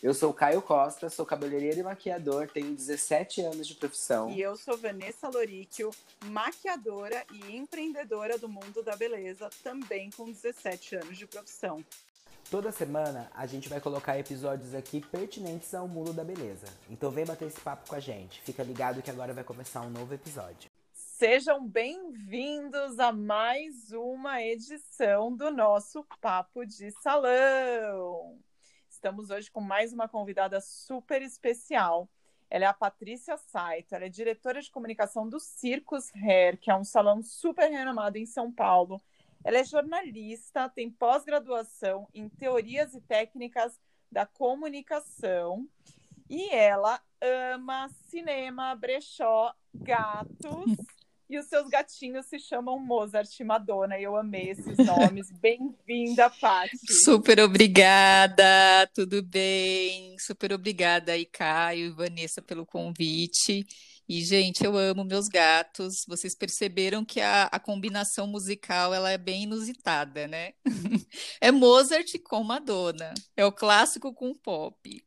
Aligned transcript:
Eu 0.00 0.14
sou 0.14 0.32
Caio 0.32 0.62
Costa, 0.62 1.10
sou 1.10 1.26
cabeleireiro 1.26 1.80
e 1.80 1.82
maquiador, 1.82 2.48
tenho 2.48 2.72
17 2.72 3.40
anos 3.40 3.66
de 3.66 3.74
profissão. 3.74 4.30
E 4.30 4.40
eu 4.40 4.54
sou 4.54 4.78
Vanessa 4.78 5.28
Loríquio, 5.28 5.90
maquiadora 6.26 7.26
e 7.32 7.56
empreendedora 7.56 8.38
do 8.38 8.48
mundo 8.48 8.80
da 8.80 8.94
beleza, 8.94 9.50
também 9.64 10.08
com 10.10 10.30
17 10.30 10.94
anos 10.94 11.18
de 11.18 11.26
profissão. 11.26 11.84
Toda 12.48 12.70
semana 12.70 13.28
a 13.34 13.44
gente 13.44 13.68
vai 13.68 13.80
colocar 13.80 14.16
episódios 14.16 14.72
aqui 14.72 15.00
pertinentes 15.00 15.74
ao 15.74 15.88
mundo 15.88 16.12
da 16.12 16.22
beleza. 16.22 16.66
Então 16.88 17.10
vem 17.10 17.26
bater 17.26 17.48
esse 17.48 17.60
papo 17.60 17.88
com 17.88 17.96
a 17.96 18.00
gente. 18.00 18.40
Fica 18.42 18.62
ligado 18.62 19.02
que 19.02 19.10
agora 19.10 19.34
vai 19.34 19.42
começar 19.42 19.80
um 19.80 19.90
novo 19.90 20.14
episódio. 20.14 20.70
Sejam 20.92 21.66
bem-vindos 21.66 23.00
a 23.00 23.10
mais 23.10 23.90
uma 23.90 24.40
edição 24.40 25.34
do 25.34 25.50
nosso 25.50 26.06
Papo 26.20 26.64
de 26.64 26.92
Salão. 27.02 28.38
Estamos 28.98 29.30
hoje 29.30 29.48
com 29.48 29.60
mais 29.60 29.92
uma 29.92 30.08
convidada 30.08 30.60
super 30.60 31.22
especial. 31.22 32.10
Ela 32.50 32.64
é 32.64 32.66
a 32.66 32.74
Patrícia 32.74 33.36
Saito, 33.36 33.94
ela 33.94 34.06
é 34.06 34.08
diretora 34.08 34.60
de 34.60 34.72
comunicação 34.72 35.28
do 35.28 35.38
Circus 35.38 36.12
Hair, 36.16 36.58
que 36.58 36.68
é 36.68 36.74
um 36.74 36.82
salão 36.82 37.22
super 37.22 37.70
renomado 37.70 38.18
em 38.18 38.26
São 38.26 38.50
Paulo. 38.50 39.00
Ela 39.44 39.58
é 39.58 39.64
jornalista, 39.64 40.68
tem 40.68 40.90
pós-graduação 40.90 42.08
em 42.12 42.28
teorias 42.28 42.92
e 42.92 43.00
técnicas 43.00 43.78
da 44.10 44.26
comunicação 44.26 45.68
e 46.28 46.50
ela 46.52 47.00
ama 47.20 47.88
cinema, 48.08 48.74
brechó, 48.74 49.54
gatos 49.72 50.74
e 51.28 51.38
os 51.38 51.46
seus 51.46 51.68
gatinhos 51.68 52.26
se 52.26 52.38
chamam 52.38 52.78
Mozart 52.78 53.28
e 53.38 53.44
Madonna. 53.44 53.98
E 53.98 54.02
eu 54.04 54.16
amei 54.16 54.50
esses 54.50 54.78
nomes. 54.78 55.30
Bem-vinda, 55.40 56.30
Paty. 56.30 56.76
Super 57.04 57.40
obrigada, 57.40 58.86
tudo 58.94 59.22
bem? 59.22 60.16
Super 60.18 60.52
obrigada 60.54 61.12
aí, 61.12 61.26
Caio 61.26 61.86
e 61.86 61.90
Vanessa, 61.90 62.40
pelo 62.40 62.64
convite. 62.64 63.66
E, 64.08 64.24
gente, 64.24 64.64
eu 64.64 64.74
amo 64.78 65.04
meus 65.04 65.28
gatos. 65.28 65.96
Vocês 66.08 66.34
perceberam 66.34 67.04
que 67.04 67.20
a, 67.20 67.44
a 67.44 67.60
combinação 67.60 68.26
musical 68.26 68.94
ela 68.94 69.10
é 69.10 69.18
bem 69.18 69.42
inusitada, 69.42 70.26
né? 70.26 70.52
é 71.42 71.52
Mozart 71.52 72.10
com 72.24 72.42
Madonna. 72.42 73.12
É 73.36 73.44
o 73.44 73.52
clássico 73.52 74.14
com 74.14 74.32
pop. 74.34 75.04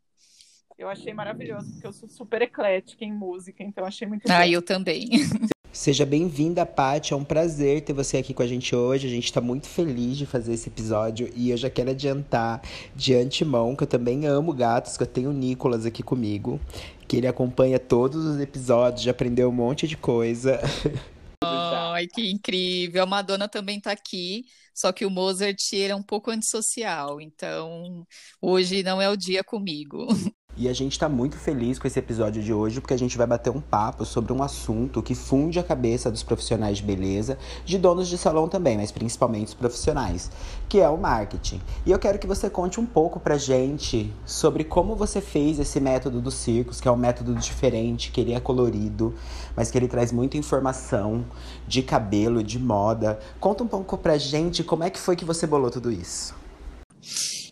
Eu 0.78 0.88
achei 0.88 1.14
maravilhoso, 1.14 1.72
porque 1.72 1.88
eu 1.88 1.94
sou 1.94 2.08
super 2.08 2.44
eclética 2.44 3.04
em 3.04 3.12
música, 3.14 3.64
então 3.64 3.86
achei 3.86 4.08
muito 4.08 4.30
Ah, 4.32 4.40
bom. 4.40 4.46
eu 4.46 4.62
também. 4.62 5.08
Seja 5.74 6.06
bem-vinda, 6.06 6.66
Paty. 6.66 7.14
É 7.14 7.16
um 7.16 7.24
prazer 7.24 7.82
ter 7.82 7.94
você 7.94 8.18
aqui 8.18 8.34
com 8.34 8.44
a 8.44 8.48
gente 8.48 8.76
hoje. 8.76 9.08
A 9.08 9.10
gente 9.10 9.24
está 9.24 9.40
muito 9.40 9.70
feliz 9.70 10.18
de 10.18 10.26
fazer 10.26 10.54
esse 10.54 10.68
episódio 10.68 11.32
e 11.34 11.50
eu 11.50 11.56
já 11.56 11.70
quero 11.70 11.92
adiantar 11.92 12.62
de 12.94 13.16
antemão 13.16 13.74
que 13.74 13.84
eu 13.84 13.88
também 13.88 14.26
amo 14.26 14.52
gatos, 14.52 14.98
que 14.98 15.04
eu 15.04 15.08
tenho 15.08 15.30
o 15.30 15.34
Nicolas 15.34 15.86
aqui 15.86 16.04
comigo, 16.04 16.60
que 17.08 17.16
ele 17.16 17.28
acompanha 17.28 17.80
todos 17.80 18.26
os 18.26 18.42
episódios, 18.42 19.04
já 19.04 19.12
aprendeu 19.12 19.48
um 19.48 19.54
monte 19.54 19.88
de 19.88 19.96
coisa. 19.96 20.60
Ai, 21.42 22.06
que 22.06 22.30
incrível. 22.30 23.04
A 23.04 23.06
Madonna 23.06 23.48
também 23.48 23.78
está 23.78 23.92
aqui, 23.92 24.46
só 24.74 24.92
que 24.92 25.06
o 25.06 25.10
Mozart 25.10 25.74
ele 25.74 25.92
é 25.92 25.96
um 25.96 26.04
pouco 26.04 26.32
antissocial, 26.32 27.20
então 27.22 28.06
hoje 28.42 28.84
não 28.84 29.02
é 29.02 29.10
o 29.10 29.18
dia 29.18 29.44
comigo. 29.44 30.08
E 30.58 30.68
a 30.68 30.74
gente 30.74 30.92
está 30.92 31.08
muito 31.08 31.38
feliz 31.38 31.80
com 31.80 31.88
esse 31.88 31.98
episódio 31.98 32.44
de 32.44 32.54
hoje, 32.54 32.82
porque 32.82 32.94
a 32.94 33.00
gente 33.00 33.18
vai 33.18 33.26
bater 33.26 33.50
um 33.50 33.62
papo 33.62 34.04
sobre 34.04 34.34
um 34.34 34.44
assunto 34.44 35.02
que 35.02 35.16
funde 35.16 35.58
a 35.58 35.64
cabeça 35.64 36.12
dos 36.12 36.24
profissionais 36.24 36.78
de 36.78 36.84
beleza, 36.84 37.38
de 37.64 37.78
donos 37.78 38.10
de 38.10 38.18
salão 38.18 38.50
também, 38.50 38.76
mas 38.76 38.92
principalmente 38.92 39.48
os 39.48 39.54
profissionais, 39.54 40.30
que 40.68 40.82
é 40.82 40.90
o 40.90 40.98
marketing. 40.98 41.62
E 41.86 41.92
eu 41.92 41.98
quero 41.98 42.20
que 42.20 42.28
você 42.28 42.50
conte 42.50 42.82
um 42.82 42.86
pouco 42.86 43.18
pra 43.18 43.38
gente 43.38 44.14
sobre 44.26 44.66
como 44.66 44.94
você 44.94 45.22
fez 45.22 45.58
esse 45.58 45.80
método 45.80 46.20
dos 46.20 46.34
circos, 46.34 46.82
que 46.82 46.88
é 46.88 46.92
um 46.92 46.98
método 46.98 47.34
diferente, 47.36 48.12
que 48.12 48.20
ele 48.20 48.34
é 48.34 48.40
colorido, 48.40 49.16
mas 49.56 49.72
que 49.72 49.78
ele 49.78 49.88
traz 49.88 50.12
muita 50.12 50.38
informação 50.38 51.26
de 51.66 51.82
cabelo, 51.82 52.44
de 52.44 52.60
moda. 52.60 53.18
Conta 53.40 53.64
um 53.64 53.68
pouco 53.68 53.98
pra 53.98 54.18
gente 54.18 54.61
como 54.64 54.84
é 54.84 54.90
que 54.90 55.00
foi 55.00 55.16
que 55.16 55.26
você 55.26 55.46
bolou 55.48 55.70
tudo 55.70 55.92
isso. 55.92 56.36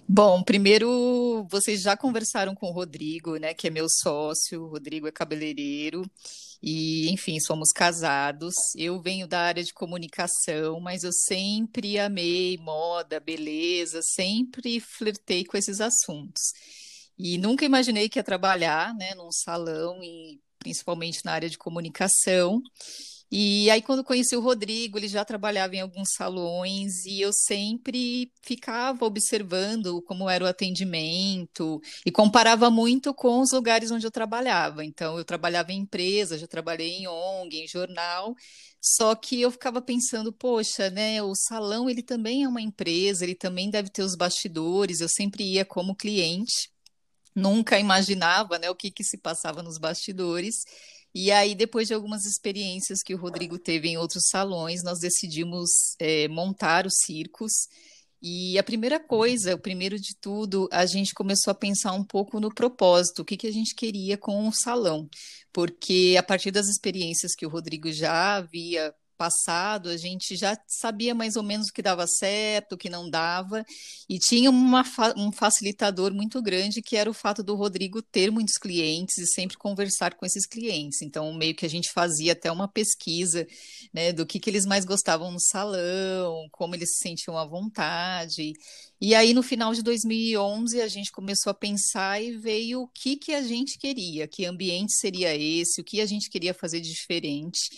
Bom, 0.08 0.42
primeiro 0.42 1.46
vocês 1.52 1.82
já 1.82 1.96
conversaram 1.96 2.56
com 2.56 2.68
o 2.68 2.72
Rodrigo, 2.72 3.38
né, 3.38 3.54
que 3.54 3.68
é 3.68 3.70
meu 3.70 3.86
sócio. 3.88 4.64
O 4.64 4.70
Rodrigo 4.70 5.08
é 5.08 5.12
cabeleireiro 5.12 6.04
e, 6.62 7.10
enfim, 7.12 7.40
somos 7.40 7.72
casados. 7.72 8.56
Eu 8.76 9.00
venho 9.00 9.28
da 9.28 9.40
área 9.42 9.64
de 9.64 9.74
comunicação, 9.74 10.80
mas 10.80 11.04
eu 11.04 11.12
sempre 11.14 12.00
amei 12.00 12.58
moda, 12.58 13.20
beleza, 13.20 14.00
sempre 14.02 14.80
flertei 14.80 15.46
com 15.46 15.56
esses 15.56 15.80
assuntos. 15.80 16.42
E 17.18 17.38
nunca 17.38 17.66
imaginei 17.66 18.10
que 18.10 18.18
ia 18.18 18.24
trabalhar, 18.24 18.94
né, 18.96 19.14
num 19.16 19.32
salão 19.32 20.02
e 20.02 20.40
principalmente 20.58 21.24
na 21.24 21.34
área 21.34 21.50
de 21.50 21.58
comunicação. 21.58 22.62
E 23.32 23.70
aí, 23.70 23.82
quando 23.82 24.04
conheci 24.04 24.36
o 24.36 24.42
Rodrigo, 24.42 24.98
ele 24.98 25.08
já 25.08 25.24
trabalhava 25.24 25.76
em 25.76 25.82
alguns 25.82 26.10
salões 26.16 27.06
e 27.06 27.22
eu 27.22 27.32
sempre 27.32 28.32
ficava 28.42 29.06
observando 29.06 30.02
como 30.02 30.28
era 30.28 30.44
o 30.44 30.48
atendimento 30.48 31.80
e 32.04 32.12
comparava 32.12 32.72
muito 32.72 33.14
com 33.14 33.40
os 33.42 33.52
lugares 33.52 33.92
onde 33.92 34.06
eu 34.08 34.10
trabalhava. 34.12 34.84
Então, 34.84 35.16
eu 35.18 35.24
trabalhava 35.24 35.72
em 35.72 35.82
empresa, 35.82 36.40
já 36.40 36.48
trabalhei 36.48 36.90
em 36.90 37.08
ONG, 37.08 37.64
em 37.64 37.68
jornal, 37.68 38.36
só 38.82 39.14
que 39.14 39.40
eu 39.42 39.52
ficava 39.52 39.82
pensando, 39.82 40.34
poxa, 40.34 40.90
né, 40.90 41.22
o 41.22 41.36
salão 41.36 41.90
ele 41.90 42.02
também 42.02 42.44
é 42.44 42.48
uma 42.48 42.62
empresa, 42.62 43.24
ele 43.24 43.36
também 43.36 43.70
deve 43.70 43.90
ter 43.90 44.02
os 44.04 44.16
bastidores, 44.16 45.02
eu 45.02 45.10
sempre 45.10 45.44
ia 45.44 45.66
como 45.66 45.96
cliente, 45.96 46.72
nunca 47.36 47.80
imaginava, 47.80 48.60
né, 48.60 48.70
o 48.70 48.76
que 48.76 48.92
que 48.92 49.04
se 49.04 49.18
passava 49.18 49.64
nos 49.64 49.78
bastidores. 49.78 50.64
E 51.14 51.32
aí, 51.32 51.56
depois 51.56 51.88
de 51.88 51.94
algumas 51.94 52.26
experiências 52.26 53.02
que 53.04 53.16
o 53.16 53.18
Rodrigo 53.18 53.58
teve 53.58 53.90
em 53.90 53.98
outros 53.98 54.28
salões, 54.30 54.84
nós 54.84 55.00
decidimos 55.00 55.96
é, 56.00 56.28
montar 56.28 56.86
os 56.86 56.98
circos. 57.04 57.52
E 58.22 58.60
a 58.60 58.64
primeira 58.64 59.00
coisa, 59.00 59.56
o 59.56 59.60
primeiro 59.60 59.98
de 59.98 60.16
tudo, 60.20 60.68
a 60.72 60.86
gente 60.86 61.14
começou 61.14 61.52
a 61.52 61.56
pensar 61.56 61.94
um 61.94 62.04
pouco 62.04 62.40
no 62.40 62.54
propósito, 62.54 63.22
o 63.22 63.26
que, 63.26 63.38
que 63.38 63.48
a 63.48 63.52
gente 63.52 63.74
queria 63.74 64.18
com 64.18 64.48
o 64.48 64.54
salão. 64.54 65.10
Porque 65.54 66.16
a 66.20 66.24
partir 66.24 66.52
das 66.52 66.68
experiências 66.68 67.34
que 67.36 67.46
o 67.46 67.50
Rodrigo 67.50 67.92
já 67.92 68.36
havia 68.36 68.94
passado, 69.20 69.90
a 69.90 69.98
gente 69.98 70.38
já 70.38 70.58
sabia 70.66 71.14
mais 71.14 71.36
ou 71.36 71.44
menos 71.44 71.68
o 71.68 71.74
que 71.74 71.82
dava 71.82 72.08
certo, 72.08 72.74
o 72.74 72.78
que 72.78 72.90
não 72.90 73.10
dava, 73.10 73.66
e 74.08 74.18
tinha 74.18 74.50
uma, 74.50 74.82
um 75.18 75.30
facilitador 75.30 76.14
muito 76.14 76.42
grande, 76.42 76.82
que 76.82 76.96
era 76.96 77.10
o 77.10 77.14
fato 77.14 77.44
do 77.44 77.54
Rodrigo 77.54 78.02
ter 78.02 78.32
muitos 78.32 78.58
clientes 78.58 79.18
e 79.18 79.28
sempre 79.28 79.58
conversar 79.58 80.14
com 80.16 80.26
esses 80.26 80.46
clientes. 80.48 81.02
Então, 81.02 81.34
meio 81.34 81.54
que 81.54 81.66
a 81.66 81.70
gente 81.70 81.92
fazia 81.92 82.32
até 82.32 82.50
uma 82.50 82.70
pesquisa 82.70 83.46
né, 83.94 84.14
do 84.14 84.26
que, 84.26 84.40
que 84.40 84.50
eles 84.50 84.66
mais 84.66 84.86
gostavam 84.86 85.30
no 85.34 85.40
salão, 85.42 86.48
como 86.50 86.74
eles 86.74 86.96
se 86.96 87.10
sentiam 87.10 87.38
à 87.38 87.46
vontade. 87.46 88.54
E 89.02 89.14
aí, 89.14 89.34
no 89.34 89.44
final 89.44 89.74
de 89.74 89.84
2011, 89.84 90.82
a 90.82 90.88
gente 90.88 91.12
começou 91.12 91.52
a 91.52 91.54
pensar 91.54 92.24
e 92.24 92.38
veio 92.38 92.84
o 92.84 92.88
que, 92.88 93.18
que 93.18 93.34
a 93.34 93.42
gente 93.42 93.78
queria, 93.78 94.30
que 94.30 94.46
ambiente 94.46 94.94
seria 94.94 95.36
esse, 95.36 95.82
o 95.82 95.84
que 95.84 96.00
a 96.00 96.06
gente 96.06 96.30
queria 96.30 96.54
fazer 96.54 96.80
de 96.80 96.90
diferente. 96.90 97.70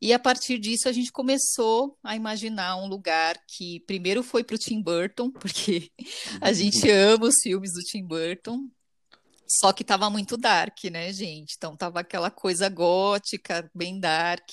E 0.00 0.12
a 0.12 0.18
partir 0.18 0.58
disso 0.58 0.88
a 0.88 0.92
gente 0.92 1.10
começou 1.10 1.98
a 2.02 2.14
imaginar 2.14 2.76
um 2.76 2.86
lugar 2.86 3.40
que 3.46 3.80
primeiro 3.80 4.22
foi 4.22 4.44
para 4.44 4.54
o 4.54 4.58
Tim 4.58 4.80
Burton, 4.80 5.30
porque 5.38 5.90
a 6.40 6.52
gente 6.52 6.88
ama 6.90 7.26
os 7.26 7.36
filmes 7.42 7.72
do 7.72 7.80
Tim 7.80 8.04
Burton, 8.04 8.68
só 9.50 9.72
que 9.72 9.82
tava 9.82 10.10
muito 10.10 10.36
dark, 10.36 10.84
né, 10.84 11.10
gente? 11.10 11.54
Então 11.56 11.74
tava 11.74 12.00
aquela 12.00 12.30
coisa 12.30 12.68
gótica, 12.68 13.68
bem 13.74 13.98
dark. 13.98 14.50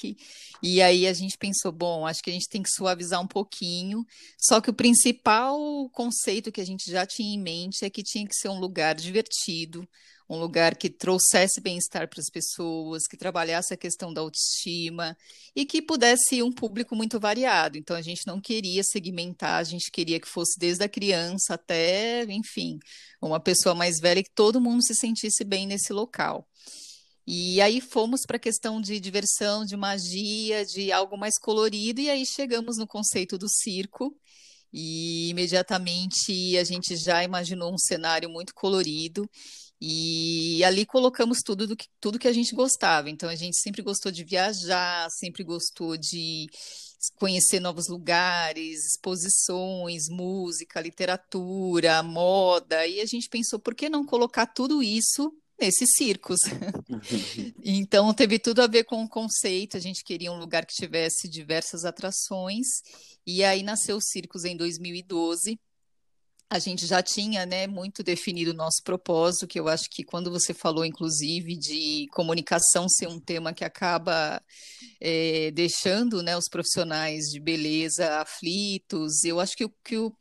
E 0.63 0.81
aí 0.81 1.05
a 1.05 1.11
gente 1.11 1.37
pensou, 1.37 1.69
bom, 1.69 2.07
acho 2.07 2.23
que 2.23 2.29
a 2.29 2.33
gente 2.33 2.47
tem 2.47 2.63
que 2.63 2.69
suavizar 2.69 3.21
um 3.21 3.27
pouquinho. 3.27 4.05
Só 4.39 4.61
que 4.61 4.69
o 4.69 4.73
principal 4.73 5.59
conceito 5.91 6.49
que 6.49 6.61
a 6.61 6.65
gente 6.65 6.89
já 6.89 7.05
tinha 7.05 7.35
em 7.35 7.41
mente 7.41 7.83
é 7.83 7.89
que 7.89 8.01
tinha 8.01 8.25
que 8.25 8.35
ser 8.35 8.47
um 8.47 8.57
lugar 8.57 8.95
divertido, 8.95 9.85
um 10.27 10.37
lugar 10.37 10.75
que 10.75 10.89
trouxesse 10.89 11.61
bem-estar 11.61 12.09
para 12.09 12.19
as 12.19 12.29
pessoas, 12.29 13.05
que 13.07 13.15
trabalhasse 13.15 13.73
a 13.73 13.77
questão 13.77 14.11
da 14.11 14.21
autoestima 14.21 15.15
e 15.55 15.65
que 15.65 15.81
pudesse 15.81 16.37
ir 16.37 16.43
um 16.43 16.51
público 16.51 16.95
muito 16.95 17.19
variado. 17.19 17.77
Então 17.77 17.95
a 17.95 18.01
gente 18.01 18.25
não 18.25 18.41
queria 18.41 18.83
segmentar, 18.83 19.59
a 19.59 19.63
gente 19.63 19.91
queria 19.91 20.19
que 20.19 20.27
fosse 20.27 20.59
desde 20.59 20.83
a 20.83 20.89
criança 20.89 21.53
até, 21.53 22.23
enfim, 22.23 22.79
uma 23.21 23.39
pessoa 23.39 23.75
mais 23.75 23.99
velha 23.99 24.23
que 24.23 24.31
todo 24.33 24.61
mundo 24.61 24.83
se 24.83 24.95
sentisse 24.95 25.43
bem 25.43 25.67
nesse 25.67 25.93
local. 25.93 26.47
E 27.27 27.59
aí 27.61 27.81
fomos 27.81 28.21
para 28.25 28.37
a 28.37 28.39
questão 28.39 28.79
de 28.79 28.99
diversão, 28.99 29.65
de 29.65 29.75
magia, 29.75 30.65
de 30.65 30.91
algo 30.91 31.17
mais 31.17 31.39
colorido, 31.39 31.99
e 31.99 32.09
aí 32.09 32.23
chegamos 32.25 32.77
no 32.77 32.87
conceito 32.87 33.37
do 33.37 33.47
circo. 33.49 34.15
E 34.71 35.29
imediatamente 35.29 36.57
a 36.57 36.63
gente 36.63 36.95
já 36.97 37.23
imaginou 37.23 37.73
um 37.73 37.77
cenário 37.77 38.29
muito 38.29 38.53
colorido 38.53 39.27
e 39.81 40.63
ali 40.63 40.85
colocamos 40.85 41.39
tudo 41.43 41.67
do 41.67 41.75
que, 41.75 41.87
tudo 41.99 42.19
que 42.19 42.27
a 42.27 42.33
gente 42.33 42.55
gostava. 42.55 43.09
Então 43.09 43.29
a 43.29 43.35
gente 43.35 43.57
sempre 43.57 43.81
gostou 43.81 44.11
de 44.11 44.23
viajar, 44.23 45.09
sempre 45.11 45.43
gostou 45.43 45.97
de 45.97 46.47
conhecer 47.15 47.59
novos 47.59 47.87
lugares, 47.87 48.85
exposições, 48.85 50.09
música, 50.09 50.81
literatura, 50.81 52.01
moda, 52.01 52.87
e 52.87 52.99
a 52.99 53.05
gente 53.05 53.29
pensou, 53.29 53.59
por 53.59 53.75
que 53.75 53.87
não 53.89 54.05
colocar 54.05 54.47
tudo 54.47 54.81
isso 54.81 55.31
nesses 55.59 55.89
circos. 55.95 56.39
então 57.63 58.13
teve 58.13 58.39
tudo 58.39 58.61
a 58.61 58.67
ver 58.67 58.85
com 58.85 59.03
o 59.03 59.09
conceito. 59.09 59.77
A 59.77 59.79
gente 59.79 60.03
queria 60.03 60.31
um 60.31 60.39
lugar 60.39 60.65
que 60.65 60.73
tivesse 60.73 61.29
diversas 61.29 61.85
atrações. 61.85 62.65
E 63.25 63.43
aí 63.43 63.63
nasceu 63.63 63.97
o 63.97 64.01
Circos 64.01 64.45
em 64.45 64.55
2012 64.55 65.59
a 66.49 66.59
gente 66.59 66.85
já 66.85 67.01
tinha 67.01 67.45
né, 67.45 67.65
muito 67.65 68.03
definido 68.03 68.51
o 68.51 68.55
nosso 68.55 68.81
propósito, 68.83 69.47
que 69.47 69.59
eu 69.59 69.67
acho 69.67 69.89
que 69.89 70.03
quando 70.03 70.29
você 70.29 70.53
falou, 70.53 70.85
inclusive, 70.85 71.57
de 71.57 72.07
comunicação 72.11 72.87
ser 72.87 73.07
um 73.07 73.19
tema 73.19 73.53
que 73.53 73.63
acaba 73.63 74.41
é, 75.01 75.51
deixando 75.51 76.21
né, 76.21 76.37
os 76.37 76.47
profissionais 76.47 77.25
de 77.25 77.39
beleza 77.39 78.21
aflitos, 78.21 79.23
eu 79.23 79.39
acho 79.39 79.55
que, 79.55 79.67
que 79.83 79.97
o, 79.97 80.15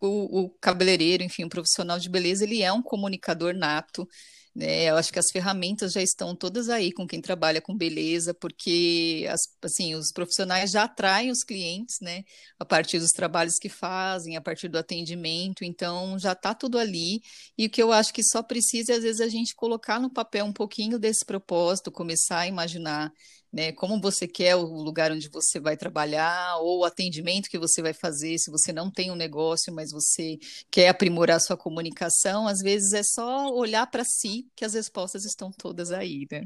o, 0.00 0.44
o 0.44 0.50
cabeleireiro, 0.60 1.24
enfim, 1.24 1.44
o 1.44 1.48
profissional 1.48 1.98
de 1.98 2.08
beleza, 2.08 2.44
ele 2.44 2.62
é 2.62 2.72
um 2.72 2.82
comunicador 2.82 3.52
nato, 3.52 4.08
né? 4.54 4.84
Eu 4.84 4.96
acho 4.96 5.12
que 5.12 5.18
as 5.18 5.30
ferramentas 5.30 5.92
já 5.92 6.02
estão 6.02 6.34
todas 6.34 6.68
aí 6.68 6.92
com 6.92 7.06
quem 7.06 7.20
trabalha 7.20 7.60
com 7.60 7.76
beleza, 7.76 8.32
porque 8.32 9.26
as, 9.30 9.40
assim, 9.62 9.94
os 9.94 10.12
profissionais 10.12 10.70
já 10.70 10.84
atraem 10.84 11.30
os 11.30 11.42
clientes, 11.42 11.96
né? 12.00 12.22
A 12.58 12.64
partir 12.64 12.98
dos 12.98 13.10
trabalhos 13.10 13.58
que 13.58 13.68
fazem, 13.68 14.36
a 14.36 14.40
partir 14.40 14.68
do 14.68 14.78
atendimento, 14.78 15.64
então 15.64 16.18
já 16.18 16.32
está 16.32 16.54
tudo 16.54 16.78
ali. 16.78 17.20
E 17.58 17.66
o 17.66 17.70
que 17.70 17.82
eu 17.82 17.92
acho 17.92 18.12
que 18.14 18.22
só 18.22 18.42
precisa 18.42 18.92
é, 18.92 18.96
às 18.96 19.02
vezes, 19.02 19.20
a 19.20 19.28
gente 19.28 19.54
colocar 19.54 20.00
no 20.00 20.10
papel 20.10 20.44
um 20.44 20.52
pouquinho 20.52 20.98
desse 20.98 21.24
propósito, 21.24 21.90
começar 21.90 22.40
a 22.40 22.46
imaginar 22.46 23.12
né, 23.54 23.70
como 23.70 24.00
você 24.00 24.26
quer 24.26 24.56
o 24.56 24.64
lugar 24.64 25.12
onde 25.12 25.28
você 25.28 25.60
vai 25.60 25.76
trabalhar, 25.76 26.56
ou 26.58 26.80
o 26.80 26.84
atendimento 26.84 27.48
que 27.48 27.56
você 27.56 27.80
vai 27.80 27.94
fazer, 27.94 28.36
se 28.36 28.50
você 28.50 28.72
não 28.72 28.90
tem 28.90 29.12
um 29.12 29.14
negócio, 29.14 29.72
mas 29.72 29.92
você 29.92 30.36
quer 30.68 30.88
aprimorar 30.88 31.40
sua 31.40 31.56
comunicação, 31.56 32.48
às 32.48 32.58
vezes 32.58 32.92
é 32.92 33.02
só 33.04 33.48
olhar 33.54 33.86
para 33.88 34.04
si 34.04 34.48
que 34.56 34.64
as 34.64 34.74
respostas 34.74 35.24
estão 35.24 35.52
todas 35.52 35.92
aí, 35.92 36.26
né? 36.32 36.42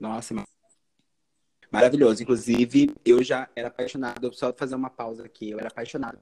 Nossa, 0.00 0.34
maravilhoso. 1.70 2.20
Inclusive, 2.20 2.92
eu 3.04 3.22
já 3.22 3.48
era 3.54 3.68
apaixonado, 3.68 4.34
só 4.34 4.52
fazer 4.52 4.74
uma 4.74 4.90
pausa 4.90 5.24
aqui, 5.24 5.50
eu 5.50 5.60
era 5.60 5.68
apaixonado 5.68 6.18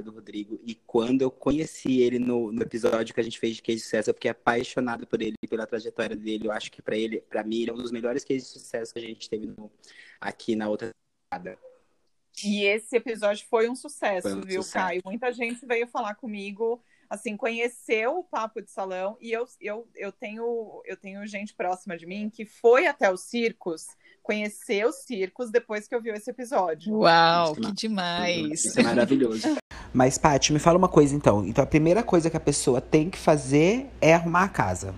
do 0.00 0.12
Rodrigo. 0.12 0.60
E 0.64 0.76
quando 0.76 1.22
eu 1.22 1.30
conheci 1.30 2.00
ele 2.00 2.20
no, 2.20 2.52
no 2.52 2.62
episódio 2.62 3.12
que 3.12 3.20
a 3.20 3.24
gente 3.24 3.40
fez 3.40 3.56
de 3.56 3.62
case 3.62 3.78
de 3.78 3.82
sucesso, 3.82 4.10
eu 4.10 4.14
fiquei 4.14 4.30
apaixonado 4.30 5.04
por 5.04 5.20
ele, 5.20 5.34
pela 5.50 5.66
trajetória 5.66 6.14
dele. 6.14 6.46
Eu 6.46 6.52
acho 6.52 6.70
que 6.70 6.80
para 6.80 6.96
ele, 6.96 7.20
para 7.20 7.42
mim, 7.42 7.62
ele 7.62 7.70
é 7.70 7.74
um 7.74 7.78
dos 7.78 7.90
melhores 7.90 8.24
cases 8.24 8.44
de 8.44 8.60
sucesso 8.60 8.92
que 8.92 9.00
a 9.00 9.02
gente 9.02 9.28
teve 9.28 9.46
no, 9.46 9.68
aqui 10.20 10.54
na 10.54 10.68
outra 10.68 10.90
temporada. 11.28 11.58
E 12.44 12.64
esse 12.64 12.96
episódio 12.96 13.44
foi 13.50 13.68
um 13.68 13.74
sucesso, 13.74 14.28
foi 14.28 14.38
um 14.38 14.40
viu, 14.40 14.62
sucesso. 14.62 14.86
Caio? 14.86 15.02
Muita 15.04 15.32
gente 15.32 15.66
veio 15.66 15.86
falar 15.86 16.14
comigo, 16.14 16.82
assim, 17.10 17.36
conheceu 17.36 18.18
o 18.18 18.24
Papo 18.24 18.62
de 18.62 18.70
Salão, 18.70 19.18
e 19.20 19.32
eu, 19.32 19.44
eu, 19.60 19.88
eu, 19.94 20.12
tenho, 20.12 20.82
eu 20.86 20.96
tenho 20.96 21.26
gente 21.26 21.52
próxima 21.54 21.96
de 21.96 22.06
mim 22.06 22.30
que 22.30 22.46
foi 22.46 22.86
até 22.86 23.12
os 23.12 23.22
circos 23.22 23.88
conhecer 24.22 24.86
os 24.86 25.02
circos 25.04 25.50
depois 25.50 25.88
que 25.88 25.94
eu 25.94 26.00
vi 26.00 26.10
esse 26.10 26.30
episódio. 26.30 26.94
Uau, 26.94 27.54
que 27.54 27.72
demais! 27.72 28.64
Isso 28.64 28.80
é 28.80 28.82
maravilhoso. 28.82 29.56
Mas, 29.92 30.16
Paty, 30.16 30.52
me 30.52 30.58
fala 30.58 30.78
uma 30.78 30.88
coisa 30.88 31.14
então. 31.14 31.44
Então, 31.44 31.62
a 31.62 31.66
primeira 31.66 32.02
coisa 32.02 32.30
que 32.30 32.36
a 32.36 32.40
pessoa 32.40 32.80
tem 32.80 33.10
que 33.10 33.18
fazer 33.18 33.90
é 34.00 34.14
arrumar 34.14 34.44
a 34.44 34.48
casa. 34.48 34.94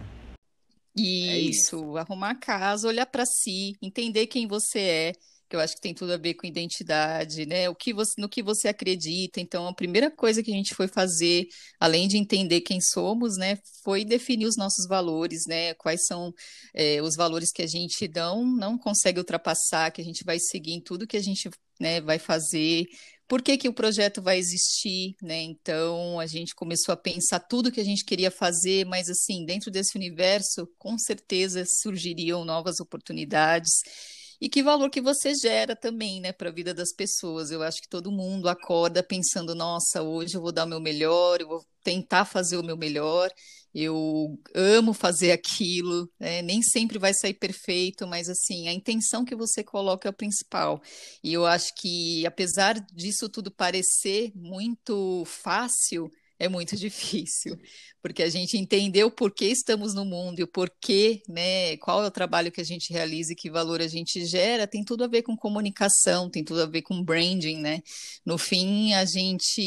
Isso, 0.97 1.31
é 1.31 1.39
isso. 1.39 1.97
arrumar 1.97 2.31
a 2.31 2.35
casa, 2.37 2.87
olhar 2.87 3.07
para 3.07 3.27
si, 3.27 3.77
entender 3.83 4.29
quem 4.29 4.47
você 4.47 4.79
é, 4.79 5.13
que 5.49 5.57
eu 5.57 5.61
acho 5.61 5.75
que 5.75 5.81
tem 5.81 5.95
tudo 5.95 6.13
a 6.13 6.17
ver 6.17 6.35
com 6.35 6.47
identidade, 6.47 7.47
né? 7.47 7.69
O 7.69 7.75
que 7.75 7.93
você, 7.93 8.21
no 8.21 8.29
que 8.29 8.43
você 8.43 8.69
acredita. 8.69 9.41
Então, 9.41 9.67
a 9.67 9.75
primeira 9.75 10.11
coisa 10.11 10.43
que 10.43 10.51
a 10.51 10.55
gente 10.55 10.75
foi 10.75 10.89
fazer, 10.89 11.47
além 11.79 12.09
de 12.09 12.17
entender 12.17 12.61
quem 12.61 12.81
somos, 12.81 13.37
né, 13.37 13.59
foi 13.83 14.05
definir 14.05 14.47
os 14.47 14.57
nossos 14.57 14.87
valores, 14.87 15.43
né? 15.47 15.75
Quais 15.75 16.07
são 16.07 16.33
é, 16.75 17.03
os 17.03 17.17
valores 17.17 17.53
que 17.53 17.63
a 17.63 17.67
gente 17.67 18.09
não, 18.15 18.45
não 18.45 18.79
consegue 18.79 19.19
ultrapassar, 19.19 19.91
que 19.91 20.01
a 20.01 20.05
gente 20.05 20.25
vai 20.25 20.39
seguir 20.39 20.73
em 20.73 20.81
tudo 20.81 21.07
que 21.07 21.17
a 21.17 21.23
gente 21.23 21.51
né, 21.81 22.01
vai 22.01 22.19
fazer, 22.19 22.87
por 23.27 23.41
que, 23.43 23.57
que 23.57 23.69
o 23.69 23.75
projeto 23.75 24.21
vai 24.21 24.39
existir, 24.39 25.17
né? 25.23 25.41
Então 25.43 26.21
a 26.21 26.27
gente 26.27 26.55
começou 26.55 26.93
a 26.93 26.97
pensar 26.97 27.41
tudo 27.41 27.73
que 27.73 27.81
a 27.81 27.85
gente 27.85 28.05
queria 28.05 28.31
fazer, 28.31 28.85
mas 28.85 29.09
assim, 29.09 29.45
dentro 29.47 29.71
desse 29.71 29.97
universo, 29.97 30.69
com 30.79 30.99
certeza 30.99 31.65
surgiriam 31.67 32.45
novas 32.45 32.81
oportunidades. 32.81 33.73
E 34.41 34.49
que 34.49 34.63
valor 34.63 34.91
que 34.91 35.01
você 35.01 35.35
gera 35.35 35.75
também, 35.77 36.21
né, 36.21 36.33
para 36.33 36.51
a 36.51 36.53
vida 36.53 36.75
das 36.75 36.93
pessoas. 36.93 37.51
Eu 37.51 37.63
acho 37.63 37.81
que 37.81 37.89
todo 37.89 38.13
mundo 38.13 38.49
acorda 38.49 39.03
pensando, 39.03 39.55
nossa, 39.55 40.03
hoje 40.03 40.37
eu 40.37 40.41
vou 40.41 40.53
dar 40.53 40.65
o 40.65 40.69
meu 40.69 40.81
melhor, 40.81 41.41
eu 41.41 41.49
vou 41.49 41.65
tentar 41.83 42.25
fazer 42.25 42.57
o 42.57 42.63
meu 42.65 42.77
melhor 42.77 43.31
eu 43.75 44.39
amo 44.55 44.95
fazer 44.95 45.33
aquilo, 45.33 46.09
né? 46.19 46.41
nem 46.43 46.63
sempre 46.63 46.97
vai 46.97 47.13
sair 47.13 47.35
perfeito, 47.35 48.07
mas 48.07 48.29
assim, 48.29 48.69
a 48.69 48.73
intenção 48.73 49.25
que 49.25 49.35
você 49.35 49.65
coloca 49.65 50.09
é 50.09 50.11
o 50.11 50.15
principal. 50.15 50.81
E 51.23 51.33
eu 51.33 51.45
acho 51.45 51.75
que, 51.75 52.25
apesar 52.25 52.75
disso 52.93 53.29
tudo 53.29 53.51
parecer 53.51 54.31
muito 54.35 55.25
fácil, 55.27 56.09
é 56.45 56.49
muito 56.49 56.77
difícil, 56.77 57.59
porque 58.03 58.23
a 58.23 58.29
gente 58.29 58.57
entendeu 58.57 59.11
por 59.11 59.33
que 59.33 59.47
estamos 59.47 59.95
no 59.95 60.05
mundo 60.05 60.41
e 60.41 60.43
o 60.43 60.49
porquê, 60.49 61.23
né, 61.29 61.77
qual 61.79 62.05
é 62.05 62.07
o 62.07 62.11
trabalho 62.11 62.53
que 62.53 62.61
a 62.61 62.65
gente 62.65 62.93
realiza 62.93 63.33
e 63.33 63.37
que 63.37 63.51
valor 63.51 63.81
a 63.81 63.89
gente 63.89 64.25
gera, 64.25 64.67
tem 64.67 64.85
tudo 64.85 65.05
a 65.05 65.09
ver 65.09 65.23
com 65.23 65.37
comunicação, 65.37 66.31
tem 66.31 66.45
tudo 66.45 66.63
a 66.63 66.67
ver 66.67 66.83
com 66.83 67.03
branding, 67.03 67.59
né? 67.59 67.81
No 68.25 68.39
fim, 68.39 68.93
a 68.95 69.05
gente 69.05 69.63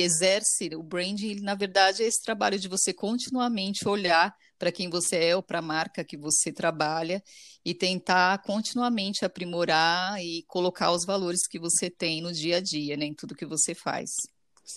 exerce 0.00 0.70
o 0.74 0.82
branding, 0.82 1.40
na 1.40 1.54
verdade, 1.54 2.02
é 2.02 2.06
esse 2.06 2.22
trabalho 2.22 2.58
de 2.58 2.68
você 2.68 2.92
continuamente 2.92 3.88
olhar 3.88 4.34
para 4.58 4.70
quem 4.70 4.90
você 4.90 5.16
é 5.16 5.36
ou 5.36 5.42
para 5.42 5.60
a 5.60 5.62
marca 5.62 6.04
que 6.04 6.18
você 6.18 6.52
trabalha 6.52 7.22
e 7.64 7.74
tentar 7.74 8.42
continuamente 8.42 9.24
aprimorar 9.24 10.22
e 10.22 10.44
colocar 10.46 10.92
os 10.92 11.06
valores 11.06 11.46
que 11.46 11.58
você 11.58 11.88
tem 11.88 12.20
no 12.20 12.30
dia 12.30 12.58
a 12.58 12.60
dia, 12.60 12.94
né, 12.96 13.06
em 13.06 13.14
tudo 13.14 13.34
que 13.34 13.46
você 13.46 13.74
faz. 13.74 14.10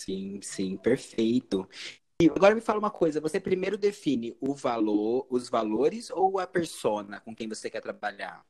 Sim, 0.02 0.40
sim, 0.42 0.78
perfeito. 0.78 1.68
E 2.22 2.28
agora 2.30 2.56
me 2.56 2.62
fala 2.62 2.80
uma 2.80 2.92
coisa, 2.92 3.22
você 3.22 3.40
primeiro 3.40 3.78
define 3.78 4.36
o 4.42 4.54
valor, 4.56 5.28
os 5.30 5.50
valores 5.50 6.10
ou 6.12 6.40
a 6.40 6.48
persona 6.48 7.20
com 7.22 7.36
quem 7.36 7.48
você 7.50 7.70
quer 7.70 7.82
trabalhar? 7.82 8.46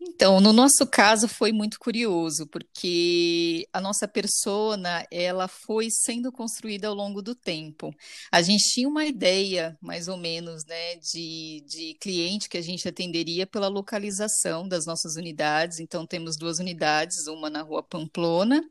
Então, 0.00 0.40
no 0.40 0.52
nosso 0.52 0.86
caso 0.86 1.26
foi 1.26 1.50
muito 1.50 1.76
curioso, 1.78 2.46
porque 2.46 3.66
a 3.72 3.80
nossa 3.80 4.06
persona, 4.06 5.04
ela 5.10 5.48
foi 5.48 5.88
sendo 5.90 6.30
construída 6.30 6.86
ao 6.86 6.94
longo 6.94 7.20
do 7.20 7.34
tempo. 7.34 7.92
A 8.30 8.40
gente 8.40 8.62
tinha 8.72 8.88
uma 8.88 9.04
ideia, 9.04 9.76
mais 9.80 10.06
ou 10.06 10.16
menos, 10.16 10.64
né, 10.66 10.96
de, 10.96 11.64
de 11.66 11.94
cliente 12.00 12.48
que 12.48 12.56
a 12.56 12.62
gente 12.62 12.88
atenderia 12.88 13.44
pela 13.44 13.66
localização 13.66 14.68
das 14.68 14.86
nossas 14.86 15.16
unidades. 15.16 15.80
Então, 15.80 16.06
temos 16.06 16.36
duas 16.36 16.60
unidades, 16.60 17.26
uma 17.26 17.50
na 17.50 17.62
Rua 17.62 17.82
Pamplona, 17.82 18.62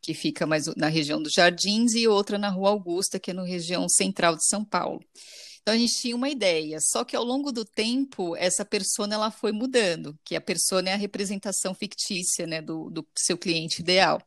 que 0.00 0.14
fica 0.14 0.46
mais 0.46 0.66
na 0.76 0.86
região 0.86 1.20
dos 1.20 1.32
Jardins, 1.32 1.94
e 1.94 2.06
outra 2.06 2.38
na 2.38 2.48
Rua 2.48 2.70
Augusta, 2.70 3.18
que 3.18 3.32
é 3.32 3.34
na 3.34 3.44
região 3.44 3.88
central 3.88 4.36
de 4.36 4.46
São 4.46 4.64
Paulo. 4.64 5.00
Então 5.66 5.74
a 5.74 5.78
gente 5.78 5.94
tinha 6.00 6.14
uma 6.14 6.28
ideia, 6.28 6.78
só 6.80 7.02
que 7.02 7.16
ao 7.16 7.24
longo 7.24 7.50
do 7.50 7.64
tempo 7.64 8.36
essa 8.36 8.64
persona 8.64 9.16
ela 9.16 9.32
foi 9.32 9.50
mudando, 9.50 10.16
que 10.24 10.36
a 10.36 10.40
persona 10.40 10.90
é 10.90 10.92
a 10.92 10.96
representação 10.96 11.74
fictícia, 11.74 12.46
né, 12.46 12.62
do, 12.62 12.88
do 12.88 13.04
seu 13.18 13.36
cliente 13.36 13.80
ideal. 13.82 14.22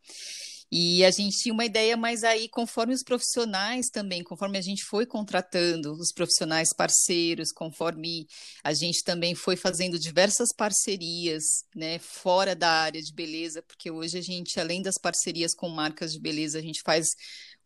E 0.69 1.03
a 1.05 1.09
gente 1.09 1.37
tinha 1.37 1.53
uma 1.53 1.63
ideia, 1.63 1.95
mas 1.95 2.23
aí, 2.25 2.49
conforme 2.49 2.93
os 2.93 3.01
profissionais 3.01 3.87
também, 3.87 4.21
conforme 4.21 4.57
a 4.57 4.61
gente 4.61 4.83
foi 4.83 5.05
contratando 5.05 5.93
os 5.93 6.11
profissionais 6.11 6.75
parceiros, 6.75 7.53
conforme 7.53 8.27
a 8.61 8.73
gente 8.73 9.01
também 9.03 9.33
foi 9.33 9.55
fazendo 9.55 9.97
diversas 9.97 10.49
parcerias, 10.53 11.63
né, 11.73 11.97
fora 11.99 12.53
da 12.53 12.69
área 12.69 13.01
de 13.01 13.13
beleza, 13.13 13.63
porque 13.63 13.89
hoje 13.89 14.17
a 14.17 14.21
gente, 14.21 14.59
além 14.59 14.81
das 14.81 14.99
parcerias 15.01 15.55
com 15.55 15.69
marcas 15.69 16.11
de 16.11 16.19
beleza, 16.19 16.59
a 16.59 16.61
gente 16.61 16.81
faz 16.83 17.07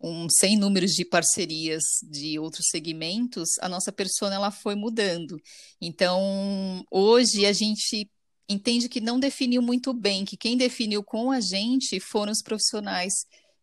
um 0.04 0.28
sem 0.30 0.58
números 0.58 0.92
de 0.92 1.06
parcerias 1.06 1.82
de 2.04 2.38
outros 2.38 2.68
segmentos, 2.70 3.52
a 3.62 3.70
nossa 3.70 3.92
persona 3.92 4.36
ela 4.36 4.52
foi 4.52 4.76
mudando. 4.76 5.40
Então, 5.80 6.86
hoje 6.92 7.46
a 7.46 7.54
gente 7.54 8.10
entende 8.50 8.90
que 8.90 9.00
não 9.00 9.18
definiu 9.18 9.62
muito 9.62 9.94
bem, 9.94 10.26
que 10.26 10.36
quem 10.36 10.58
definiu 10.58 11.02
com 11.04 11.32
a 11.32 11.40
gente 11.40 12.02
foram 12.02 12.34
os 12.34 12.42
profissionais 12.42 13.14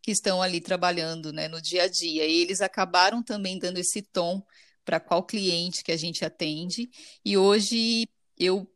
que 0.03 0.11
estão 0.11 0.41
ali 0.41 0.63
trabalhando 0.63 1.31
né, 1.31 1.47
no 1.47 1.61
dia 1.61 1.83
a 1.83 1.89
dia. 1.89 2.27
E 2.27 2.41
eles 2.41 2.63
acabaram 2.63 3.23
também 3.23 3.59
dando 3.59 3.77
esse 3.77 4.01
tom 4.01 4.43
para 4.83 4.99
qual 4.99 5.23
cliente 5.23 5.85
que 5.85 5.93
a 5.93 5.97
gente 5.97 6.25
atende. 6.25 6.89
E 7.23 7.37
hoje 7.37 8.09
eu 8.39 8.67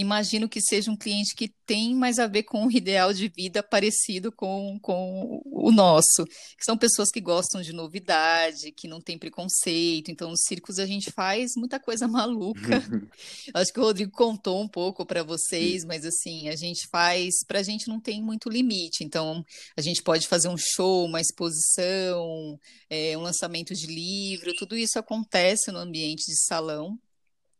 imagino 0.00 0.48
que 0.48 0.60
seja 0.60 0.90
um 0.90 0.96
cliente 0.96 1.34
que 1.34 1.48
tem 1.66 1.94
mais 1.94 2.18
a 2.18 2.26
ver 2.26 2.44
com 2.44 2.64
um 2.64 2.70
ideal 2.70 3.12
de 3.12 3.28
vida 3.28 3.62
parecido 3.62 4.32
com, 4.32 4.78
com 4.80 5.40
o 5.44 5.70
nosso, 5.70 6.24
que 6.24 6.64
são 6.64 6.76
pessoas 6.76 7.10
que 7.10 7.20
gostam 7.20 7.62
de 7.62 7.72
novidade, 7.72 8.72
que 8.72 8.88
não 8.88 9.00
tem 9.00 9.18
preconceito. 9.18 10.10
Então, 10.10 10.30
nos 10.30 10.44
circos 10.46 10.78
a 10.78 10.86
gente 10.86 11.10
faz 11.12 11.52
muita 11.56 11.78
coisa 11.78 12.06
maluca. 12.08 12.60
Acho 13.54 13.72
que 13.72 13.80
o 13.80 13.84
Rodrigo 13.84 14.10
contou 14.12 14.60
um 14.60 14.68
pouco 14.68 15.04
para 15.06 15.22
vocês, 15.22 15.84
mas 15.84 16.04
assim, 16.04 16.48
a 16.48 16.56
gente 16.56 16.88
faz, 16.88 17.44
para 17.46 17.60
a 17.60 17.62
gente 17.62 17.88
não 17.88 18.00
tem 18.00 18.22
muito 18.22 18.48
limite. 18.48 19.04
Então, 19.04 19.44
a 19.76 19.80
gente 19.80 20.02
pode 20.02 20.26
fazer 20.26 20.48
um 20.48 20.56
show, 20.56 21.04
uma 21.04 21.20
exposição, 21.20 22.58
é, 22.88 23.16
um 23.16 23.22
lançamento 23.22 23.74
de 23.74 23.86
livro, 23.86 24.54
tudo 24.56 24.76
isso 24.76 24.98
acontece 24.98 25.70
no 25.70 25.78
ambiente 25.78 26.24
de 26.26 26.36
salão. 26.46 26.98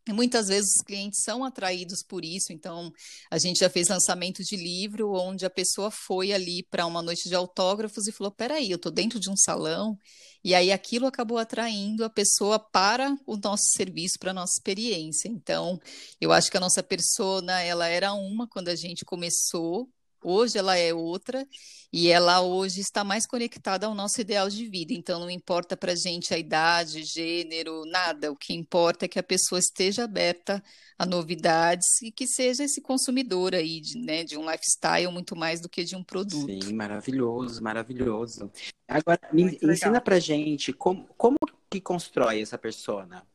Muitas 0.09 0.47
vezes 0.47 0.75
os 0.77 0.83
clientes 0.83 1.21
são 1.23 1.43
atraídos 1.43 2.01
por 2.01 2.25
isso, 2.25 2.51
então 2.51 2.91
a 3.29 3.37
gente 3.37 3.59
já 3.59 3.69
fez 3.69 3.87
lançamento 3.87 4.43
de 4.43 4.55
livro 4.55 5.13
onde 5.13 5.45
a 5.45 5.49
pessoa 5.49 5.91
foi 5.91 6.33
ali 6.33 6.63
para 6.63 6.87
uma 6.87 7.03
noite 7.03 7.29
de 7.29 7.35
autógrafos 7.35 8.07
e 8.07 8.11
falou: 8.11 8.31
peraí, 8.31 8.71
eu 8.71 8.77
estou 8.77 8.91
dentro 8.91 9.19
de 9.19 9.29
um 9.29 9.37
salão, 9.37 9.95
e 10.43 10.55
aí 10.55 10.71
aquilo 10.71 11.05
acabou 11.05 11.37
atraindo 11.37 12.03
a 12.03 12.09
pessoa 12.09 12.57
para 12.57 13.15
o 13.27 13.37
nosso 13.37 13.65
serviço, 13.77 14.17
para 14.19 14.31
a 14.31 14.33
nossa 14.33 14.53
experiência. 14.53 15.27
Então, 15.29 15.79
eu 16.19 16.31
acho 16.31 16.49
que 16.49 16.57
a 16.57 16.61
nossa 16.61 16.81
persona 16.81 17.61
ela 17.61 17.87
era 17.87 18.11
uma 18.13 18.47
quando 18.47 18.69
a 18.69 18.75
gente 18.75 19.05
começou, 19.05 19.87
Hoje 20.23 20.57
ela 20.57 20.77
é 20.77 20.93
outra 20.93 21.47
e 21.91 22.07
ela 22.07 22.41
hoje 22.41 22.79
está 22.79 23.03
mais 23.03 23.27
conectada 23.27 23.85
ao 23.85 23.95
nosso 23.95 24.21
ideal 24.21 24.49
de 24.49 24.67
vida. 24.67 24.93
Então, 24.93 25.19
não 25.19 25.29
importa 25.29 25.75
para 25.75 25.91
a 25.91 25.95
gente 25.95 26.33
a 26.33 26.37
idade, 26.37 27.03
gênero, 27.03 27.83
nada. 27.85 28.31
O 28.31 28.35
que 28.35 28.53
importa 28.53 29.05
é 29.05 29.07
que 29.07 29.19
a 29.19 29.23
pessoa 29.23 29.59
esteja 29.59 30.03
aberta 30.03 30.63
a 30.97 31.05
novidades 31.05 32.01
e 32.01 32.11
que 32.11 32.27
seja 32.27 32.63
esse 32.63 32.81
consumidor 32.81 33.55
aí 33.55 33.81
de, 33.81 33.97
né, 33.97 34.23
de 34.23 34.37
um 34.37 34.49
lifestyle 34.49 35.11
muito 35.11 35.35
mais 35.35 35.59
do 35.59 35.67
que 35.67 35.83
de 35.83 35.95
um 35.95 36.03
produto. 36.03 36.45
Sim, 36.45 36.73
maravilhoso, 36.73 37.61
maravilhoso. 37.61 38.51
Agora, 38.87 39.19
me 39.33 39.57
ensina 39.61 39.99
para 39.99 40.19
gente 40.19 40.71
como, 40.71 41.07
como 41.17 41.37
que 41.69 41.81
constrói 41.81 42.41
essa 42.41 42.57
persona. 42.57 43.25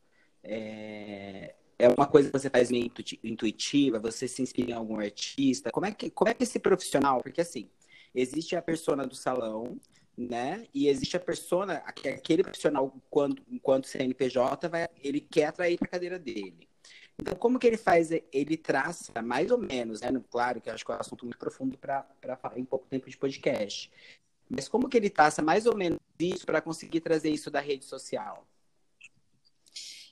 É, 0.43 1.53
é 1.79 1.87
uma 1.89 2.07
coisa 2.07 2.29
que 2.29 2.37
você 2.37 2.49
faz 2.49 2.71
meio 2.71 2.91
intuitiva, 3.23 3.99
você 3.99 4.27
se 4.27 4.41
inspira 4.41 4.71
em 4.71 4.73
algum 4.73 4.99
artista? 4.99 5.71
Como 5.71 5.85
é 5.85 5.91
que, 5.91 6.09
como 6.09 6.29
é 6.29 6.33
que 6.33 6.43
esse 6.43 6.59
profissional, 6.59 7.21
porque 7.21 7.41
assim, 7.41 7.69
existe 8.13 8.55
a 8.55 8.61
persona 8.61 9.05
do 9.05 9.15
salão, 9.15 9.79
né? 10.17 10.65
E 10.73 10.87
existe 10.87 11.15
a 11.15 11.19
persona, 11.19 11.83
aquele 11.85 12.41
profissional, 12.41 12.91
quando, 13.09 13.43
enquanto 13.49 13.87
CNPJ, 13.87 14.67
vai, 14.67 14.87
ele 15.03 15.21
quer 15.21 15.45
atrair 15.45 15.77
para 15.77 15.87
a 15.87 15.91
cadeira 15.91 16.17
dele. 16.17 16.67
Então, 17.19 17.35
como 17.35 17.59
que 17.59 17.67
ele 17.67 17.77
faz? 17.77 18.09
Ele 18.11 18.57
traça 18.57 19.21
mais 19.21 19.51
ou 19.51 19.57
menos, 19.57 20.01
né? 20.01 20.09
Claro 20.29 20.61
que 20.61 20.69
eu 20.69 20.73
acho 20.73 20.85
que 20.85 20.91
é 20.91 20.95
um 20.95 20.99
assunto 20.99 21.25
muito 21.25 21.37
profundo 21.37 21.77
para 21.77 22.05
falar 22.41 22.57
em 22.57 22.65
pouco 22.65 22.87
tempo 22.87 23.09
de 23.09 23.17
podcast. 23.17 23.91
Mas 24.49 24.67
como 24.67 24.87
que 24.87 24.97
ele 24.97 25.09
traça 25.09 25.41
mais 25.41 25.65
ou 25.65 25.75
menos 25.75 25.99
isso 26.19 26.45
para 26.45 26.61
conseguir 26.61 27.01
trazer 27.01 27.29
isso 27.29 27.51
da 27.51 27.59
rede 27.59 27.85
social? 27.85 28.47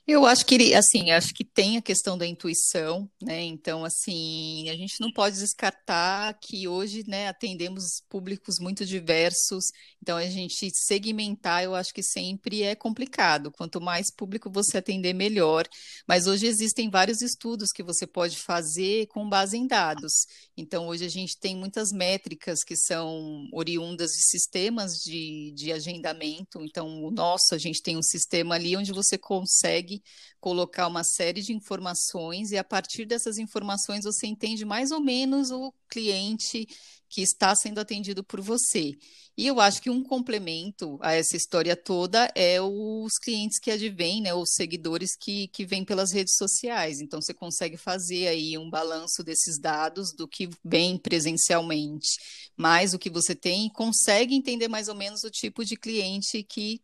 Eu 0.08 0.24
acho 0.24 0.46
que 0.46 0.72
assim, 0.72 1.10
acho 1.10 1.34
que 1.34 1.44
tem 1.44 1.76
a 1.78 1.82
questão 1.82 2.16
da 2.16 2.24
intuição, 2.24 3.10
né? 3.20 3.42
Então, 3.42 3.84
assim, 3.84 4.68
a 4.70 4.76
gente 4.76 5.00
não 5.00 5.10
pode 5.12 5.36
descartar 5.36 6.38
que 6.40 6.68
hoje, 6.68 7.02
né, 7.08 7.26
atendemos 7.26 8.02
públicos 8.08 8.60
muito 8.60 8.86
diversos. 8.86 9.64
Então, 10.00 10.16
a 10.16 10.24
gente 10.26 10.70
segmentar, 10.72 11.64
eu 11.64 11.74
acho 11.74 11.92
que 11.92 12.04
sempre 12.04 12.62
é 12.62 12.76
complicado. 12.76 13.50
Quanto 13.50 13.80
mais 13.80 14.06
público 14.14 14.48
você 14.48 14.78
atender, 14.78 15.12
melhor. 15.12 15.66
Mas 16.06 16.28
hoje 16.28 16.46
existem 16.46 16.88
vários 16.88 17.20
estudos 17.20 17.72
que 17.72 17.82
você 17.82 18.06
pode 18.06 18.38
fazer 18.38 19.08
com 19.08 19.28
base 19.28 19.56
em 19.56 19.66
dados. 19.66 20.12
Então, 20.56 20.86
hoje 20.86 21.04
a 21.04 21.08
gente 21.08 21.36
tem 21.36 21.56
muitas 21.56 21.90
métricas 21.90 22.62
que 22.62 22.76
são 22.76 23.48
oriundas 23.52 24.12
de 24.12 24.22
sistemas 24.30 24.92
de, 25.04 25.52
de 25.56 25.72
agendamento. 25.72 26.62
Então, 26.62 27.02
o 27.02 27.10
nosso, 27.10 27.56
a 27.56 27.58
gente 27.58 27.82
tem 27.82 27.96
um 27.96 28.02
sistema 28.02 28.54
ali 28.54 28.76
onde 28.76 28.92
você 28.92 29.18
consegue 29.18 29.95
colocar 30.40 30.86
uma 30.86 31.04
série 31.04 31.42
de 31.42 31.52
informações 31.52 32.50
e 32.50 32.56
a 32.56 32.64
partir 32.64 33.04
dessas 33.04 33.38
informações 33.38 34.04
você 34.04 34.26
entende 34.26 34.64
mais 34.64 34.90
ou 34.90 35.00
menos 35.00 35.50
o 35.50 35.72
cliente 35.88 36.66
que 37.08 37.22
está 37.22 37.54
sendo 37.54 37.78
atendido 37.78 38.22
por 38.24 38.40
você. 38.40 38.96
E 39.36 39.46
eu 39.46 39.60
acho 39.60 39.82
que 39.82 39.90
um 39.90 40.02
complemento 40.02 40.98
a 41.00 41.12
essa 41.12 41.36
história 41.36 41.76
toda 41.76 42.30
é 42.34 42.60
os 42.60 43.18
clientes 43.22 43.58
que 43.58 43.70
advêm, 43.70 44.22
né, 44.22 44.32
os 44.34 44.54
seguidores 44.54 45.10
que, 45.14 45.48
que 45.48 45.64
vêm 45.66 45.84
pelas 45.84 46.10
redes 46.10 46.36
sociais. 46.36 47.00
Então, 47.00 47.20
você 47.20 47.34
consegue 47.34 47.76
fazer 47.76 48.28
aí 48.28 48.56
um 48.56 48.70
balanço 48.70 49.22
desses 49.22 49.58
dados 49.58 50.12
do 50.12 50.26
que 50.26 50.48
vem 50.64 50.96
presencialmente, 50.96 52.18
mais 52.56 52.94
o 52.94 52.98
que 52.98 53.10
você 53.10 53.34
tem, 53.34 53.68
consegue 53.68 54.34
entender 54.34 54.68
mais 54.68 54.88
ou 54.88 54.94
menos 54.94 55.22
o 55.22 55.30
tipo 55.30 55.64
de 55.64 55.76
cliente 55.76 56.42
que 56.42 56.80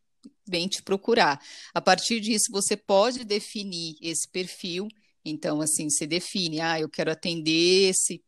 vem 0.47 0.69
te 0.69 0.83
procurar. 0.83 1.41
A 1.75 1.81
partir 1.81 2.21
disso, 2.21 2.47
você 2.51 2.77
pode 2.77 3.25
definir 3.25 3.97
esse 4.01 4.29
perfil. 4.29 4.89
Então, 5.25 5.61
assim, 5.61 5.89
você 5.89 6.07
define, 6.07 6.61
ah, 6.61 6.81
eu 6.81 6.89
quero 6.89 7.11
atender 7.11 7.91
esse 7.91 8.23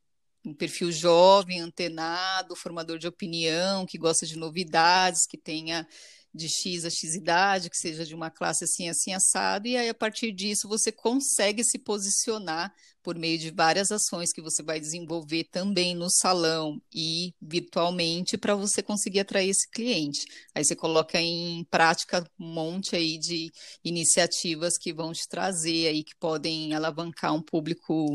um 0.44 0.54
perfil 0.54 0.92
jovem, 0.92 1.60
antenado, 1.60 2.54
formador 2.54 2.98
de 2.98 3.08
opinião, 3.08 3.86
que 3.86 3.96
gosta 3.96 4.26
de 4.26 4.36
novidades, 4.36 5.26
que 5.26 5.38
tenha 5.38 5.86
de 6.34 6.48
X 6.48 6.84
a 6.84 6.90
X 6.90 7.14
idade, 7.14 7.70
que 7.70 7.76
seja 7.76 8.04
de 8.04 8.14
uma 8.14 8.30
classe 8.30 8.64
assim, 8.64 8.88
assim, 8.88 9.12
assado, 9.12 9.68
e 9.68 9.76
aí 9.76 9.88
a 9.88 9.94
partir 9.94 10.32
disso 10.32 10.68
você 10.68 10.90
consegue 10.90 11.62
se 11.62 11.78
posicionar 11.78 12.74
por 13.04 13.16
meio 13.16 13.38
de 13.38 13.50
várias 13.50 13.92
ações 13.92 14.32
que 14.32 14.40
você 14.40 14.62
vai 14.62 14.80
desenvolver 14.80 15.44
também 15.44 15.94
no 15.94 16.10
salão 16.10 16.80
e 16.92 17.34
virtualmente 17.40 18.38
para 18.38 18.54
você 18.54 18.82
conseguir 18.82 19.20
atrair 19.20 19.50
esse 19.50 19.70
cliente. 19.70 20.26
Aí 20.54 20.64
você 20.64 20.74
coloca 20.74 21.20
em 21.20 21.64
prática 21.70 22.26
um 22.40 22.46
monte 22.46 22.96
aí 22.96 23.18
de 23.18 23.52
iniciativas 23.84 24.78
que 24.78 24.92
vão 24.92 25.12
te 25.12 25.28
trazer 25.28 25.88
aí, 25.88 26.02
que 26.02 26.16
podem 26.16 26.74
alavancar 26.74 27.34
um 27.34 27.42
público 27.42 28.06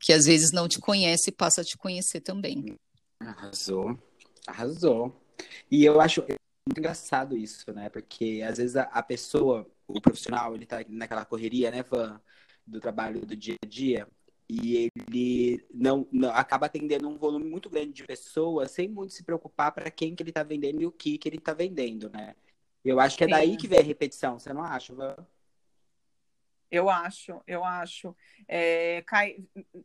que 0.00 0.14
às 0.14 0.24
vezes 0.24 0.50
não 0.50 0.66
te 0.66 0.80
conhece 0.80 1.28
e 1.28 1.32
passa 1.32 1.60
a 1.60 1.64
te 1.64 1.76
conhecer 1.76 2.22
também. 2.22 2.74
Arrasou, 3.20 3.98
arrasou. 4.46 5.14
E 5.70 5.84
eu 5.84 6.00
acho, 6.00 6.24
muito 6.68 6.78
engraçado 6.78 7.36
isso, 7.36 7.72
né? 7.72 7.88
Porque 7.88 8.44
às 8.46 8.58
vezes 8.58 8.76
a, 8.76 8.82
a, 8.84 9.02
pessoa, 9.02 9.66
o 9.86 10.00
profissional, 10.00 10.54
ele 10.54 10.66
tá 10.66 10.84
naquela 10.88 11.24
correria, 11.24 11.70
né, 11.70 11.82
Van, 11.82 12.20
do 12.66 12.78
trabalho 12.80 13.24
do 13.24 13.34
dia 13.34 13.56
a 13.62 13.66
dia, 13.66 14.08
e 14.48 14.90
ele 14.96 15.66
não, 15.72 16.06
não, 16.12 16.30
acaba 16.30 16.66
atendendo 16.66 17.08
um 17.08 17.16
volume 17.16 17.48
muito 17.48 17.68
grande 17.70 17.92
de 17.92 18.04
pessoas 18.04 18.70
sem 18.70 18.88
muito 18.88 19.12
se 19.12 19.24
preocupar 19.24 19.72
para 19.72 19.90
quem 19.90 20.14
que 20.14 20.22
ele 20.22 20.30
está 20.30 20.42
vendendo 20.42 20.80
e 20.80 20.86
o 20.86 20.92
que 20.92 21.18
que 21.18 21.28
ele 21.28 21.36
está 21.38 21.52
vendendo, 21.54 22.10
né? 22.10 22.34
Eu 22.84 23.00
acho 23.00 23.16
que 23.16 23.24
é 23.24 23.26
Sim. 23.26 23.32
daí 23.32 23.56
que 23.56 23.68
vem 23.68 23.80
a 23.80 23.82
repetição, 23.82 24.38
você 24.38 24.52
não 24.52 24.62
acha, 24.62 24.94
Van? 24.94 25.16
Eu 26.70 26.90
acho, 26.90 27.42
eu 27.46 27.64
acho. 27.64 28.14
É, 28.46 29.02
cai, 29.06 29.38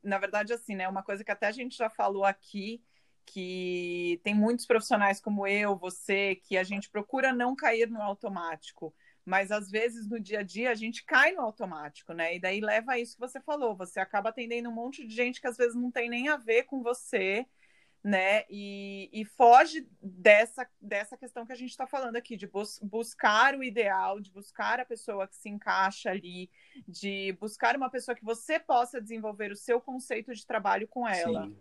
na 0.04 0.18
verdade, 0.18 0.52
assim, 0.52 0.76
né? 0.76 0.88
Uma 0.88 1.02
coisa 1.02 1.24
que 1.24 1.32
até 1.32 1.48
a 1.48 1.52
gente 1.52 1.78
já 1.78 1.90
falou 1.90 2.26
aqui 2.26 2.84
que 3.26 4.20
tem 4.24 4.36
muitos 4.36 4.66
profissionais 4.66 5.20
como 5.20 5.48
eu, 5.48 5.78
você, 5.78 6.36
que 6.36 6.58
a 6.58 6.64
gente 6.64 6.90
procura 6.90 7.34
não 7.34 7.56
cair 7.56 7.90
no 7.90 8.02
automático, 8.02 8.94
mas 9.26 9.52
às 9.52 9.70
vezes 9.70 10.08
no 10.08 10.20
dia 10.20 10.40
a 10.40 10.44
dia 10.44 10.72
a 10.72 10.76
gente 10.76 11.04
cai 11.06 11.32
no 11.32 11.42
automático, 11.42 12.14
né? 12.14 12.36
E 12.36 12.40
daí 12.40 12.60
leva 12.60 12.94
a 12.94 13.00
isso 13.00 13.16
que 13.16 13.22
você 13.22 13.40
falou, 13.40 13.76
você 13.76 14.00
acaba 14.00 14.30
atendendo 14.30 14.70
um 14.70 14.74
monte 14.74 15.06
de 15.08 15.16
gente 15.16 15.40
que 15.40 15.48
às 15.48 15.58
vezes 15.58 15.76
não 15.76 15.92
tem 15.92 16.10
nem 16.10 16.30
a 16.30 16.38
ver 16.38 16.64
com 16.64 16.84
você, 16.84 17.46
né? 18.04 18.44
E, 18.50 19.10
e 19.14 19.24
foge 19.24 19.88
dessa, 20.02 20.68
dessa 20.82 21.18
questão 21.18 21.46
que 21.46 21.54
a 21.54 21.56
gente 21.56 21.70
está 21.70 21.88
falando 21.88 22.18
aqui, 22.18 22.36
de 22.36 22.46
bus 22.46 22.78
buscar 22.84 23.56
o 23.56 23.64
ideal, 23.64 24.20
de 24.20 24.30
buscar 24.30 24.80
a 24.82 24.86
pessoa 24.86 25.26
que 25.26 25.38
se 25.38 25.48
encaixa 25.48 26.10
ali, 26.10 26.52
de 26.86 27.32
buscar 27.40 27.78
uma 27.78 27.90
pessoa 27.90 28.14
que 28.14 28.26
você 28.26 28.60
possa 28.60 29.00
desenvolver 29.00 29.52
o 29.52 29.56
seu 29.56 29.80
conceito 29.80 30.34
de 30.34 30.46
trabalho 30.46 30.88
com 30.88 31.08
ela. 31.08 31.46
Sim. 31.46 31.58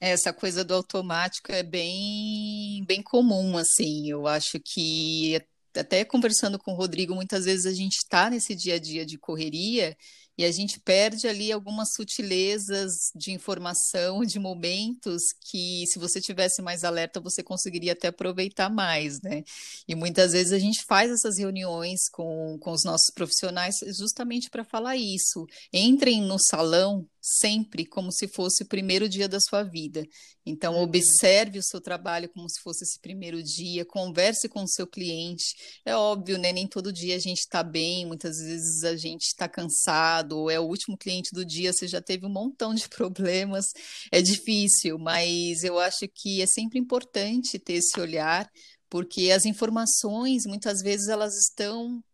Essa 0.00 0.32
coisa 0.32 0.64
do 0.64 0.74
automático 0.74 1.50
é 1.50 1.62
bem, 1.62 2.84
bem 2.86 3.02
comum, 3.02 3.56
assim. 3.56 4.10
Eu 4.10 4.26
acho 4.26 4.60
que 4.60 5.40
até 5.76 6.04
conversando 6.04 6.58
com 6.58 6.72
o 6.72 6.76
Rodrigo, 6.76 7.14
muitas 7.14 7.44
vezes 7.44 7.66
a 7.66 7.72
gente 7.72 7.96
está 7.96 8.30
nesse 8.30 8.54
dia 8.54 8.74
a 8.74 8.78
dia 8.78 9.04
de 9.04 9.18
correria 9.18 9.96
e 10.36 10.44
a 10.44 10.50
gente 10.50 10.80
perde 10.80 11.28
ali 11.28 11.52
algumas 11.52 11.92
sutilezas 11.94 12.92
de 13.14 13.30
informação, 13.30 14.24
de 14.24 14.38
momentos 14.38 15.22
que, 15.48 15.84
se 15.86 15.98
você 15.98 16.20
tivesse 16.20 16.60
mais 16.60 16.82
alerta, 16.82 17.20
você 17.20 17.42
conseguiria 17.42 17.92
até 17.92 18.08
aproveitar 18.08 18.68
mais, 18.68 19.20
né? 19.22 19.44
E 19.86 19.94
muitas 19.94 20.32
vezes 20.32 20.52
a 20.52 20.58
gente 20.58 20.84
faz 20.84 21.10
essas 21.10 21.38
reuniões 21.38 22.08
com, 22.10 22.58
com 22.58 22.72
os 22.72 22.82
nossos 22.84 23.12
profissionais 23.14 23.76
justamente 23.96 24.50
para 24.50 24.64
falar 24.64 24.96
isso. 24.96 25.46
Entrem 25.72 26.20
no 26.22 26.36
salão 26.38 27.06
sempre 27.26 27.86
como 27.86 28.12
se 28.12 28.28
fosse 28.28 28.64
o 28.64 28.66
primeiro 28.66 29.08
dia 29.08 29.26
da 29.26 29.40
sua 29.40 29.62
vida. 29.62 30.06
Então, 30.44 30.74
uhum. 30.74 30.82
observe 30.82 31.58
o 31.58 31.62
seu 31.62 31.80
trabalho 31.80 32.28
como 32.28 32.46
se 32.50 32.60
fosse 32.60 32.84
esse 32.84 33.00
primeiro 33.00 33.42
dia, 33.42 33.82
converse 33.86 34.46
com 34.46 34.62
o 34.62 34.68
seu 34.68 34.86
cliente. 34.86 35.56
É 35.86 35.96
óbvio, 35.96 36.36
né? 36.36 36.52
Nem 36.52 36.66
todo 36.68 36.92
dia 36.92 37.16
a 37.16 37.18
gente 37.18 37.38
está 37.38 37.62
bem, 37.62 38.04
muitas 38.04 38.36
vezes 38.36 38.84
a 38.84 38.94
gente 38.94 39.22
está 39.22 39.48
cansado 39.48 40.36
ou 40.36 40.50
é 40.50 40.60
o 40.60 40.64
último 40.64 40.98
cliente 40.98 41.30
do 41.32 41.46
dia, 41.46 41.72
você 41.72 41.88
já 41.88 42.02
teve 42.02 42.26
um 42.26 42.30
montão 42.30 42.74
de 42.74 42.86
problemas, 42.90 43.64
é 44.12 44.20
difícil, 44.20 44.98
mas 44.98 45.64
eu 45.64 45.78
acho 45.78 46.06
que 46.14 46.42
é 46.42 46.46
sempre 46.46 46.78
importante 46.78 47.58
ter 47.58 47.74
esse 47.74 47.98
olhar, 47.98 48.50
porque 48.90 49.30
as 49.30 49.46
informações, 49.46 50.44
muitas 50.44 50.82
vezes, 50.82 51.08
elas 51.08 51.34
estão 51.38 52.04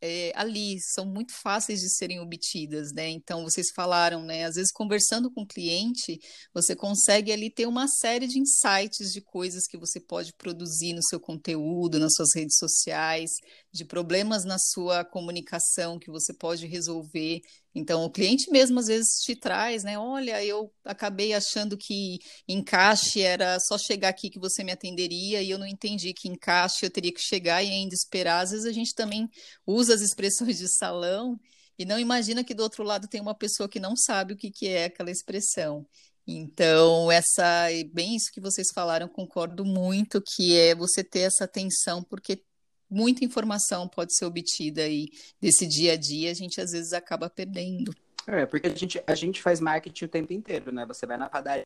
é, 0.00 0.32
ali, 0.34 0.78
são 0.80 1.06
muito 1.06 1.32
fáceis 1.32 1.80
de 1.80 1.88
serem 1.88 2.20
obtidas, 2.20 2.92
né? 2.92 3.08
Então, 3.08 3.42
vocês 3.42 3.68
falaram, 3.74 4.22
né? 4.22 4.44
Às 4.44 4.56
vezes, 4.56 4.72
conversando 4.72 5.30
com 5.30 5.42
o 5.42 5.46
cliente, 5.46 6.18
você 6.52 6.76
consegue 6.76 7.32
ali 7.32 7.50
ter 7.50 7.66
uma 7.66 7.88
série 7.88 8.26
de 8.26 8.38
insights 8.38 9.12
de 9.12 9.20
coisas 9.20 9.66
que 9.66 9.78
você 9.78 10.00
pode 10.00 10.32
produzir 10.34 10.92
no 10.92 11.02
seu 11.02 11.18
conteúdo, 11.18 11.98
nas 11.98 12.14
suas 12.14 12.34
redes 12.34 12.58
sociais, 12.58 13.30
de 13.72 13.84
problemas 13.84 14.44
na 14.44 14.58
sua 14.58 15.04
comunicação 15.04 15.98
que 15.98 16.10
você 16.10 16.32
pode 16.34 16.66
resolver. 16.66 17.40
Então, 17.78 18.06
o 18.06 18.10
cliente 18.10 18.50
mesmo 18.50 18.80
às 18.80 18.86
vezes 18.86 19.20
te 19.20 19.36
traz, 19.36 19.84
né? 19.84 19.98
Olha, 19.98 20.42
eu 20.42 20.72
acabei 20.82 21.34
achando 21.34 21.76
que 21.76 22.18
encaixe 22.48 23.20
era 23.20 23.60
só 23.60 23.76
chegar 23.76 24.08
aqui 24.08 24.30
que 24.30 24.38
você 24.38 24.64
me 24.64 24.72
atenderia 24.72 25.42
e 25.42 25.50
eu 25.50 25.58
não 25.58 25.66
entendi 25.66 26.14
que 26.14 26.26
encaixe 26.26 26.86
eu 26.86 26.90
teria 26.90 27.12
que 27.12 27.20
chegar 27.20 27.62
e 27.62 27.68
ainda 27.68 27.94
esperar. 27.94 28.40
Às 28.40 28.52
vezes 28.52 28.64
a 28.64 28.72
gente 28.72 28.94
também 28.94 29.28
usa 29.66 29.94
as 29.94 30.00
expressões 30.00 30.56
de 30.56 30.74
salão 30.74 31.38
e 31.78 31.84
não 31.84 32.00
imagina 32.00 32.42
que 32.42 32.54
do 32.54 32.62
outro 32.62 32.82
lado 32.82 33.08
tem 33.08 33.20
uma 33.20 33.34
pessoa 33.34 33.68
que 33.68 33.78
não 33.78 33.94
sabe 33.94 34.32
o 34.32 34.36
que, 34.38 34.50
que 34.50 34.68
é 34.68 34.86
aquela 34.86 35.10
expressão. 35.10 35.86
Então, 36.26 37.12
essa, 37.12 37.68
bem 37.92 38.16
isso 38.16 38.32
que 38.32 38.40
vocês 38.40 38.68
falaram, 38.74 39.06
concordo 39.06 39.66
muito, 39.66 40.22
que 40.22 40.56
é 40.56 40.74
você 40.74 41.04
ter 41.04 41.20
essa 41.20 41.44
atenção, 41.44 42.02
porque 42.02 42.42
muita 42.90 43.24
informação 43.24 43.88
pode 43.88 44.14
ser 44.14 44.24
obtida 44.24 44.82
aí 44.82 45.08
desse 45.40 45.66
dia 45.66 45.92
a 45.92 45.96
dia, 45.96 46.30
a 46.30 46.34
gente 46.34 46.60
às 46.60 46.72
vezes 46.72 46.92
acaba 46.92 47.28
perdendo. 47.28 47.94
É, 48.26 48.44
porque 48.44 48.66
a 48.66 48.74
gente, 48.74 49.02
a 49.06 49.14
gente 49.14 49.40
faz 49.40 49.60
marketing 49.60 50.04
o 50.04 50.08
tempo 50.08 50.32
inteiro, 50.32 50.72
né? 50.72 50.84
Você 50.86 51.06
vai 51.06 51.16
na 51.16 51.28
padaria, 51.28 51.64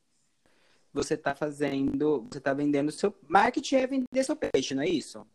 você 0.93 1.15
está 1.15 1.35
fazendo, 1.35 2.27
você 2.31 2.39
está 2.39 2.53
vendendo 2.53 2.91
seu. 2.91 3.15
Marketing 3.27 3.77
é 3.77 3.87
vender 3.87 4.25
seu 4.25 4.37
peixe, 4.37 4.75
não 4.75 4.83
é 4.83 4.89
isso? 4.89 5.27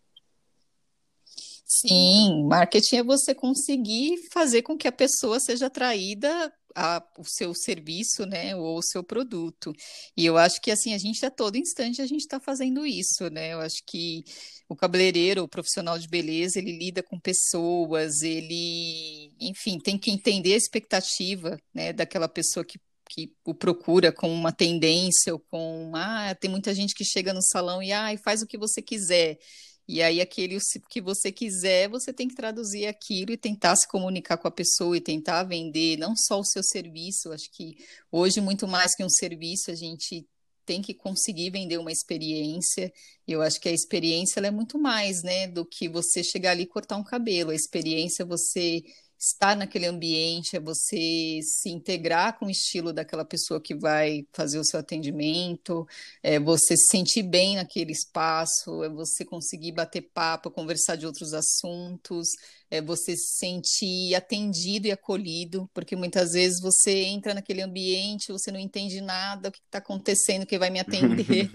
Sim, 1.68 2.46
marketing 2.48 2.98
é 2.98 3.04
você 3.04 3.34
conseguir 3.34 4.18
fazer 4.32 4.62
com 4.62 4.78
que 4.78 4.88
a 4.88 4.92
pessoa 4.92 5.40
seja 5.40 5.66
atraída 5.66 6.54
a, 6.76 7.04
o 7.18 7.24
seu 7.26 7.56
serviço, 7.56 8.24
né, 8.26 8.56
ou 8.56 8.78
o 8.78 8.84
seu 8.84 9.04
produto. 9.04 9.74
E 10.16 10.26
eu 10.26 10.38
acho 10.38 10.62
que 10.62 10.70
assim 10.70 10.94
a 10.94 10.98
gente 11.00 11.26
a 11.26 11.32
todo 11.32 11.58
instante 11.58 12.02
a 12.02 12.06
gente 12.06 12.22
está 12.22 12.40
fazendo 12.40 12.86
isso, 12.86 13.30
né? 13.32 13.54
Eu 13.54 13.62
acho 13.62 13.82
que 13.88 14.24
o 14.70 14.76
cabeleireiro, 14.76 15.42
o 15.44 15.48
profissional 15.48 15.98
de 15.98 16.08
beleza, 16.08 16.60
ele 16.60 16.78
lida 16.78 17.02
com 17.02 17.20
pessoas, 17.20 18.22
ele, 18.22 19.34
enfim, 19.40 19.80
tem 19.80 19.98
que 19.98 20.12
entender 20.12 20.54
a 20.54 20.58
expectativa, 20.58 21.58
né, 21.74 21.92
daquela 21.94 22.28
pessoa 22.30 22.64
que 22.66 22.80
que 23.08 23.32
o 23.46 23.54
procura 23.54 24.12
com 24.12 24.28
uma 24.34 24.52
tendência 24.52 25.32
ou 25.32 25.40
com 25.40 25.92
ah, 25.96 26.34
tem 26.34 26.50
muita 26.50 26.74
gente 26.74 26.96
que 26.96 27.06
chega 27.06 27.34
no 27.34 27.42
salão 27.42 27.82
e 27.82 27.92
ah, 27.94 28.08
faz 28.24 28.42
o 28.42 28.48
que 28.48 28.58
você 28.58 28.82
quiser. 28.82 29.38
E 29.88 30.02
aí, 30.02 30.20
aquele 30.20 30.58
que 30.90 31.02
você 31.02 31.32
quiser, 31.32 31.88
você 31.90 32.12
tem 32.12 32.28
que 32.28 32.36
traduzir 32.36 32.88
aquilo 32.88 33.32
e 33.32 33.38
tentar 33.38 33.76
se 33.76 33.88
comunicar 33.88 34.38
com 34.38 34.48
a 34.48 34.52
pessoa 34.52 34.98
e 34.98 35.02
tentar 35.02 35.44
vender 35.44 35.98
não 35.98 36.16
só 36.16 36.40
o 36.40 36.46
seu 36.46 36.64
serviço. 36.64 37.32
Acho 37.32 37.50
que 37.52 37.78
hoje, 38.12 38.42
muito 38.42 38.68
mais 38.68 38.96
que 38.96 39.04
um 39.04 39.10
serviço, 39.10 39.70
a 39.70 39.76
gente 39.76 40.28
tem 40.66 40.82
que 40.82 40.94
conseguir 40.94 41.52
vender 41.52 41.78
uma 41.78 41.92
experiência. 41.92 42.92
E 43.28 43.32
eu 43.32 43.42
acho 43.42 43.60
que 43.60 43.70
a 43.70 43.72
experiência 43.72 44.40
é 44.40 44.52
muito 44.52 44.80
mais, 44.80 45.22
né, 45.22 45.48
do 45.48 45.66
que 45.66 45.88
você 45.88 46.24
chegar 46.24 46.52
ali 46.52 46.64
e 46.64 46.68
cortar 46.68 46.98
um 46.98 47.04
cabelo. 47.04 47.52
A 47.52 47.56
experiência 47.56 48.26
você 48.26 48.82
estar 49.26 49.56
naquele 49.56 49.86
ambiente, 49.88 50.56
é 50.56 50.60
você 50.60 51.40
se 51.42 51.70
integrar 51.70 52.38
com 52.38 52.46
o 52.46 52.50
estilo 52.50 52.94
daquela 52.94 53.26
pessoa 53.26 53.60
que 53.60 53.76
vai 53.76 54.26
fazer 54.32 54.60
o 54.60 54.64
seu 54.64 54.80
atendimento, 54.80 55.88
é 56.22 56.40
você 56.40 56.78
se 56.78 56.88
sentir 56.92 57.24
bem 57.24 57.56
naquele 57.56 57.92
espaço, 57.92 58.84
é 58.84 58.90
você 58.90 59.26
conseguir 59.26 59.72
bater 59.72 60.02
papo, 60.14 60.52
conversar 60.52 60.96
de 60.96 61.06
outros 61.06 61.34
assuntos, 61.34 62.30
é 62.70 62.82
você 62.82 63.16
se 63.16 63.38
sentir 63.38 64.14
atendido 64.16 64.88
e 64.88 64.92
acolhido, 64.92 65.70
porque 65.74 65.96
muitas 65.96 66.34
vezes 66.34 66.62
você 66.62 67.04
entra 67.04 67.34
naquele 67.34 67.62
ambiente, 67.62 68.32
você 68.32 68.52
não 68.52 68.60
entende 68.60 69.02
nada, 69.02 69.50
o 69.50 69.52
que 69.52 69.60
está 69.60 69.80
acontecendo, 69.80 70.46
quem 70.46 70.60
vai 70.60 70.70
me 70.70 70.80
atender. 70.82 71.50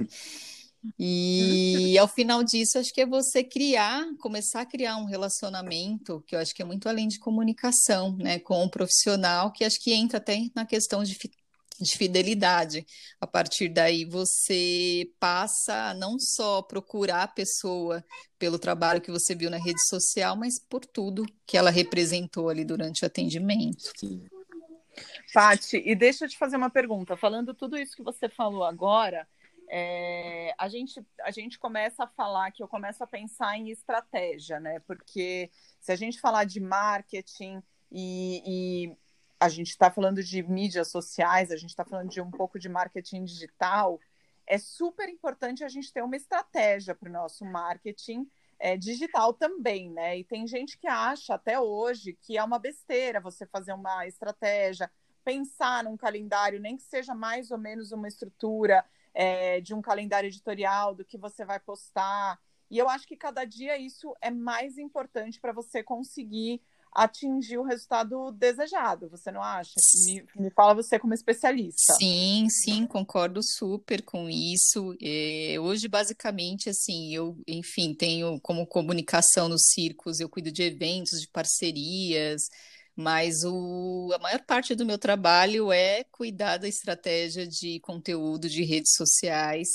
E 0.98 1.98
ao 1.98 2.08
final 2.08 2.42
disso, 2.42 2.78
acho 2.78 2.92
que 2.92 3.02
é 3.02 3.06
você 3.06 3.44
criar, 3.44 4.04
começar 4.18 4.62
a 4.62 4.66
criar 4.66 4.96
um 4.96 5.04
relacionamento, 5.04 6.22
que 6.26 6.34
eu 6.34 6.40
acho 6.40 6.54
que 6.54 6.62
é 6.62 6.64
muito 6.64 6.88
além 6.88 7.06
de 7.06 7.18
comunicação, 7.18 8.16
né, 8.16 8.38
com 8.38 8.64
o 8.64 8.70
profissional, 8.70 9.52
que 9.52 9.64
acho 9.64 9.78
que 9.80 9.92
entra 9.92 10.18
até 10.18 10.38
na 10.54 10.64
questão 10.64 11.02
de, 11.04 11.18
de 11.80 11.98
fidelidade. 11.98 12.86
A 13.20 13.26
partir 13.26 13.68
daí, 13.68 14.06
você 14.06 15.10
passa 15.18 15.90
a 15.90 15.94
não 15.94 16.18
só 16.18 16.62
procurar 16.62 17.24
a 17.24 17.28
pessoa 17.28 18.02
pelo 18.38 18.58
trabalho 18.58 19.02
que 19.02 19.10
você 19.10 19.34
viu 19.34 19.50
na 19.50 19.58
rede 19.58 19.86
social, 19.86 20.34
mas 20.34 20.58
por 20.58 20.86
tudo 20.86 21.26
que 21.46 21.58
ela 21.58 21.70
representou 21.70 22.48
ali 22.48 22.64
durante 22.64 23.02
o 23.02 23.06
atendimento. 23.06 23.92
Pati, 25.32 25.76
e 25.84 25.94
deixa 25.94 26.24
eu 26.24 26.28
te 26.28 26.38
fazer 26.38 26.56
uma 26.56 26.70
pergunta. 26.70 27.16
Falando 27.16 27.54
tudo 27.54 27.78
isso 27.78 27.94
que 27.94 28.02
você 28.02 28.28
falou 28.28 28.64
agora, 28.64 29.28
é, 29.72 30.52
a, 30.58 30.68
gente, 30.68 31.00
a 31.22 31.30
gente 31.30 31.56
começa 31.56 32.02
a 32.02 32.08
falar 32.08 32.50
que 32.50 32.60
eu 32.60 32.66
começo 32.66 33.04
a 33.04 33.06
pensar 33.06 33.56
em 33.56 33.70
estratégia, 33.70 34.58
né? 34.58 34.80
Porque 34.80 35.48
se 35.80 35.92
a 35.92 35.96
gente 35.96 36.20
falar 36.20 36.44
de 36.44 36.58
marketing 36.58 37.62
e, 37.90 38.42
e 38.44 38.96
a 39.38 39.48
gente 39.48 39.68
está 39.68 39.88
falando 39.88 40.24
de 40.24 40.42
mídias 40.42 40.88
sociais, 40.88 41.52
a 41.52 41.56
gente 41.56 41.70
está 41.70 41.84
falando 41.84 42.10
de 42.10 42.20
um 42.20 42.32
pouco 42.32 42.58
de 42.58 42.68
marketing 42.68 43.24
digital, 43.24 44.00
é 44.44 44.58
super 44.58 45.08
importante 45.08 45.62
a 45.62 45.68
gente 45.68 45.92
ter 45.92 46.02
uma 46.02 46.16
estratégia 46.16 46.92
para 46.92 47.08
o 47.08 47.12
nosso 47.12 47.44
marketing 47.44 48.28
é, 48.58 48.76
digital 48.76 49.32
também, 49.32 49.88
né? 49.88 50.18
E 50.18 50.24
tem 50.24 50.48
gente 50.48 50.76
que 50.78 50.88
acha 50.88 51.34
até 51.34 51.60
hoje 51.60 52.18
que 52.20 52.36
é 52.36 52.42
uma 52.42 52.58
besteira 52.58 53.20
você 53.20 53.46
fazer 53.46 53.72
uma 53.72 54.04
estratégia, 54.04 54.90
pensar 55.24 55.84
num 55.84 55.96
calendário, 55.96 56.58
nem 56.58 56.76
que 56.76 56.82
seja 56.82 57.14
mais 57.14 57.52
ou 57.52 57.58
menos 57.58 57.92
uma 57.92 58.08
estrutura 58.08 58.84
é, 59.14 59.60
de 59.60 59.74
um 59.74 59.82
calendário 59.82 60.28
editorial, 60.28 60.94
do 60.94 61.04
que 61.04 61.18
você 61.18 61.44
vai 61.44 61.58
postar. 61.60 62.38
E 62.70 62.78
eu 62.78 62.88
acho 62.88 63.06
que 63.06 63.16
cada 63.16 63.44
dia 63.44 63.76
isso 63.76 64.14
é 64.20 64.30
mais 64.30 64.78
importante 64.78 65.40
para 65.40 65.52
você 65.52 65.82
conseguir 65.82 66.60
atingir 66.92 67.58
o 67.58 67.62
resultado 67.62 68.32
desejado, 68.32 69.08
você 69.08 69.30
não 69.30 69.42
acha? 69.42 69.72
Me, 70.04 70.24
me, 70.36 70.50
fala 70.50 70.74
você 70.74 70.98
como 70.98 71.14
especialista. 71.14 71.94
Sim, 71.94 72.48
sim, 72.50 72.86
concordo 72.86 73.40
super 73.42 74.02
com 74.02 74.28
isso. 74.28 74.96
É, 75.00 75.56
hoje, 75.60 75.86
basicamente, 75.86 76.68
assim, 76.68 77.14
eu, 77.14 77.36
enfim, 77.46 77.94
tenho 77.94 78.40
como 78.40 78.66
comunicação 78.66 79.48
nos 79.48 79.68
circos, 79.72 80.18
eu 80.18 80.28
cuido 80.28 80.50
de 80.50 80.62
eventos, 80.62 81.20
de 81.20 81.28
parcerias, 81.28 82.42
mas 83.00 83.42
o, 83.44 84.10
a 84.14 84.18
maior 84.18 84.40
parte 84.44 84.74
do 84.74 84.84
meu 84.84 84.98
trabalho 84.98 85.72
é 85.72 86.04
cuidar 86.04 86.58
da 86.58 86.68
estratégia 86.68 87.46
de 87.46 87.80
conteúdo 87.80 88.48
de 88.48 88.62
redes 88.62 88.92
sociais. 88.94 89.68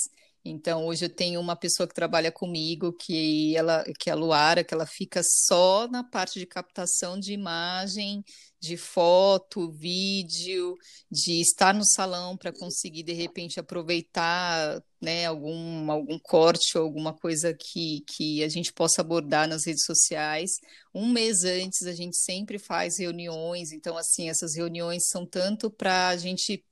Então, 0.44 0.86
hoje 0.86 1.06
eu 1.06 1.08
tenho 1.08 1.40
uma 1.40 1.56
pessoa 1.56 1.88
que 1.88 1.94
trabalha 1.94 2.30
comigo, 2.30 2.92
que 2.92 3.56
ela, 3.56 3.84
que 3.98 4.08
é 4.08 4.12
a 4.12 4.16
Luara, 4.16 4.62
que 4.62 4.72
ela 4.72 4.86
fica 4.86 5.20
só 5.24 5.88
na 5.88 6.04
parte 6.04 6.38
de 6.38 6.46
captação 6.46 7.18
de 7.18 7.32
imagem 7.32 8.24
de 8.66 8.76
foto, 8.76 9.70
vídeo, 9.70 10.74
de 11.10 11.40
estar 11.40 11.72
no 11.72 11.84
salão 11.84 12.36
para 12.36 12.52
conseguir 12.52 13.02
de 13.02 13.12
repente 13.12 13.60
aproveitar 13.60 14.82
né, 15.00 15.26
algum, 15.26 15.90
algum 15.90 16.18
corte 16.18 16.76
ou 16.76 16.84
alguma 16.84 17.14
coisa 17.14 17.54
que, 17.54 18.02
que 18.06 18.42
a 18.42 18.48
gente 18.48 18.72
possa 18.72 19.00
abordar 19.00 19.48
nas 19.48 19.66
redes 19.66 19.84
sociais. 19.84 20.50
Um 20.94 21.08
mês 21.08 21.44
antes 21.44 21.86
a 21.86 21.92
gente 21.92 22.16
sempre 22.16 22.58
faz 22.58 22.98
reuniões, 22.98 23.72
então 23.72 23.96
assim, 23.96 24.28
essas 24.28 24.56
reuniões 24.56 25.08
são 25.08 25.24
tanto 25.26 25.70
para 25.70 26.08
a 26.08 26.16
gente 26.16 26.64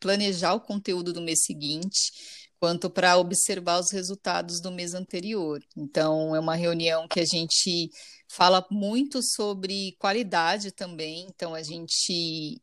planejar 0.00 0.54
o 0.54 0.60
conteúdo 0.60 1.12
do 1.12 1.20
mês 1.20 1.42
seguinte, 1.44 2.47
quanto 2.60 2.90
para 2.90 3.16
observar 3.16 3.78
os 3.78 3.90
resultados 3.90 4.60
do 4.60 4.70
mês 4.70 4.94
anterior. 4.94 5.60
Então, 5.76 6.34
é 6.34 6.40
uma 6.40 6.56
reunião 6.56 7.06
que 7.06 7.20
a 7.20 7.24
gente 7.24 7.90
fala 8.28 8.66
muito 8.70 9.22
sobre 9.22 9.96
qualidade 9.98 10.72
também. 10.72 11.26
Então, 11.28 11.54
a 11.54 11.62
gente, 11.62 12.60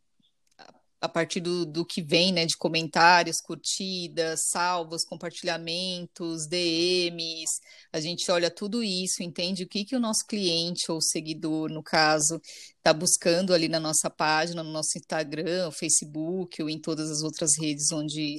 a 0.99 1.07
partir 1.07 1.39
do, 1.39 1.65
do 1.65 1.85
que 1.85 2.01
vem, 2.01 2.33
né, 2.33 2.45
de 2.45 2.57
comentários, 2.57 3.39
curtidas, 3.39 4.49
salvos, 4.49 5.05
compartilhamentos, 5.05 6.45
DMs, 6.45 7.61
a 7.93 7.99
gente 8.01 8.29
olha 8.29 8.51
tudo 8.51 8.83
isso, 8.83 9.23
entende 9.23 9.63
o 9.63 9.67
que, 9.67 9.85
que 9.85 9.95
o 9.95 9.99
nosso 9.99 10.25
cliente 10.27 10.91
ou 10.91 11.01
seguidor, 11.01 11.69
no 11.69 11.81
caso, 11.81 12.41
está 12.77 12.93
buscando 12.93 13.53
ali 13.53 13.69
na 13.69 13.79
nossa 13.79 14.09
página, 14.09 14.61
no 14.61 14.71
nosso 14.71 14.97
Instagram, 14.97 15.71
Facebook 15.71 16.61
ou 16.61 16.69
em 16.69 16.79
todas 16.79 17.09
as 17.09 17.21
outras 17.21 17.57
redes 17.57 17.91
onde 17.93 18.35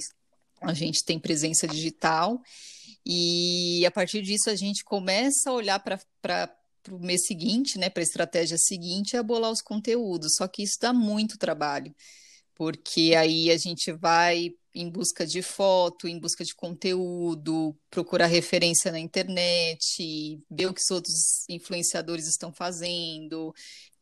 a 0.61 0.73
gente 0.73 1.03
tem 1.03 1.19
presença 1.19 1.67
digital, 1.67 2.41
e 3.05 3.85
a 3.85 3.91
partir 3.91 4.21
disso 4.21 4.49
a 4.49 4.55
gente 4.55 4.83
começa 4.83 5.49
a 5.49 5.53
olhar 5.53 5.79
para 5.79 6.51
o 6.91 6.99
mês 6.99 7.25
seguinte, 7.25 7.77
né, 7.77 7.89
para 7.89 8.01
a 8.01 8.03
estratégia 8.03 8.57
seguinte, 8.57 9.15
é 9.15 9.23
bolar 9.23 9.51
os 9.51 9.61
conteúdos. 9.61 10.35
Só 10.35 10.47
que 10.47 10.63
isso 10.63 10.77
dá 10.81 10.91
muito 10.91 11.37
trabalho, 11.37 11.95
porque 12.53 13.13
aí 13.15 13.49
a 13.49 13.57
gente 13.57 13.91
vai 13.93 14.51
em 14.75 14.89
busca 14.89 15.25
de 15.25 15.41
foto, 15.41 16.07
em 16.07 16.19
busca 16.19 16.43
de 16.43 16.53
conteúdo, 16.53 17.75
procurar 17.89 18.27
referência 18.27 18.91
na 18.91 18.99
internet, 18.99 20.39
ver 20.51 20.67
o 20.67 20.73
que 20.73 20.81
os 20.81 20.91
outros 20.91 21.47
influenciadores 21.49 22.27
estão 22.27 22.53
fazendo. 22.53 23.53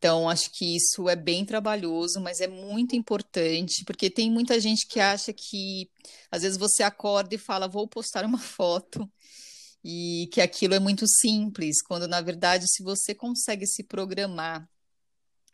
Então, 0.05 0.29
acho 0.29 0.51
que 0.51 0.75
isso 0.75 1.09
é 1.09 1.15
bem 1.15 1.43
trabalhoso, 1.43 2.21
mas 2.21 2.39
é 2.39 2.47
muito 2.47 2.95
importante, 2.95 3.83
porque 3.83 4.07
tem 4.07 4.29
muita 4.29 4.59
gente 4.59 4.85
que 4.85 4.99
acha 4.99 5.33
que 5.33 5.89
às 6.29 6.43
vezes 6.43 6.59
você 6.59 6.83
acorda 6.83 7.33
e 7.33 7.39
fala, 7.39 7.67
vou 7.67 7.87
postar 7.87 8.23
uma 8.23 8.37
foto, 8.37 9.11
e 9.83 10.29
que 10.31 10.41
aquilo 10.41 10.75
é 10.75 10.79
muito 10.79 11.07
simples, 11.07 11.81
quando 11.81 12.07
na 12.07 12.21
verdade, 12.21 12.67
se 12.67 12.83
você 12.83 13.15
consegue 13.15 13.65
se 13.65 13.83
programar 13.83 14.69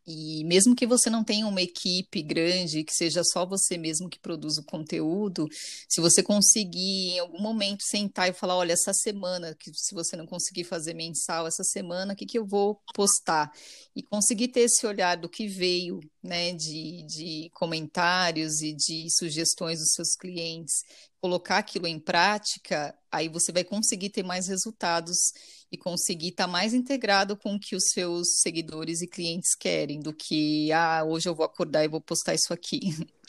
e 0.05 0.43
mesmo 0.45 0.75
que 0.75 0.87
você 0.87 1.09
não 1.09 1.23
tenha 1.23 1.45
uma 1.47 1.61
equipe 1.61 2.21
grande, 2.23 2.83
que 2.83 2.93
seja 2.93 3.23
só 3.23 3.45
você 3.45 3.77
mesmo 3.77 4.09
que 4.09 4.19
produz 4.19 4.57
o 4.57 4.63
conteúdo, 4.63 5.47
se 5.87 6.01
você 6.01 6.23
conseguir 6.23 7.11
em 7.11 7.19
algum 7.19 7.41
momento 7.41 7.83
sentar 7.83 8.29
e 8.29 8.33
falar, 8.33 8.55
olha, 8.55 8.73
essa 8.73 8.93
semana, 8.93 9.55
que 9.55 9.71
se 9.73 9.93
você 9.93 10.15
não 10.15 10.25
conseguir 10.25 10.63
fazer 10.63 10.93
mensal, 10.93 11.45
essa 11.45 11.63
semana, 11.63 12.13
o 12.13 12.15
que, 12.15 12.25
que 12.25 12.39
eu 12.39 12.45
vou 12.45 12.81
postar? 12.95 13.51
E 13.95 14.01
conseguir 14.01 14.47
ter 14.47 14.61
esse 14.61 14.85
olhar 14.87 15.17
do 15.17 15.29
que 15.29 15.47
veio, 15.47 15.99
né, 16.23 16.53
de, 16.53 17.05
de 17.05 17.51
comentários 17.53 18.61
e 18.61 18.73
de 18.73 19.07
sugestões 19.09 19.79
dos 19.79 19.91
seus 19.93 20.15
clientes, 20.15 20.83
colocar 21.19 21.59
aquilo 21.59 21.85
em 21.85 21.99
prática, 21.99 22.95
aí 23.11 23.27
você 23.27 23.51
vai 23.51 23.63
conseguir 23.63 24.09
ter 24.09 24.23
mais 24.23 24.47
resultados 24.47 25.17
e 25.71 25.77
conseguir 25.77 26.29
estar 26.29 26.45
tá 26.45 26.51
mais 26.51 26.73
integrado 26.73 27.35
com 27.35 27.55
o 27.55 27.59
que 27.59 27.75
os 27.75 27.89
seus 27.89 28.39
seguidores 28.41 29.01
e 29.01 29.07
clientes 29.07 29.55
querem, 29.55 29.99
do 29.99 30.13
que, 30.13 30.71
ah, 30.71 31.03
hoje 31.05 31.27
eu 31.27 31.35
vou 31.35 31.45
acordar 31.45 31.83
e 31.83 31.87
vou 31.87 32.01
postar 32.01 32.33
isso 32.33 32.53
aqui. 32.53 32.79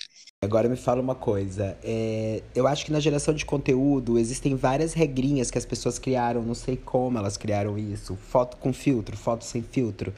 Agora 0.43 0.69
me 0.69 0.75
fala 0.75 1.01
uma 1.01 1.15
coisa. 1.15 1.79
É, 1.85 2.43
eu 2.53 2.67
acho 2.67 2.85
que 2.85 2.91
na 2.91 2.99
geração 2.99 3.33
de 3.33 3.45
conteúdo 3.45 4.19
existem 4.19 4.57
várias 4.57 4.93
regrinhas 4.93 5.53
que 5.53 5.57
as 5.57 5.65
pessoas 5.65 6.01
criaram, 6.01 6.43
não 6.43 6.55
sei 6.55 6.77
como 6.77 7.17
elas 7.17 7.37
criaram 7.37 7.79
isso. 7.79 8.17
Foto 8.17 8.57
com 8.57 8.73
filtro, 8.73 9.17
foto 9.17 9.45
sem 9.45 9.63
filtro, 9.63 10.13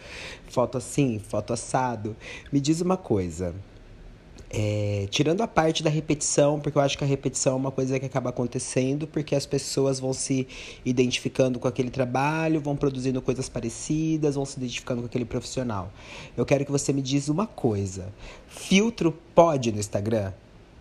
foto 0.48 0.78
assim, 0.78 1.18
foto 1.18 1.52
assado. 1.52 2.16
Me 2.50 2.58
diz 2.58 2.80
uma 2.80 2.96
coisa. 2.96 3.54
É, 4.50 5.06
tirando 5.10 5.40
a 5.40 5.48
parte 5.48 5.82
da 5.82 5.90
repetição, 5.90 6.60
porque 6.60 6.78
eu 6.78 6.82
acho 6.82 6.96
que 6.96 7.02
a 7.02 7.06
repetição 7.06 7.54
é 7.54 7.56
uma 7.56 7.70
coisa 7.72 7.98
que 7.98 8.06
acaba 8.06 8.30
acontecendo, 8.30 9.06
porque 9.06 9.34
as 9.34 9.46
pessoas 9.46 9.98
vão 9.98 10.12
se 10.12 10.46
identificando 10.84 11.58
com 11.58 11.66
aquele 11.66 11.90
trabalho, 11.90 12.60
vão 12.60 12.76
produzindo 12.76 13.20
coisas 13.20 13.48
parecidas, 13.48 14.36
vão 14.36 14.44
se 14.44 14.56
identificando 14.56 15.00
com 15.02 15.06
aquele 15.06 15.24
profissional. 15.24 15.92
Eu 16.36 16.46
quero 16.46 16.64
que 16.64 16.70
você 16.70 16.92
me 16.92 17.02
diz 17.02 17.28
uma 17.28 17.46
coisa: 17.46 18.12
filtro 18.46 19.12
pode 19.34 19.72
no 19.72 19.78
Instagram? 19.78 20.32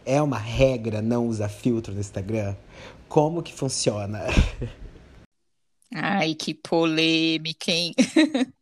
É 0.05 0.21
uma 0.21 0.37
regra 0.37 1.01
não 1.01 1.27
usar 1.27 1.49
filtro 1.49 1.93
no 1.93 1.99
Instagram? 1.99 2.55
Como 3.07 3.41
que 3.41 3.53
funciona? 3.53 4.25
Ai, 5.95 6.33
que 6.35 6.53
polêmica, 6.53 7.71
hein? 7.71 7.93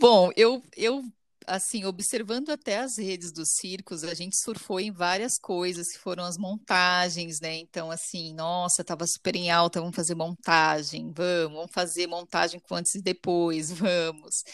Bom, 0.00 0.30
eu, 0.36 0.62
eu 0.76 1.04
assim, 1.48 1.84
observando 1.84 2.50
até 2.50 2.78
as 2.78 2.98
redes 2.98 3.32
dos 3.32 3.54
circos, 3.54 4.04
a 4.04 4.14
gente 4.14 4.36
surfou 4.36 4.78
em 4.78 4.92
várias 4.92 5.38
coisas, 5.38 5.90
que 5.90 5.98
foram 5.98 6.24
as 6.24 6.36
montagens, 6.36 7.40
né? 7.40 7.56
Então, 7.56 7.90
assim, 7.90 8.34
nossa, 8.34 8.84
tava 8.84 9.06
super 9.06 9.34
em 9.34 9.50
alta, 9.50 9.80
vamos 9.80 9.96
fazer 9.96 10.14
montagem, 10.14 11.12
vamos, 11.12 11.56
vamos 11.56 11.72
fazer 11.72 12.06
montagem 12.06 12.60
com 12.60 12.74
antes 12.74 12.94
e 12.94 13.02
depois, 13.02 13.70
vamos. 13.72 14.44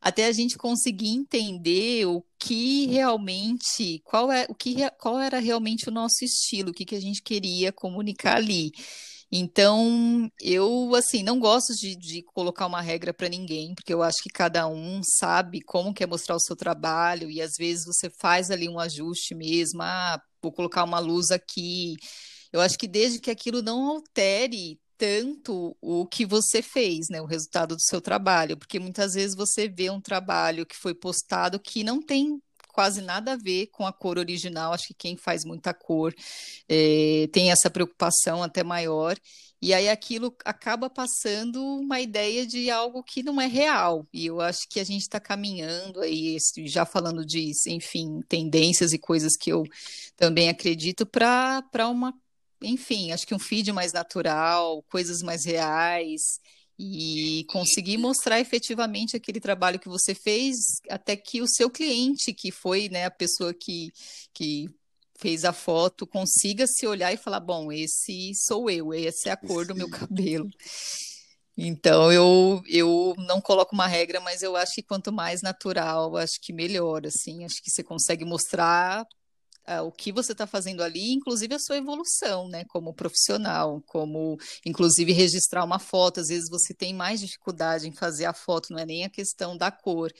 Até 0.00 0.26
a 0.26 0.32
gente 0.32 0.56
conseguir 0.56 1.08
entender 1.08 2.06
o 2.06 2.22
que 2.38 2.86
realmente, 2.86 4.00
qual 4.04 4.30
é, 4.30 4.46
o 4.48 4.54
que, 4.54 4.76
qual 5.00 5.18
era 5.18 5.38
realmente 5.38 5.88
o 5.88 5.92
nosso 5.92 6.24
estilo, 6.24 6.70
o 6.70 6.74
que, 6.74 6.84
que 6.84 6.94
a 6.94 7.00
gente 7.00 7.22
queria 7.22 7.72
comunicar 7.72 8.36
ali. 8.36 8.70
Então, 9.30 10.28
eu, 10.40 10.94
assim, 10.94 11.22
não 11.22 11.38
gosto 11.38 11.74
de, 11.74 11.96
de 11.96 12.22
colocar 12.22 12.66
uma 12.66 12.80
regra 12.80 13.12
para 13.12 13.28
ninguém, 13.28 13.74
porque 13.74 13.92
eu 13.92 14.02
acho 14.02 14.22
que 14.22 14.28
cada 14.30 14.66
um 14.68 15.00
sabe 15.02 15.60
como 15.62 15.94
quer 15.94 16.06
mostrar 16.06 16.36
o 16.36 16.40
seu 16.40 16.56
trabalho, 16.56 17.30
e 17.30 17.40
às 17.42 17.54
vezes 17.58 17.84
você 17.84 18.08
faz 18.10 18.50
ali 18.50 18.68
um 18.68 18.78
ajuste 18.78 19.34
mesmo, 19.34 19.82
ah, 19.82 20.20
vou 20.42 20.52
colocar 20.52 20.84
uma 20.84 20.98
luz 20.98 21.30
aqui. 21.30 21.96
Eu 22.52 22.60
acho 22.60 22.78
que 22.78 22.86
desde 22.86 23.20
que 23.20 23.30
aquilo 23.30 23.62
não 23.62 23.86
altere 23.88 24.78
tanto 24.96 25.76
o 25.80 26.06
que 26.06 26.24
você 26.24 26.62
fez, 26.62 27.08
né, 27.10 27.20
o 27.20 27.26
resultado 27.26 27.74
do 27.74 27.82
seu 27.82 28.00
trabalho, 28.00 28.56
porque 28.56 28.78
muitas 28.78 29.14
vezes 29.14 29.34
você 29.36 29.68
vê 29.68 29.90
um 29.90 30.00
trabalho 30.00 30.64
que 30.64 30.76
foi 30.76 30.94
postado 30.94 31.58
que 31.58 31.82
não 31.82 32.00
tem 32.00 32.40
quase 32.74 33.00
nada 33.00 33.34
a 33.34 33.36
ver 33.36 33.68
com 33.68 33.86
a 33.86 33.92
cor 33.92 34.18
original. 34.18 34.72
Acho 34.72 34.88
que 34.88 34.94
quem 34.94 35.16
faz 35.16 35.44
muita 35.44 35.72
cor 35.72 36.12
é, 36.68 37.28
tem 37.32 37.52
essa 37.52 37.70
preocupação 37.70 38.42
até 38.42 38.64
maior. 38.64 39.16
E 39.62 39.72
aí 39.72 39.88
aquilo 39.88 40.36
acaba 40.44 40.90
passando 40.90 41.64
uma 41.64 42.00
ideia 42.00 42.44
de 42.44 42.70
algo 42.70 43.02
que 43.02 43.22
não 43.22 43.40
é 43.40 43.46
real. 43.46 44.06
E 44.12 44.26
eu 44.26 44.40
acho 44.40 44.68
que 44.68 44.80
a 44.80 44.84
gente 44.84 45.02
está 45.02 45.20
caminhando 45.20 46.00
aí, 46.00 46.36
já 46.66 46.84
falando 46.84 47.24
de, 47.24 47.52
enfim, 47.68 48.20
tendências 48.28 48.92
e 48.92 48.98
coisas 48.98 49.36
que 49.36 49.50
eu 49.52 49.62
também 50.16 50.48
acredito, 50.48 51.06
para 51.06 51.62
uma, 51.88 52.12
enfim, 52.60 53.12
acho 53.12 53.26
que 53.26 53.34
um 53.34 53.38
feed 53.38 53.72
mais 53.72 53.92
natural, 53.92 54.82
coisas 54.90 55.22
mais 55.22 55.44
reais 55.44 56.40
e 56.78 57.44
conseguir 57.48 57.98
mostrar 57.98 58.40
efetivamente 58.40 59.16
aquele 59.16 59.40
trabalho 59.40 59.78
que 59.78 59.88
você 59.88 60.14
fez, 60.14 60.56
até 60.88 61.16
que 61.16 61.40
o 61.40 61.46
seu 61.46 61.70
cliente, 61.70 62.32
que 62.32 62.50
foi 62.50 62.88
né, 62.88 63.04
a 63.04 63.10
pessoa 63.10 63.54
que, 63.54 63.92
que 64.32 64.68
fez 65.16 65.44
a 65.44 65.52
foto, 65.52 66.06
consiga 66.06 66.66
se 66.66 66.86
olhar 66.86 67.12
e 67.12 67.16
falar: 67.16 67.40
bom, 67.40 67.70
esse 67.70 68.32
sou 68.34 68.68
eu, 68.68 68.92
essa 68.92 69.28
é 69.28 69.32
a 69.32 69.36
cor 69.36 69.66
do 69.66 69.74
meu 69.74 69.88
cabelo. 69.88 70.48
Então 71.56 72.10
eu, 72.10 72.60
eu 72.68 73.14
não 73.16 73.40
coloco 73.40 73.74
uma 73.74 73.86
regra, 73.86 74.18
mas 74.18 74.42
eu 74.42 74.56
acho 74.56 74.74
que 74.74 74.82
quanto 74.82 75.12
mais 75.12 75.40
natural, 75.40 76.16
acho 76.16 76.40
que 76.40 76.52
melhor, 76.52 77.06
assim, 77.06 77.44
acho 77.44 77.62
que 77.62 77.70
você 77.70 77.82
consegue 77.82 78.24
mostrar 78.24 79.06
o 79.82 79.90
que 79.90 80.12
você 80.12 80.32
está 80.32 80.46
fazendo 80.46 80.82
ali, 80.82 81.12
inclusive 81.12 81.54
a 81.54 81.58
sua 81.58 81.76
evolução, 81.76 82.48
né, 82.48 82.64
como 82.68 82.94
profissional, 82.94 83.82
como 83.86 84.36
inclusive 84.64 85.12
registrar 85.12 85.64
uma 85.64 85.78
foto. 85.78 86.20
Às 86.20 86.28
vezes 86.28 86.48
você 86.50 86.74
tem 86.74 86.94
mais 86.94 87.20
dificuldade 87.20 87.88
em 87.88 87.92
fazer 87.92 88.26
a 88.26 88.34
foto, 88.34 88.72
não 88.72 88.78
é 88.78 88.86
nem 88.86 89.04
a 89.04 89.10
questão 89.10 89.56
da 89.56 89.70
cor. 89.70 90.12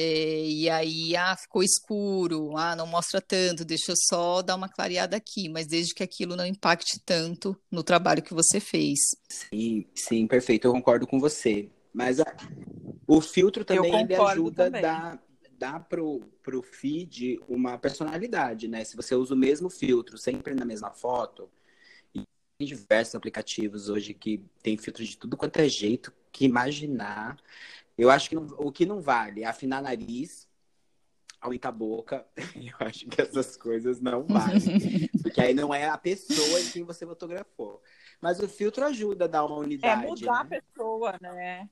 É, 0.00 0.44
e 0.46 0.70
aí, 0.70 1.16
ah, 1.16 1.36
ficou 1.36 1.60
escuro, 1.60 2.56
ah, 2.56 2.76
não 2.76 2.86
mostra 2.86 3.20
tanto, 3.20 3.64
deixa 3.64 3.90
eu 3.90 3.96
só 3.96 4.42
dar 4.42 4.54
uma 4.54 4.68
clareada 4.68 5.16
aqui, 5.16 5.48
mas 5.48 5.66
desde 5.66 5.92
que 5.92 6.04
aquilo 6.04 6.36
não 6.36 6.46
impacte 6.46 7.00
tanto 7.04 7.56
no 7.68 7.82
trabalho 7.82 8.22
que 8.22 8.32
você 8.32 8.60
fez. 8.60 9.00
Sim, 9.28 9.84
sim, 9.96 10.26
perfeito, 10.28 10.68
eu 10.68 10.72
concordo 10.72 11.04
com 11.04 11.18
você. 11.18 11.68
Mas 11.92 12.20
a, 12.20 12.26
o 13.08 13.20
filtro 13.20 13.64
também 13.64 13.92
ajuda 14.14 14.66
também. 14.66 14.82
da 14.82 15.18
dá 15.58 15.80
pro, 15.80 16.20
pro 16.42 16.62
feed 16.62 17.40
uma 17.48 17.76
personalidade, 17.76 18.68
né? 18.68 18.84
Se 18.84 18.96
você 18.96 19.14
usa 19.14 19.34
o 19.34 19.36
mesmo 19.36 19.68
filtro 19.68 20.16
sempre 20.16 20.54
na 20.54 20.64
mesma 20.64 20.90
foto, 20.90 21.50
e 22.14 22.22
tem 22.58 22.66
diversos 22.66 23.14
aplicativos 23.14 23.88
hoje 23.88 24.14
que 24.14 24.44
tem 24.62 24.76
filtros 24.78 25.08
de 25.08 25.16
tudo 25.16 25.36
quanto 25.36 25.58
é 25.58 25.68
jeito 25.68 26.12
que 26.30 26.44
imaginar. 26.44 27.36
Eu 27.96 28.10
acho 28.10 28.28
que 28.28 28.36
não, 28.36 28.46
o 28.58 28.70
que 28.70 28.86
não 28.86 29.00
vale 29.00 29.42
é 29.42 29.46
afinar 29.46 29.82
nariz, 29.82 30.48
aumentar 31.40 31.70
a 31.70 31.72
boca. 31.72 32.24
Eu 32.54 32.86
acho 32.86 33.06
que 33.06 33.20
essas 33.20 33.56
coisas 33.56 34.00
não 34.00 34.24
valem. 34.24 34.60
porque 35.22 35.40
aí 35.40 35.52
não 35.52 35.74
é 35.74 35.88
a 35.88 35.98
pessoa 35.98 36.60
em 36.60 36.70
quem 36.70 36.84
você 36.84 37.04
fotografou. 37.04 37.82
Mas 38.20 38.38
o 38.38 38.48
filtro 38.48 38.84
ajuda 38.84 39.24
a 39.24 39.28
dar 39.28 39.44
uma 39.44 39.56
unidade. 39.56 40.04
É 40.04 40.08
mudar 40.08 40.44
né? 40.44 40.56
a 40.56 40.60
pessoa, 40.62 41.18
né? 41.20 41.68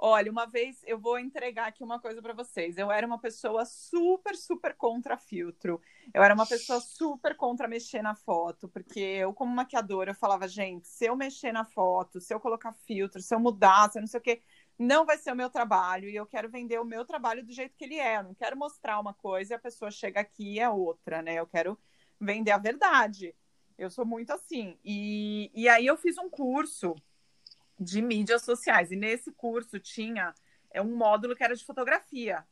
Olha, 0.00 0.30
uma 0.30 0.46
vez 0.46 0.80
eu 0.86 0.96
vou 0.96 1.18
entregar 1.18 1.66
aqui 1.66 1.82
uma 1.82 1.98
coisa 2.00 2.22
para 2.22 2.32
vocês. 2.32 2.78
Eu 2.78 2.88
era 2.90 3.04
uma 3.04 3.18
pessoa 3.18 3.64
super, 3.64 4.36
super 4.36 4.74
contra 4.76 5.16
filtro. 5.16 5.80
Eu 6.14 6.22
era 6.22 6.32
uma 6.32 6.46
pessoa 6.46 6.80
super 6.80 7.36
contra 7.36 7.66
mexer 7.66 8.00
na 8.00 8.14
foto, 8.14 8.68
porque 8.68 9.00
eu, 9.00 9.34
como 9.34 9.52
maquiadora, 9.52 10.12
eu 10.12 10.14
falava, 10.14 10.46
gente, 10.46 10.86
se 10.86 11.06
eu 11.06 11.16
mexer 11.16 11.50
na 11.50 11.64
foto, 11.64 12.20
se 12.20 12.32
eu 12.32 12.38
colocar 12.38 12.72
filtro, 12.72 13.20
se 13.20 13.34
eu 13.34 13.40
mudar, 13.40 13.90
se 13.90 13.98
eu 13.98 14.02
não 14.02 14.06
sei 14.06 14.20
o 14.20 14.22
quê, 14.22 14.40
não 14.78 15.04
vai 15.04 15.18
ser 15.18 15.32
o 15.32 15.36
meu 15.36 15.50
trabalho. 15.50 16.08
E 16.08 16.14
eu 16.14 16.26
quero 16.26 16.48
vender 16.48 16.78
o 16.78 16.84
meu 16.84 17.04
trabalho 17.04 17.44
do 17.44 17.52
jeito 17.52 17.76
que 17.76 17.84
ele 17.84 17.98
é. 17.98 18.18
Eu 18.18 18.22
não 18.22 18.34
quero 18.34 18.56
mostrar 18.56 19.00
uma 19.00 19.12
coisa 19.14 19.54
e 19.54 19.56
a 19.56 19.58
pessoa 19.58 19.90
chega 19.90 20.20
aqui 20.20 20.54
e 20.54 20.60
é 20.60 20.68
outra, 20.70 21.22
né? 21.22 21.34
Eu 21.34 21.46
quero 21.46 21.76
vender 22.20 22.52
a 22.52 22.58
verdade. 22.58 23.34
Eu 23.76 23.90
sou 23.90 24.06
muito 24.06 24.32
assim. 24.32 24.78
E, 24.84 25.50
e 25.54 25.68
aí 25.68 25.86
eu 25.86 25.96
fiz 25.96 26.16
um 26.18 26.30
curso 26.30 26.94
de 27.78 28.02
mídias 28.02 28.42
sociais. 28.42 28.90
E 28.90 28.96
nesse 28.96 29.32
curso 29.32 29.78
tinha 29.78 30.34
é, 30.70 30.82
um 30.82 30.96
módulo 30.96 31.36
que 31.36 31.44
era 31.44 31.54
de 31.54 31.64
fotografia. 31.64 32.44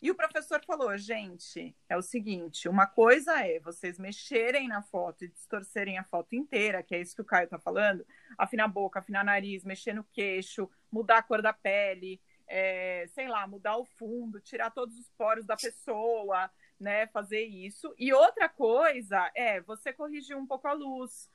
E 0.00 0.12
o 0.12 0.14
professor 0.14 0.64
falou, 0.64 0.96
gente, 0.96 1.74
é 1.88 1.96
o 1.96 2.02
seguinte, 2.02 2.68
uma 2.68 2.86
coisa 2.86 3.44
é 3.44 3.58
vocês 3.58 3.98
mexerem 3.98 4.68
na 4.68 4.80
foto 4.80 5.24
e 5.24 5.28
distorcerem 5.28 5.98
a 5.98 6.04
foto 6.04 6.36
inteira, 6.36 6.84
que 6.84 6.94
é 6.94 7.00
isso 7.00 7.16
que 7.16 7.22
o 7.22 7.24
Caio 7.24 7.46
está 7.46 7.58
falando, 7.58 8.06
afinar 8.38 8.66
a 8.66 8.68
boca, 8.68 9.00
afinar 9.00 9.22
o 9.22 9.26
nariz, 9.26 9.64
mexer 9.64 9.92
no 9.92 10.04
queixo, 10.04 10.70
mudar 10.90 11.18
a 11.18 11.22
cor 11.22 11.42
da 11.42 11.52
pele, 11.52 12.20
é, 12.46 13.06
sei 13.08 13.26
lá, 13.26 13.44
mudar 13.48 13.76
o 13.76 13.84
fundo, 13.84 14.40
tirar 14.40 14.70
todos 14.70 14.96
os 14.96 15.10
poros 15.18 15.44
da 15.44 15.56
pessoa, 15.56 16.48
né, 16.78 17.08
fazer 17.08 17.42
isso. 17.42 17.92
E 17.98 18.12
outra 18.12 18.48
coisa 18.48 19.30
é 19.34 19.60
você 19.60 19.92
corrigir 19.92 20.36
um 20.36 20.46
pouco 20.46 20.68
a 20.68 20.72
luz, 20.72 21.28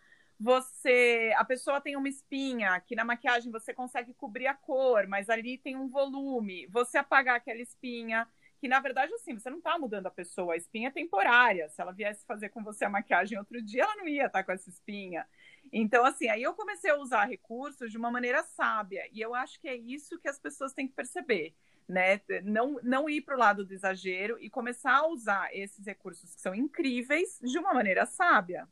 você 0.44 1.34
a 1.38 1.46
pessoa 1.46 1.80
tem 1.80 1.96
uma 1.96 2.10
espinha 2.10 2.78
que 2.82 2.96
na 2.96 3.06
maquiagem 3.06 3.50
você 3.50 3.74
consegue 3.74 4.14
cobrir 4.14 4.48
a 4.48 4.54
cor, 4.54 5.08
mas 5.08 5.30
ali 5.30 5.58
tem 5.58 5.78
um 5.78 5.88
volume. 5.88 6.68
Você 6.68 6.98
apagar 6.98 7.38
aquela 7.38 7.62
espinha 7.62 8.28
que 8.60 8.68
na 8.68 8.80
verdade, 8.80 9.14
assim, 9.14 9.38
você 9.38 9.50
não 9.50 9.58
está 9.58 9.78
mudando 9.78 10.08
a 10.08 10.12
pessoa, 10.12 10.54
a 10.54 10.58
espinha 10.58 10.90
é 10.90 10.92
temporária. 10.92 11.70
Se 11.70 11.82
ela 11.82 11.92
viesse 11.92 12.26
fazer 12.26 12.50
com 12.50 12.62
você 12.62 12.84
a 12.84 12.90
maquiagem 12.90 13.38
outro 13.38 13.62
dia, 13.62 13.84
ela 13.84 13.96
não 13.96 14.08
ia 14.08 14.26
estar 14.26 14.40
tá 14.40 14.44
com 14.44 14.52
essa 14.52 14.70
espinha. 14.70 15.26
Então, 15.72 16.06
assim, 16.06 16.30
aí 16.30 16.44
eu 16.44 16.54
comecei 16.54 16.92
a 16.92 16.98
usar 16.98 17.26
recursos 17.26 17.90
de 17.92 17.98
uma 17.98 18.12
maneira 18.12 18.44
sábia. 18.44 19.08
E 19.12 19.22
eu 19.22 19.34
acho 19.34 19.60
que 19.62 19.68
é 19.68 19.76
isso 19.76 20.20
que 20.20 20.30
as 20.30 20.40
pessoas 20.40 20.74
têm 20.74 20.88
que 20.88 20.94
perceber. 20.94 21.56
Né? 21.88 22.22
Não, 22.44 22.80
não 22.84 23.10
ir 23.10 23.22
para 23.22 23.36
o 23.36 23.40
lado 23.40 23.66
do 23.66 23.74
exagero 23.74 24.38
e 24.40 24.50
começar 24.50 24.96
a 24.96 25.08
usar 25.08 25.50
esses 25.54 25.86
recursos 25.86 26.34
que 26.34 26.42
são 26.42 26.56
incríveis 26.56 27.40
de 27.42 27.58
uma 27.60 27.74
maneira 27.74 28.06
sábia. 28.06 28.68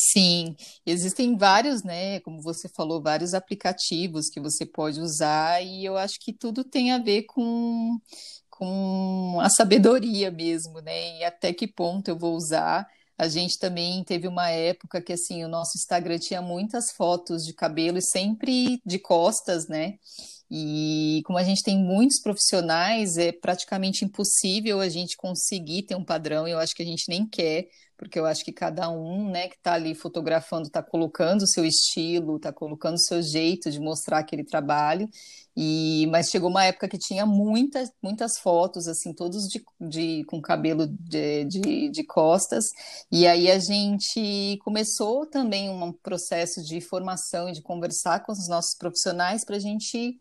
Sim, 0.00 0.54
existem 0.86 1.36
vários, 1.36 1.82
né? 1.82 2.20
Como 2.20 2.40
você 2.40 2.68
falou, 2.68 3.02
vários 3.02 3.34
aplicativos 3.34 4.28
que 4.30 4.38
você 4.40 4.64
pode 4.64 5.00
usar, 5.00 5.60
e 5.62 5.84
eu 5.84 5.96
acho 5.96 6.20
que 6.20 6.32
tudo 6.32 6.62
tem 6.64 6.92
a 6.92 6.98
ver 6.98 7.24
com 7.24 7.98
com 8.50 9.38
a 9.40 9.48
sabedoria 9.50 10.30
mesmo, 10.32 10.80
né? 10.80 11.18
E 11.18 11.24
até 11.24 11.52
que 11.52 11.66
ponto 11.66 12.08
eu 12.08 12.18
vou 12.18 12.34
usar. 12.36 12.88
A 13.16 13.28
gente 13.28 13.58
também 13.58 14.02
teve 14.04 14.26
uma 14.28 14.50
época 14.50 15.00
que 15.02 15.12
assim, 15.12 15.44
o 15.44 15.48
nosso 15.48 15.76
Instagram 15.76 16.18
tinha 16.18 16.42
muitas 16.42 16.90
fotos 16.92 17.44
de 17.44 17.52
cabelo 17.52 17.98
e 17.98 18.02
sempre 18.02 18.80
de 18.86 18.98
costas, 18.98 19.68
né? 19.68 19.94
E 20.50 21.20
como 21.24 21.38
a 21.38 21.42
gente 21.42 21.62
tem 21.62 21.78
muitos 21.78 22.20
profissionais, 22.20 23.18
é 23.18 23.32
praticamente 23.32 24.04
impossível 24.04 24.80
a 24.80 24.88
gente 24.88 25.16
conseguir 25.16 25.82
ter 25.82 25.94
um 25.94 26.04
padrão, 26.04 26.48
e 26.48 26.52
eu 26.52 26.58
acho 26.58 26.74
que 26.74 26.82
a 26.82 26.86
gente 26.86 27.08
nem 27.08 27.26
quer, 27.26 27.68
porque 27.98 28.18
eu 28.18 28.24
acho 28.24 28.44
que 28.44 28.52
cada 28.52 28.88
um, 28.88 29.30
né, 29.30 29.48
que 29.48 29.56
está 29.56 29.74
ali 29.74 29.94
fotografando, 29.94 30.68
está 30.68 30.82
colocando 30.82 31.42
o 31.42 31.46
seu 31.46 31.64
estilo, 31.64 32.36
está 32.36 32.52
colocando 32.52 32.94
o 32.94 32.98
seu 32.98 33.20
jeito 33.20 33.70
de 33.70 33.80
mostrar 33.80 34.18
aquele 34.18 34.44
trabalho. 34.44 35.08
E, 35.60 36.06
mas 36.06 36.30
chegou 36.30 36.48
uma 36.48 36.64
época 36.64 36.86
que 36.86 36.96
tinha 36.96 37.26
muitas, 37.26 37.90
muitas 38.00 38.38
fotos, 38.38 38.86
assim, 38.86 39.12
todos 39.12 39.48
de, 39.48 39.60
de 39.80 40.22
com 40.26 40.40
cabelo 40.40 40.86
de, 40.86 41.44
de, 41.46 41.88
de, 41.88 42.04
costas. 42.04 42.66
E 43.10 43.26
aí 43.26 43.50
a 43.50 43.58
gente 43.58 44.56
começou 44.62 45.26
também 45.26 45.68
um 45.68 45.92
processo 45.92 46.62
de 46.62 46.80
formação 46.80 47.48
e 47.48 47.52
de 47.52 47.60
conversar 47.60 48.22
com 48.22 48.30
os 48.30 48.46
nossos 48.46 48.76
profissionais 48.76 49.44
para 49.44 49.56
a 49.56 49.58
gente, 49.58 50.16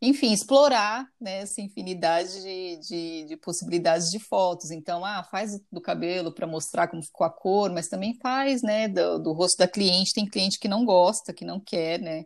enfim, 0.00 0.32
explorar 0.32 1.04
né, 1.20 1.38
essa 1.38 1.60
infinidade 1.60 2.40
de, 2.40 2.76
de, 2.76 3.24
de, 3.24 3.36
possibilidades 3.38 4.08
de 4.08 4.20
fotos. 4.20 4.70
Então, 4.70 5.04
ah, 5.04 5.24
faz 5.24 5.58
do 5.72 5.80
cabelo 5.80 6.32
para 6.32 6.46
mostrar 6.46 6.86
como 6.86 7.02
ficou 7.02 7.26
a 7.26 7.30
cor, 7.30 7.72
mas 7.72 7.88
também 7.88 8.16
faz, 8.22 8.62
né, 8.62 8.86
do, 8.86 9.18
do 9.18 9.32
rosto 9.32 9.58
da 9.58 9.66
cliente. 9.66 10.14
Tem 10.14 10.26
cliente 10.26 10.60
que 10.60 10.68
não 10.68 10.84
gosta, 10.84 11.34
que 11.34 11.44
não 11.44 11.58
quer, 11.58 11.98
né? 12.00 12.24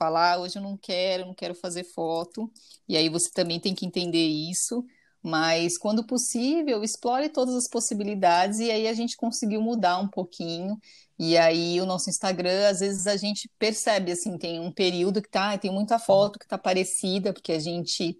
Falar, 0.00 0.34
ah, 0.36 0.40
hoje 0.40 0.56
eu 0.56 0.62
não 0.62 0.78
quero, 0.78 1.26
não 1.26 1.34
quero 1.34 1.54
fazer 1.54 1.84
foto. 1.84 2.50
E 2.88 2.96
aí 2.96 3.10
você 3.10 3.30
também 3.30 3.60
tem 3.60 3.74
que 3.74 3.84
entender 3.84 4.26
isso. 4.26 4.82
Mas 5.22 5.76
quando 5.76 6.06
possível, 6.06 6.82
explore 6.82 7.28
todas 7.28 7.54
as 7.54 7.68
possibilidades 7.68 8.58
e 8.58 8.70
aí 8.70 8.88
a 8.88 8.94
gente 8.94 9.16
conseguiu 9.16 9.60
mudar 9.60 9.98
um 9.98 10.08
pouquinho. 10.08 10.78
E 11.18 11.36
aí 11.36 11.78
o 11.80 11.84
nosso 11.84 12.08
Instagram, 12.08 12.68
às 12.70 12.80
vezes 12.80 13.06
a 13.06 13.18
gente 13.18 13.50
percebe 13.58 14.10
assim, 14.12 14.38
tem 14.38 14.58
um 14.58 14.72
período 14.72 15.20
que 15.20 15.28
tá, 15.28 15.58
tem 15.58 15.70
muita 15.70 15.98
foto 15.98 16.38
que 16.38 16.48
tá 16.48 16.56
parecida, 16.56 17.34
porque 17.34 17.52
a 17.52 17.58
gente 17.58 18.18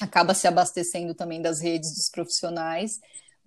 acaba 0.00 0.34
se 0.34 0.46
abastecendo 0.46 1.14
também 1.14 1.40
das 1.40 1.60
redes 1.62 1.94
dos 1.94 2.10
profissionais 2.10 3.00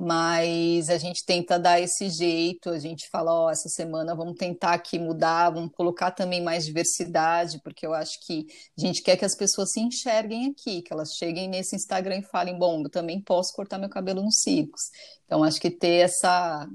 mas 0.03 0.89
a 0.89 0.97
gente 0.97 1.23
tenta 1.23 1.59
dar 1.59 1.79
esse 1.79 2.09
jeito, 2.09 2.71
a 2.71 2.79
gente 2.79 3.07
fala, 3.07 3.31
ó, 3.31 3.45
oh, 3.45 3.49
essa 3.51 3.69
semana 3.69 4.15
vamos 4.15 4.35
tentar 4.35 4.73
aqui 4.73 4.97
mudar, 4.97 5.51
vamos 5.51 5.71
colocar 5.73 6.09
também 6.09 6.41
mais 6.41 6.65
diversidade, 6.65 7.61
porque 7.63 7.85
eu 7.85 7.93
acho 7.93 8.19
que 8.25 8.47
a 8.75 8.81
gente 8.81 9.03
quer 9.03 9.15
que 9.15 9.23
as 9.23 9.35
pessoas 9.35 9.71
se 9.71 9.79
enxerguem 9.79 10.47
aqui, 10.47 10.81
que 10.81 10.91
elas 10.91 11.13
cheguem 11.13 11.47
nesse 11.47 11.75
Instagram 11.75 12.17
e 12.17 12.23
falem, 12.23 12.57
bom, 12.57 12.81
eu 12.81 12.89
também 12.89 13.21
posso 13.21 13.53
cortar 13.53 13.77
meu 13.77 13.89
cabelo 13.89 14.23
nos 14.23 14.39
círculos. 14.39 14.89
Então, 15.23 15.43
acho 15.43 15.61
que 15.61 15.69
ter 15.69 16.05
essa, 16.05 16.67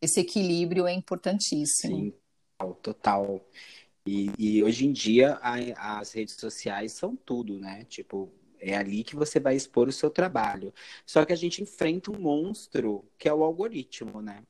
esse 0.00 0.20
equilíbrio 0.20 0.86
é 0.86 0.94
importantíssimo. 0.94 1.94
Sim, 1.94 2.14
total. 2.82 3.46
E, 4.06 4.30
e 4.38 4.64
hoje 4.64 4.86
em 4.86 4.92
dia 4.92 5.38
a, 5.42 5.98
as 6.00 6.12
redes 6.12 6.36
sociais 6.36 6.92
são 6.92 7.14
tudo, 7.14 7.58
né? 7.58 7.84
Tipo, 7.84 8.32
é 8.64 8.76
ali 8.76 9.04
que 9.04 9.14
você 9.14 9.38
vai 9.38 9.54
expor 9.54 9.88
o 9.88 9.92
seu 9.92 10.10
trabalho. 10.10 10.72
Só 11.04 11.24
que 11.24 11.32
a 11.32 11.36
gente 11.36 11.62
enfrenta 11.62 12.10
um 12.10 12.18
monstro 12.18 13.04
que 13.18 13.28
é 13.28 13.34
o 13.34 13.44
algoritmo, 13.44 14.22
né? 14.22 14.42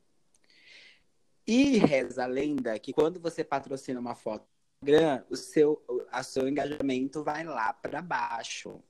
E 1.46 1.79
reza 1.79 2.24
a 2.24 2.27
lenda 2.27 2.79
que 2.79 2.92
quando 2.92 3.20
você 3.20 3.44
patrocina 3.44 4.00
uma 4.00 4.14
foto 4.14 4.46
no 4.81 4.88
Instagram, 4.88 5.24
o 5.29 5.37
seu, 5.37 6.07
a 6.11 6.22
seu 6.22 6.48
engajamento 6.48 7.22
vai 7.22 7.44
lá 7.44 7.72
para 7.72 8.00
baixo. 8.00 8.83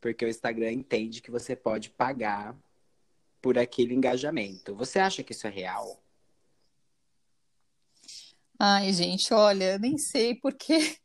Porque 0.00 0.24
o 0.24 0.28
Instagram 0.28 0.72
entende 0.72 1.22
que 1.22 1.30
você 1.30 1.54
pode 1.54 1.90
pagar 1.90 2.56
por 3.40 3.58
aquele 3.58 3.94
engajamento. 3.94 4.74
Você 4.74 4.98
acha 4.98 5.22
que 5.22 5.32
isso 5.32 5.46
é 5.46 5.50
real? 5.50 6.02
Ai, 8.58 8.92
gente, 8.92 9.34
olha, 9.34 9.78
nem 9.78 9.98
sei 9.98 10.36
porque 10.36 10.96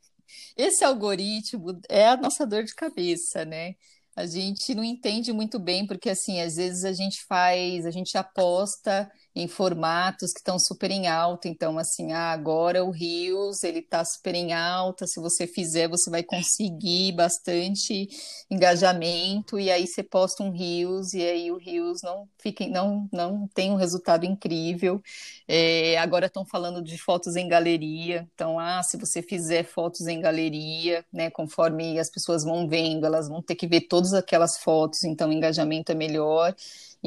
esse 0.55 0.83
algoritmo 0.83 1.79
é 1.89 2.07
a 2.07 2.17
nossa 2.17 2.45
dor 2.45 2.63
de 2.63 2.75
cabeça, 2.75 3.45
né? 3.45 3.75
A 4.15 4.25
gente 4.25 4.73
não 4.73 4.83
entende 4.83 5.31
muito 5.31 5.59
bem, 5.59 5.85
porque 5.85 6.09
assim, 6.09 6.41
às 6.41 6.55
vezes 6.55 6.83
a 6.83 6.91
gente 6.93 7.23
faz, 7.25 7.85
a 7.85 7.91
gente 7.91 8.17
aposta 8.17 9.09
em 9.37 9.47
formatos 9.47 10.33
que 10.33 10.39
estão 10.39 10.57
super 10.57 10.89
em 10.89 11.07
alta. 11.07 11.47
Então, 11.47 11.77
assim, 11.77 12.11
ah, 12.11 12.31
agora 12.31 12.83
o 12.83 12.89
Rios 12.89 13.63
ele 13.63 13.79
está 13.79 14.03
super 14.03 14.33
em 14.33 14.51
alta. 14.51 15.05
Se 15.05 15.19
você 15.19 15.45
fizer, 15.45 15.87
você 15.87 16.09
vai 16.09 16.23
conseguir 16.23 17.11
bastante 17.11 18.09
engajamento. 18.49 19.59
E 19.59 19.69
aí 19.69 19.85
você 19.85 20.01
posta 20.01 20.41
um 20.41 20.49
Rios 20.49 21.13
e 21.13 21.21
aí 21.21 21.51
o 21.51 21.57
Rios 21.57 22.01
não 22.01 22.27
fica, 22.39 22.67
não, 22.67 23.07
não 23.13 23.47
tem 23.53 23.71
um 23.71 23.75
resultado 23.75 24.25
incrível. 24.25 24.99
É, 25.47 25.99
agora 25.99 26.25
estão 26.25 26.43
falando 26.43 26.81
de 26.81 26.97
fotos 26.97 27.35
em 27.35 27.47
galeria. 27.47 28.27
Então, 28.33 28.59
ah, 28.59 28.81
se 28.81 28.97
você 28.97 29.21
fizer 29.21 29.63
fotos 29.63 30.07
em 30.07 30.19
galeria, 30.19 31.05
né, 31.13 31.29
conforme 31.29 31.99
as 31.99 32.09
pessoas 32.09 32.43
vão 32.43 32.67
vendo, 32.67 33.05
elas 33.05 33.29
vão 33.29 33.41
ter 33.41 33.53
que 33.53 33.67
ver 33.67 33.81
todas 33.81 34.15
aquelas 34.15 34.57
fotos. 34.57 35.03
Então, 35.03 35.29
o 35.29 35.33
engajamento 35.33 35.91
é 35.91 35.95
melhor. 35.95 36.55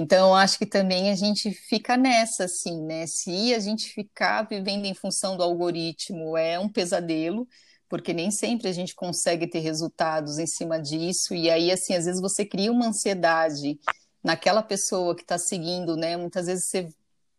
Então, 0.00 0.34
acho 0.34 0.58
que 0.58 0.64
também 0.64 1.10
a 1.10 1.14
gente 1.14 1.50
fica 1.52 1.94
nessa, 1.94 2.44
assim, 2.44 2.82
né? 2.86 3.06
Se 3.06 3.52
a 3.52 3.58
gente 3.58 3.92
ficar 3.92 4.48
vivendo 4.48 4.86
em 4.86 4.94
função 4.94 5.36
do 5.36 5.42
algoritmo, 5.42 6.38
é 6.38 6.58
um 6.58 6.70
pesadelo, 6.70 7.46
porque 7.86 8.14
nem 8.14 8.30
sempre 8.30 8.66
a 8.66 8.72
gente 8.72 8.94
consegue 8.94 9.46
ter 9.46 9.58
resultados 9.58 10.38
em 10.38 10.46
cima 10.46 10.80
disso. 10.80 11.34
E 11.34 11.50
aí, 11.50 11.70
assim, 11.70 11.92
às 11.92 12.06
vezes 12.06 12.18
você 12.18 12.46
cria 12.46 12.72
uma 12.72 12.86
ansiedade 12.86 13.78
naquela 14.24 14.62
pessoa 14.62 15.14
que 15.14 15.20
está 15.20 15.36
seguindo, 15.36 15.94
né? 15.96 16.16
Muitas 16.16 16.46
vezes 16.46 16.70
você 16.70 16.88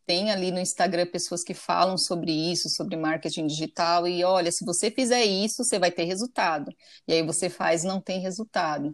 tem 0.06 0.30
ali 0.30 0.52
no 0.52 0.60
Instagram 0.60 1.08
pessoas 1.08 1.44
que 1.44 1.56
falam 1.56 1.98
sobre 1.98 2.32
isso, 2.32 2.70
sobre 2.70 2.96
marketing 2.96 3.48
digital, 3.48 4.08
e 4.08 4.24
olha, 4.24 4.52
se 4.52 4.64
você 4.64 4.92
fizer 4.92 5.24
isso, 5.24 5.64
você 5.64 5.80
vai 5.80 5.90
ter 5.90 6.04
resultado. 6.04 6.72
E 7.08 7.14
aí 7.14 7.24
você 7.24 7.50
faz, 7.50 7.84
não 7.84 8.00
tem 8.00 8.20
resultado. 8.20 8.94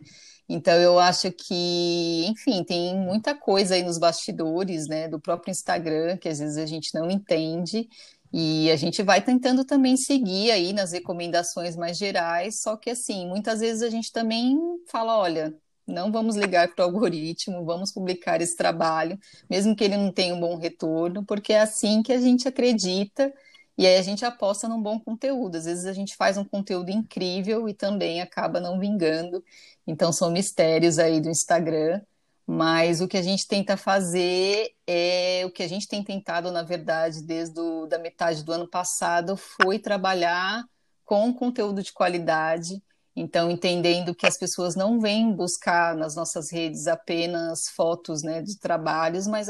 Então, 0.50 0.76
eu 0.76 0.98
acho 0.98 1.32
que, 1.32 2.26
enfim, 2.28 2.64
tem 2.64 2.96
muita 2.98 3.36
coisa 3.36 3.76
aí 3.76 3.84
nos 3.84 3.98
bastidores, 3.98 4.88
né, 4.88 5.08
do 5.08 5.20
próprio 5.20 5.52
Instagram, 5.52 6.18
que 6.18 6.30
às 6.30 6.40
vezes 6.40 6.58
a 6.58 6.66
gente 6.66 6.94
não 6.94 7.12
entende, 7.12 7.90
e 8.32 8.70
a 8.72 8.76
gente 8.76 9.02
vai 9.04 9.22
tentando 9.22 9.66
também 9.66 9.96
seguir 9.98 10.52
aí 10.52 10.74
nas 10.74 10.92
recomendações 10.92 11.76
mais 11.76 11.98
gerais, 11.98 12.62
só 12.62 12.76
que, 12.78 12.90
assim, 12.90 13.28
muitas 13.28 13.60
vezes 13.60 13.82
a 13.82 13.90
gente 13.90 14.12
também 14.12 14.58
fala: 14.88 15.18
olha, 15.18 15.56
não 15.86 16.12
vamos 16.12 16.36
ligar 16.36 16.74
para 16.76 16.84
o 16.84 16.86
algoritmo, 16.86 17.64
vamos 17.64 17.92
publicar 17.92 18.42
esse 18.42 18.56
trabalho, 18.56 19.18
mesmo 19.50 19.76
que 19.76 19.84
ele 19.84 19.96
não 19.98 20.12
tenha 20.12 20.36
um 20.36 20.40
bom 20.40 20.58
retorno, 20.58 21.26
porque 21.26 21.54
é 21.54 21.62
assim 21.62 22.04
que 22.04 22.12
a 22.12 22.20
gente 22.20 22.48
acredita 22.48 23.34
e 23.78 23.86
aí 23.86 23.98
a 23.98 24.02
gente 24.02 24.26
aposta 24.26 24.68
num 24.68 24.82
bom 24.82 25.00
conteúdo. 25.00 25.56
Às 25.56 25.66
vezes 25.66 25.86
a 25.86 25.94
gente 25.94 26.16
faz 26.16 26.38
um 26.38 26.44
conteúdo 26.44 26.90
incrível 26.90 27.70
e 27.70 27.74
também 27.74 28.22
acaba 28.22 28.60
não 28.60 28.80
vingando. 28.80 29.44
Então 29.86 30.12
são 30.12 30.32
mistérios 30.32 30.98
aí 30.98 31.22
do 31.22 31.30
Instagram. 31.30 32.02
Mas 32.50 33.02
o 33.02 33.08
que 33.10 33.18
a 33.18 33.22
gente 33.22 33.46
tenta 33.46 33.76
fazer 33.76 34.74
é 34.88 35.44
o 35.46 35.52
que 35.52 35.62
a 35.62 35.68
gente 35.68 35.86
tem 35.86 36.02
tentado, 36.02 36.50
na 36.50 36.64
verdade, 36.64 37.22
desde 37.22 37.60
a 37.60 37.86
da 37.88 38.00
metade 38.00 38.42
do 38.44 38.54
ano 38.54 38.68
passado, 38.68 39.36
foi 39.36 39.78
trabalhar 39.78 40.64
com 41.04 41.34
conteúdo 41.34 41.84
de 41.84 41.92
qualidade. 41.92 42.82
Então, 43.20 43.50
entendendo 43.50 44.14
que 44.14 44.28
as 44.28 44.38
pessoas 44.38 44.76
não 44.76 45.00
vêm 45.00 45.34
buscar 45.34 45.96
nas 45.96 46.16
nossas 46.16 46.52
redes 46.52 46.86
apenas 46.86 47.68
fotos 47.76 48.22
né, 48.22 48.44
de 48.44 48.60
trabalhos, 48.60 49.26
mas 49.26 49.48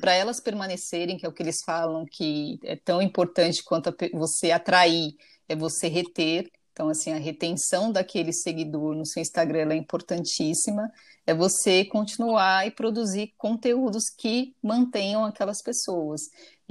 para 0.00 0.14
elas 0.14 0.40
permanecerem, 0.40 1.18
que 1.18 1.26
é 1.26 1.28
o 1.28 1.32
que 1.32 1.42
eles 1.42 1.62
falam 1.62 2.06
que 2.10 2.58
é 2.64 2.76
tão 2.76 3.02
importante 3.02 3.62
quanto 3.62 3.94
você 4.14 4.50
atrair, 4.50 5.12
é 5.46 5.54
você 5.54 5.86
reter. 5.86 6.50
Então, 6.72 6.88
assim, 6.88 7.12
a 7.12 7.18
retenção 7.18 7.92
daquele 7.92 8.32
seguidor 8.32 8.94
no 8.94 9.04
seu 9.04 9.20
Instagram 9.20 9.70
é 9.70 9.76
importantíssima. 9.76 10.90
É 11.26 11.34
você 11.34 11.84
continuar 11.84 12.66
e 12.66 12.70
produzir 12.70 13.34
conteúdos 13.36 14.04
que 14.08 14.54
mantenham 14.62 15.26
aquelas 15.26 15.60
pessoas. 15.60 16.22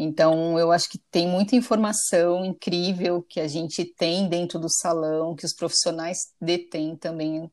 Então, 0.01 0.57
eu 0.57 0.71
acho 0.71 0.89
que 0.89 0.97
tem 1.12 1.27
muita 1.27 1.57
informação 1.57 2.45
incrível 2.45 3.21
que 3.21 3.38
a 3.38 3.49
gente 3.49 3.83
tem 3.83 4.29
dentro 4.29 4.57
do 4.57 4.69
salão, 4.69 5.35
que 5.35 5.45
os 5.45 5.53
profissionais 5.53 6.17
detêm 6.39 6.95
também 6.95 7.51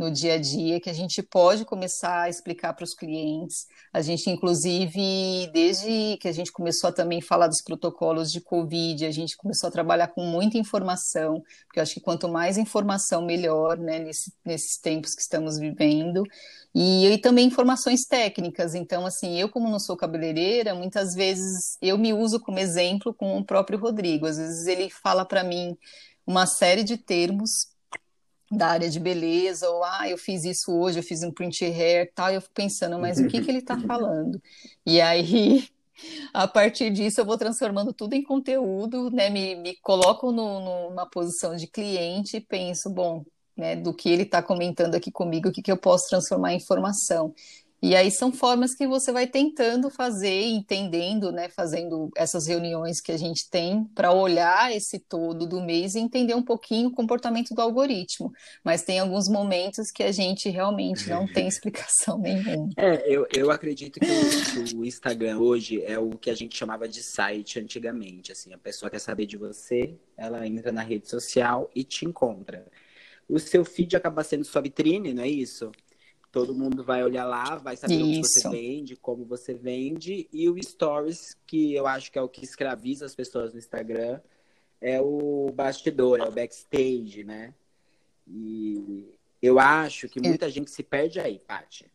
no 0.00 0.10
dia 0.10 0.34
a 0.34 0.38
dia, 0.38 0.80
que 0.80 0.88
a 0.88 0.94
gente 0.94 1.22
pode 1.22 1.66
começar 1.66 2.22
a 2.22 2.28
explicar 2.30 2.72
para 2.72 2.84
os 2.84 2.94
clientes. 2.94 3.66
A 3.92 4.00
gente, 4.00 4.30
inclusive, 4.30 5.50
desde 5.52 6.16
que 6.16 6.26
a 6.26 6.32
gente 6.32 6.50
começou 6.50 6.88
a 6.88 6.92
também 6.92 7.20
falar 7.20 7.48
dos 7.48 7.60
protocolos 7.60 8.32
de 8.32 8.40
Covid, 8.40 9.04
a 9.04 9.10
gente 9.10 9.36
começou 9.36 9.68
a 9.68 9.70
trabalhar 9.70 10.08
com 10.08 10.24
muita 10.24 10.56
informação, 10.56 11.42
porque 11.66 11.78
eu 11.78 11.82
acho 11.82 11.92
que 11.92 12.00
quanto 12.00 12.30
mais 12.30 12.56
informação, 12.56 13.20
melhor, 13.20 13.76
né, 13.76 13.98
nesse, 13.98 14.32
nesses 14.42 14.78
tempos 14.78 15.14
que 15.14 15.20
estamos 15.20 15.58
vivendo. 15.58 16.22
E, 16.74 17.06
e 17.06 17.18
também 17.18 17.48
informações 17.48 18.06
técnicas. 18.06 18.74
Então, 18.74 19.04
assim, 19.04 19.38
eu, 19.38 19.50
como 19.50 19.68
não 19.68 19.78
sou 19.78 19.98
cabeleireira, 19.98 20.74
muitas 20.74 21.14
vezes 21.14 21.76
eu 21.82 21.98
me 21.98 22.14
uso 22.14 22.40
como 22.40 22.58
exemplo 22.58 23.12
com 23.12 23.36
o 23.36 23.44
próprio 23.44 23.78
Rodrigo. 23.78 24.24
Às 24.24 24.38
vezes 24.38 24.66
ele 24.66 24.88
fala 24.88 25.26
para 25.26 25.44
mim 25.44 25.76
uma 26.26 26.46
série 26.46 26.84
de 26.84 26.96
termos 26.96 27.69
da 28.50 28.68
área 28.68 28.90
de 28.90 28.98
beleza, 28.98 29.70
ou 29.70 29.84
ah, 29.84 30.08
eu 30.08 30.18
fiz 30.18 30.44
isso 30.44 30.72
hoje, 30.72 30.98
eu 30.98 31.02
fiz 31.02 31.22
um 31.22 31.30
print 31.30 31.64
hair, 31.64 32.10
tal, 32.14 32.32
e 32.32 32.34
eu 32.34 32.40
fico 32.40 32.54
pensando, 32.54 32.98
mas 32.98 33.18
o 33.18 33.28
que, 33.28 33.40
que 33.40 33.50
ele 33.50 33.58
está 33.58 33.78
falando? 33.78 34.42
E 34.84 35.00
aí, 35.00 35.68
a 36.34 36.48
partir 36.48 36.90
disso, 36.90 37.20
eu 37.20 37.24
vou 37.24 37.38
transformando 37.38 37.92
tudo 37.92 38.14
em 38.14 38.22
conteúdo, 38.22 39.10
né? 39.10 39.30
Me, 39.30 39.54
me 39.54 39.76
coloco 39.76 40.32
no, 40.32 40.88
numa 40.90 41.08
posição 41.08 41.54
de 41.54 41.68
cliente 41.68 42.38
e 42.38 42.40
penso, 42.40 42.90
bom, 42.90 43.24
né, 43.56 43.76
do 43.76 43.94
que 43.94 44.08
ele 44.08 44.22
está 44.22 44.42
comentando 44.42 44.94
aqui 44.94 45.12
comigo, 45.12 45.48
o 45.48 45.52
que, 45.52 45.62
que 45.62 45.70
eu 45.70 45.76
posso 45.76 46.08
transformar 46.08 46.52
em 46.52 46.56
informação. 46.56 47.34
E 47.82 47.96
aí 47.96 48.10
são 48.10 48.30
formas 48.30 48.74
que 48.74 48.86
você 48.86 49.10
vai 49.10 49.26
tentando 49.26 49.88
fazer, 49.88 50.42
entendendo, 50.42 51.32
né, 51.32 51.48
fazendo 51.48 52.10
essas 52.14 52.46
reuniões 52.46 53.00
que 53.00 53.10
a 53.10 53.16
gente 53.16 53.48
tem 53.48 53.84
para 53.94 54.12
olhar 54.12 54.74
esse 54.74 54.98
todo 54.98 55.46
do 55.46 55.62
mês 55.62 55.94
e 55.94 55.98
entender 55.98 56.34
um 56.34 56.42
pouquinho 56.42 56.88
o 56.88 56.92
comportamento 56.92 57.54
do 57.54 57.62
algoritmo. 57.62 58.30
Mas 58.62 58.82
tem 58.82 58.98
alguns 58.98 59.28
momentos 59.28 59.90
que 59.90 60.02
a 60.02 60.12
gente 60.12 60.50
realmente 60.50 61.08
não 61.08 61.26
tem 61.26 61.48
explicação 61.48 62.18
nenhuma. 62.18 62.68
É, 62.76 63.02
eu, 63.08 63.26
eu 63.34 63.50
acredito 63.50 63.98
que 63.98 64.06
o, 64.06 64.80
o 64.80 64.84
Instagram 64.84 65.38
hoje 65.38 65.82
é 65.82 65.98
o 65.98 66.10
que 66.10 66.28
a 66.28 66.34
gente 66.34 66.56
chamava 66.56 66.86
de 66.86 67.02
site 67.02 67.58
antigamente. 67.58 68.30
Assim, 68.30 68.52
a 68.52 68.58
pessoa 68.58 68.90
quer 68.90 68.98
saber 68.98 69.24
de 69.24 69.38
você, 69.38 69.94
ela 70.18 70.46
entra 70.46 70.70
na 70.70 70.82
rede 70.82 71.08
social 71.08 71.70
e 71.74 71.82
te 71.82 72.04
encontra. 72.04 72.66
O 73.26 73.38
seu 73.38 73.64
feed 73.64 73.96
acaba 73.96 74.22
sendo 74.22 74.44
sua 74.44 74.60
vitrine, 74.60 75.14
não 75.14 75.22
é 75.22 75.28
isso? 75.28 75.70
Todo 76.32 76.54
mundo 76.54 76.84
vai 76.84 77.02
olhar 77.02 77.24
lá, 77.24 77.56
vai 77.56 77.76
saber 77.76 77.94
Isso. 77.94 78.04
o 78.04 78.22
que 78.22 78.28
você 78.28 78.48
vende, 78.48 78.96
como 78.96 79.24
você 79.24 79.52
vende. 79.52 80.28
E 80.32 80.48
o 80.48 80.62
Stories, 80.62 81.36
que 81.46 81.74
eu 81.74 81.86
acho 81.86 82.12
que 82.12 82.18
é 82.18 82.22
o 82.22 82.28
que 82.28 82.44
escraviza 82.44 83.04
as 83.04 83.14
pessoas 83.14 83.52
no 83.52 83.58
Instagram, 83.58 84.20
é 84.80 85.00
o 85.00 85.50
bastidor, 85.52 86.20
é 86.20 86.28
o 86.28 86.32
backstage, 86.32 87.24
né? 87.24 87.52
E 88.26 89.12
eu 89.42 89.58
acho 89.58 90.08
que 90.08 90.20
muita 90.20 90.46
é. 90.46 90.50
gente 90.50 90.70
se 90.70 90.82
perde 90.82 91.18
aí, 91.18 91.38
Paty. 91.40 91.90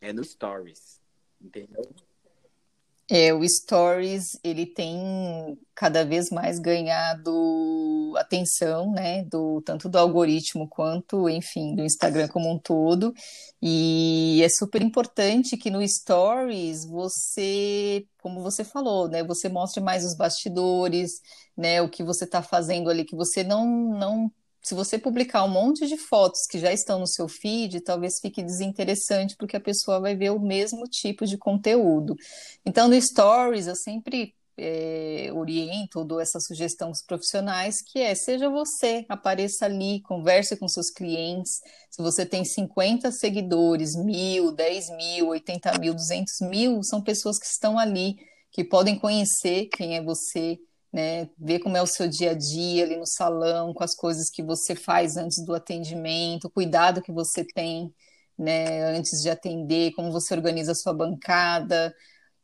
É 0.00 0.12
no 0.12 0.24
Stories, 0.24 1.00
entendeu? 1.40 1.88
É, 3.08 3.32
o 3.32 3.48
Stories, 3.48 4.36
ele 4.42 4.66
tem 4.66 5.56
cada 5.76 6.04
vez 6.04 6.28
mais 6.30 6.58
ganhado 6.58 8.12
atenção, 8.16 8.90
né, 8.90 9.22
do, 9.24 9.62
tanto 9.62 9.88
do 9.88 9.96
algoritmo 9.96 10.68
quanto, 10.68 11.28
enfim, 11.28 11.76
do 11.76 11.84
Instagram 11.84 12.26
como 12.26 12.50
um 12.50 12.58
todo, 12.58 13.14
e 13.62 14.40
é 14.42 14.48
super 14.48 14.82
importante 14.82 15.56
que 15.56 15.70
no 15.70 15.86
Stories 15.86 16.84
você, 16.84 18.04
como 18.18 18.42
você 18.42 18.64
falou, 18.64 19.08
né, 19.08 19.22
você 19.22 19.48
mostre 19.48 19.80
mais 19.80 20.04
os 20.04 20.16
bastidores, 20.16 21.20
né, 21.56 21.80
o 21.80 21.88
que 21.88 22.02
você 22.02 22.24
está 22.24 22.42
fazendo 22.42 22.90
ali, 22.90 23.04
que 23.04 23.14
você 23.14 23.44
não, 23.44 23.66
não 23.96 24.32
se 24.66 24.74
você 24.74 24.98
publicar 24.98 25.44
um 25.44 25.48
monte 25.48 25.86
de 25.86 25.96
fotos 25.96 26.40
que 26.50 26.58
já 26.58 26.72
estão 26.72 26.98
no 26.98 27.06
seu 27.06 27.28
feed, 27.28 27.80
talvez 27.82 28.18
fique 28.20 28.42
desinteressante, 28.42 29.36
porque 29.36 29.56
a 29.56 29.60
pessoa 29.60 30.00
vai 30.00 30.16
ver 30.16 30.30
o 30.30 30.40
mesmo 30.40 30.88
tipo 30.88 31.24
de 31.24 31.38
conteúdo. 31.38 32.16
Então, 32.64 32.88
no 32.88 33.00
Stories, 33.00 33.68
eu 33.68 33.76
sempre 33.76 34.34
é, 34.58 35.30
oriento 35.32 36.00
ou 36.00 36.04
dou 36.04 36.18
essa 36.18 36.40
sugestão 36.40 36.88
aos 36.88 37.00
profissionais, 37.00 37.80
que 37.80 38.00
é, 38.00 38.12
seja 38.16 38.50
você, 38.50 39.06
apareça 39.08 39.66
ali, 39.66 40.00
converse 40.00 40.56
com 40.56 40.66
seus 40.66 40.90
clientes. 40.90 41.60
Se 41.88 42.02
você 42.02 42.26
tem 42.26 42.44
50 42.44 43.12
seguidores, 43.12 43.94
mil, 43.94 44.50
10 44.50 44.90
mil, 44.96 45.28
80 45.28 45.78
mil, 45.78 45.94
200 45.94 46.40
mil, 46.40 46.82
são 46.82 47.00
pessoas 47.00 47.38
que 47.38 47.46
estão 47.46 47.78
ali, 47.78 48.16
que 48.50 48.64
podem 48.64 48.98
conhecer 48.98 49.66
quem 49.66 49.96
é 49.96 50.02
você, 50.02 50.58
né? 50.92 51.28
Ver 51.38 51.60
como 51.60 51.76
é 51.76 51.82
o 51.82 51.86
seu 51.86 52.08
dia 52.08 52.30
a 52.32 52.34
dia 52.34 52.84
ali 52.84 52.96
no 52.96 53.06
salão, 53.06 53.74
com 53.74 53.84
as 53.84 53.94
coisas 53.94 54.30
que 54.30 54.42
você 54.42 54.74
faz 54.74 55.16
antes 55.16 55.44
do 55.44 55.54
atendimento, 55.54 56.46
o 56.46 56.50
cuidado 56.50 57.02
que 57.02 57.12
você 57.12 57.44
tem, 57.44 57.92
né, 58.38 58.82
antes 58.96 59.22
de 59.22 59.30
atender, 59.30 59.92
como 59.92 60.12
você 60.12 60.34
organiza 60.34 60.72
a 60.72 60.74
sua 60.74 60.92
bancada. 60.94 61.94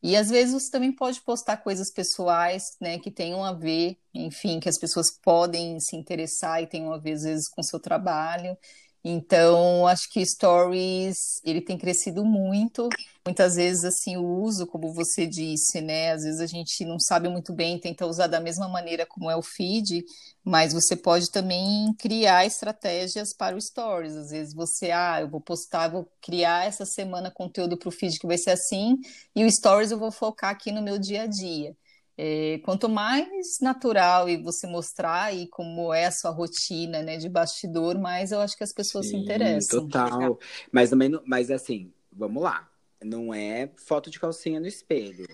E 0.03 0.17
às 0.17 0.31
vezes 0.31 0.53
você 0.55 0.71
também 0.71 0.95
pode 0.95 1.21
postar 1.23 1.59
coisas 1.59 1.91
pessoais, 1.91 2.77
né, 2.81 2.99
que 2.99 3.11
tenham 3.11 3.45
a 3.45 3.53
ver, 3.53 3.97
enfim, 4.15 4.59
que 4.61 4.69
as 4.69 4.79
pessoas 4.79 5.11
podem 5.11 5.79
se 5.81 5.97
interessar 5.97 6.63
e 6.63 6.67
tenham 6.67 6.93
a 6.93 6.99
ver 6.99 7.13
às 7.13 7.23
vezes 7.23 7.49
com 7.49 7.61
o 7.61 7.65
seu 7.65 7.79
trabalho. 7.81 8.57
Então, 9.05 9.87
acho 9.87 10.09
que 10.11 10.25
Stories, 10.25 11.41
ele 11.45 11.61
tem 11.61 11.77
crescido 11.77 12.25
muito. 12.25 12.89
Muitas 13.27 13.57
vezes, 13.57 13.85
assim, 13.85 14.17
o 14.17 14.25
uso, 14.25 14.67
como 14.67 14.93
você 14.93 15.27
disse, 15.27 15.81
né? 15.81 16.13
Às 16.13 16.23
vezes 16.23 16.41
a 16.41 16.47
gente 16.47 16.85
não 16.85 16.99
sabe 17.01 17.29
muito 17.29 17.53
bem, 17.53 17.79
tenta 17.81 18.07
usar 18.07 18.29
da 18.29 18.41
mesma 18.41 18.69
maneira 18.69 19.05
como 19.07 19.31
é 19.31 19.37
o 19.37 19.43
feed, 19.43 20.05
mas 20.45 20.73
você 20.73 20.95
pode 20.97 21.31
também 21.31 21.93
criar 21.99 22.47
estratégias 22.47 23.33
para 23.33 23.57
o 23.57 23.61
Stories. 23.61 24.17
Às 24.17 24.31
vezes 24.31 24.55
você, 24.55 24.91
ah, 24.93 25.21
eu 25.21 25.29
vou 25.29 25.41
postar, 25.41 25.89
vou 25.89 26.09
criar 26.21 26.67
essa 26.67 26.85
semana 26.87 27.31
conteúdo 27.31 27.77
para 27.77 27.89
o 27.89 27.93
feed 27.93 28.19
que 28.19 28.27
vai 28.27 28.39
ser 28.39 28.51
assim, 28.51 28.97
e 29.35 29.45
o 29.45 29.51
Stories 29.51 29.91
eu 29.91 29.99
vou 29.99 30.13
focar 30.13 30.51
aqui 30.51 30.71
no 30.73 30.83
meu 30.83 30.99
dia 30.99 31.23
a 31.23 31.27
dia. 31.27 31.77
É, 32.25 32.59
quanto 32.59 32.89
mais 32.89 33.59
natural 33.61 34.29
e 34.29 34.41
você 34.41 34.65
mostrar 34.65 35.35
e 35.35 35.49
como 35.49 35.93
é 35.93 36.07
a 36.07 36.13
sua 36.13 36.31
rotina, 36.31 37.03
né, 37.03 37.17
de 37.17 37.29
bastidor, 37.29 37.99
mais 37.99 38.31
eu 38.31 38.39
acho 38.39 38.57
que 38.57 38.63
as 38.63 38.73
pessoas 38.73 39.07
Sim, 39.07 39.11
se 39.11 39.17
interessam. 39.17 39.89
Total. 39.89 40.39
Mas 40.71 40.91
também, 40.91 41.11
mas 41.27 41.51
assim, 41.51 41.93
vamos 42.13 42.41
lá. 42.41 42.71
Não 43.03 43.35
é 43.35 43.73
foto 43.75 44.09
de 44.09 44.21
calcinha 44.21 44.61
no 44.61 44.69
espelho. 44.69 45.27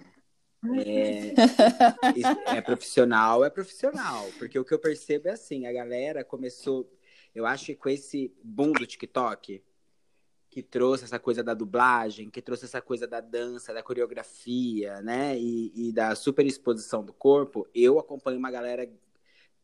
É, 0.83 1.35
é 2.57 2.61
profissional, 2.62 3.44
é 3.44 3.51
profissional. 3.51 4.27
Porque 4.38 4.59
o 4.59 4.64
que 4.64 4.72
eu 4.72 4.79
percebo 4.79 5.29
é 5.29 5.33
assim, 5.33 5.66
a 5.66 5.72
galera 5.74 6.24
começou, 6.24 6.90
eu 7.35 7.44
acho 7.44 7.66
que 7.66 7.77
com 7.77 7.90
esse 7.90 8.33
boom 8.42 8.72
do 8.72 8.87
TikTok, 8.87 9.62
que 10.51 10.63
trouxe 10.63 11.05
essa 11.05 11.19
coisa 11.19 11.43
da 11.43 11.55
dublagem, 11.55 12.31
que 12.31 12.41
trouxe 12.41 12.65
essa 12.65 12.81
coisa 12.81 13.07
da 13.07 13.21
dança, 13.21 13.75
da 13.75 13.83
coreografia, 13.83 15.01
né? 15.03 15.39
E, 15.39 15.73
e 15.75 15.93
da 15.93 16.15
super 16.15 16.47
exposição 16.47 17.05
do 17.05 17.13
corpo, 17.13 17.69
eu 17.75 17.99
acompanho 17.99 18.39
uma 18.39 18.51
galera 18.51 18.89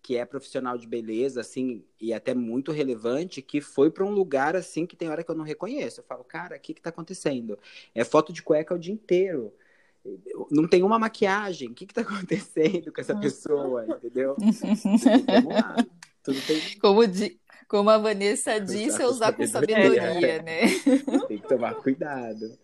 que 0.03 0.19
é 0.19 0.25
profissional 0.27 0.77
de 0.77 0.87
beleza, 0.87 1.41
assim, 1.41 1.83
e 1.99 2.13
até 2.13 2.35
muito 2.35 2.71
relevante, 2.71 3.41
que 3.41 3.63
foi 3.63 3.91
para 3.91 4.05
um 4.05 4.11
lugar, 4.11 4.55
assim, 4.55 4.85
que 4.85 4.95
tem 4.95 5.09
hora 5.09 5.25
que 5.25 5.31
eu 5.31 5.35
não 5.35 5.47
reconheço. 5.47 6.01
Eu 6.01 6.05
falo, 6.05 6.23
cara, 6.23 6.57
o 6.57 6.61
que 6.61 6.75
que 6.75 6.83
tá 6.83 6.91
acontecendo? 6.91 7.59
É 7.95 8.05
foto 8.05 8.31
de 8.31 8.43
cueca 8.43 8.75
o 8.75 8.79
dia 8.79 8.93
inteiro. 8.93 9.51
Não 10.51 10.69
tem 10.69 10.83
uma 10.83 10.99
maquiagem. 10.99 11.71
O 11.71 11.75
que 11.75 11.87
que 11.87 11.95
tá 11.95 12.03
acontecendo 12.05 12.93
com 12.93 13.01
essa 13.01 13.17
pessoa, 13.19 13.87
entendeu? 13.87 14.37
Vamos 14.39 15.55
lá. 15.55 15.77
Tudo 16.23 16.41
tem... 16.47 16.79
Como, 16.79 17.07
di 17.07 17.41
como 17.75 17.91
a 17.91 17.99
Vanessa 17.99 18.61
disse, 18.61 19.03
é 19.03 19.05
usar 19.05 19.33
com 19.33 19.45
sabedoria, 19.45 20.41
né? 20.41 20.61
Tem 21.27 21.39
que 21.39 21.49
tomar 21.49 21.75
cuidado. 21.75 22.57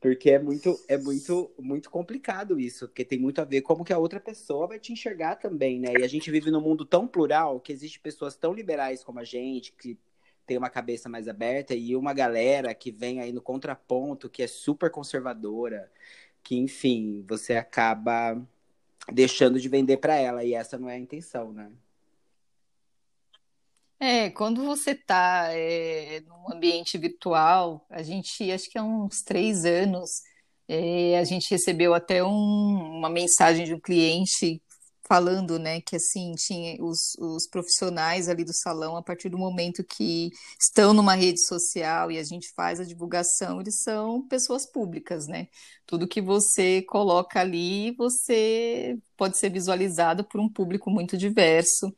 Porque 0.00 0.30
é 0.30 0.38
muito, 0.40 0.76
é 0.88 0.98
muito, 0.98 1.48
muito 1.56 1.88
complicado 1.88 2.58
isso, 2.58 2.88
porque 2.88 3.04
tem 3.04 3.20
muito 3.20 3.40
a 3.40 3.44
ver 3.44 3.62
como 3.62 3.84
que 3.84 3.92
a 3.92 3.98
outra 3.98 4.18
pessoa 4.18 4.66
vai 4.66 4.80
te 4.80 4.92
enxergar 4.92 5.36
também, 5.36 5.78
né? 5.78 5.92
E 6.00 6.02
a 6.02 6.08
gente 6.08 6.28
vive 6.28 6.50
num 6.50 6.60
mundo 6.60 6.84
tão 6.84 7.06
plural 7.06 7.60
que 7.60 7.72
existe 7.72 8.00
pessoas 8.00 8.34
tão 8.34 8.52
liberais 8.52 9.04
como 9.04 9.20
a 9.20 9.24
gente, 9.24 9.72
que 9.72 9.96
tem 10.44 10.58
uma 10.58 10.70
cabeça 10.70 11.08
mais 11.08 11.28
aberta, 11.28 11.72
e 11.72 11.94
uma 11.94 12.12
galera 12.12 12.74
que 12.74 12.90
vem 12.90 13.20
aí 13.20 13.32
no 13.32 13.40
contraponto, 13.40 14.28
que 14.28 14.42
é 14.42 14.48
super 14.48 14.90
conservadora, 14.90 15.88
que, 16.42 16.56
enfim, 16.56 17.24
você 17.28 17.54
acaba 17.54 18.40
deixando 19.12 19.60
de 19.60 19.68
vender 19.68 19.98
para 19.98 20.16
ela, 20.16 20.44
e 20.44 20.52
essa 20.52 20.76
não 20.76 20.90
é 20.90 20.94
a 20.94 20.98
intenção, 20.98 21.52
né? 21.52 21.70
É, 24.00 24.30
quando 24.30 24.64
você 24.64 24.92
está 24.92 25.48
é, 25.52 26.20
num 26.20 26.52
ambiente 26.52 26.96
virtual, 26.98 27.84
a 27.90 28.00
gente, 28.02 28.50
acho 28.52 28.70
que 28.70 28.78
há 28.78 28.82
uns 28.84 29.22
três 29.22 29.64
anos, 29.64 30.22
é, 30.68 31.18
a 31.18 31.24
gente 31.24 31.50
recebeu 31.50 31.92
até 31.94 32.22
um- 32.22 32.28
uma 32.98 33.10
mensagem 33.10 33.64
de 33.64 33.74
um 33.74 33.80
cliente 33.80 34.62
falando, 35.08 35.58
né, 35.58 35.80
que 35.80 35.96
assim, 35.96 36.32
tinha 36.36 36.76
os, 36.84 37.14
os 37.18 37.46
profissionais 37.48 38.28
ali 38.28 38.44
do 38.44 38.52
salão, 38.54 38.94
a 38.96 39.02
partir 39.02 39.30
do 39.30 39.38
momento 39.38 39.82
que 39.82 40.30
estão 40.60 40.92
numa 40.92 41.14
rede 41.14 41.40
social 41.46 42.12
e 42.12 42.18
a 42.18 42.22
gente 42.22 42.52
faz 42.54 42.78
a 42.78 42.84
divulgação, 42.84 43.58
eles 43.60 43.82
são 43.82 44.22
pessoas 44.28 44.66
públicas, 44.66 45.26
né? 45.26 45.48
Tudo 45.86 46.06
que 46.06 46.20
você 46.20 46.82
coloca 46.82 47.40
ali, 47.40 47.92
você 47.96 48.98
pode 49.16 49.38
ser 49.38 49.48
visualizado 49.50 50.24
por 50.24 50.40
um 50.40 50.48
público 50.48 50.90
muito 50.90 51.16
diverso. 51.16 51.90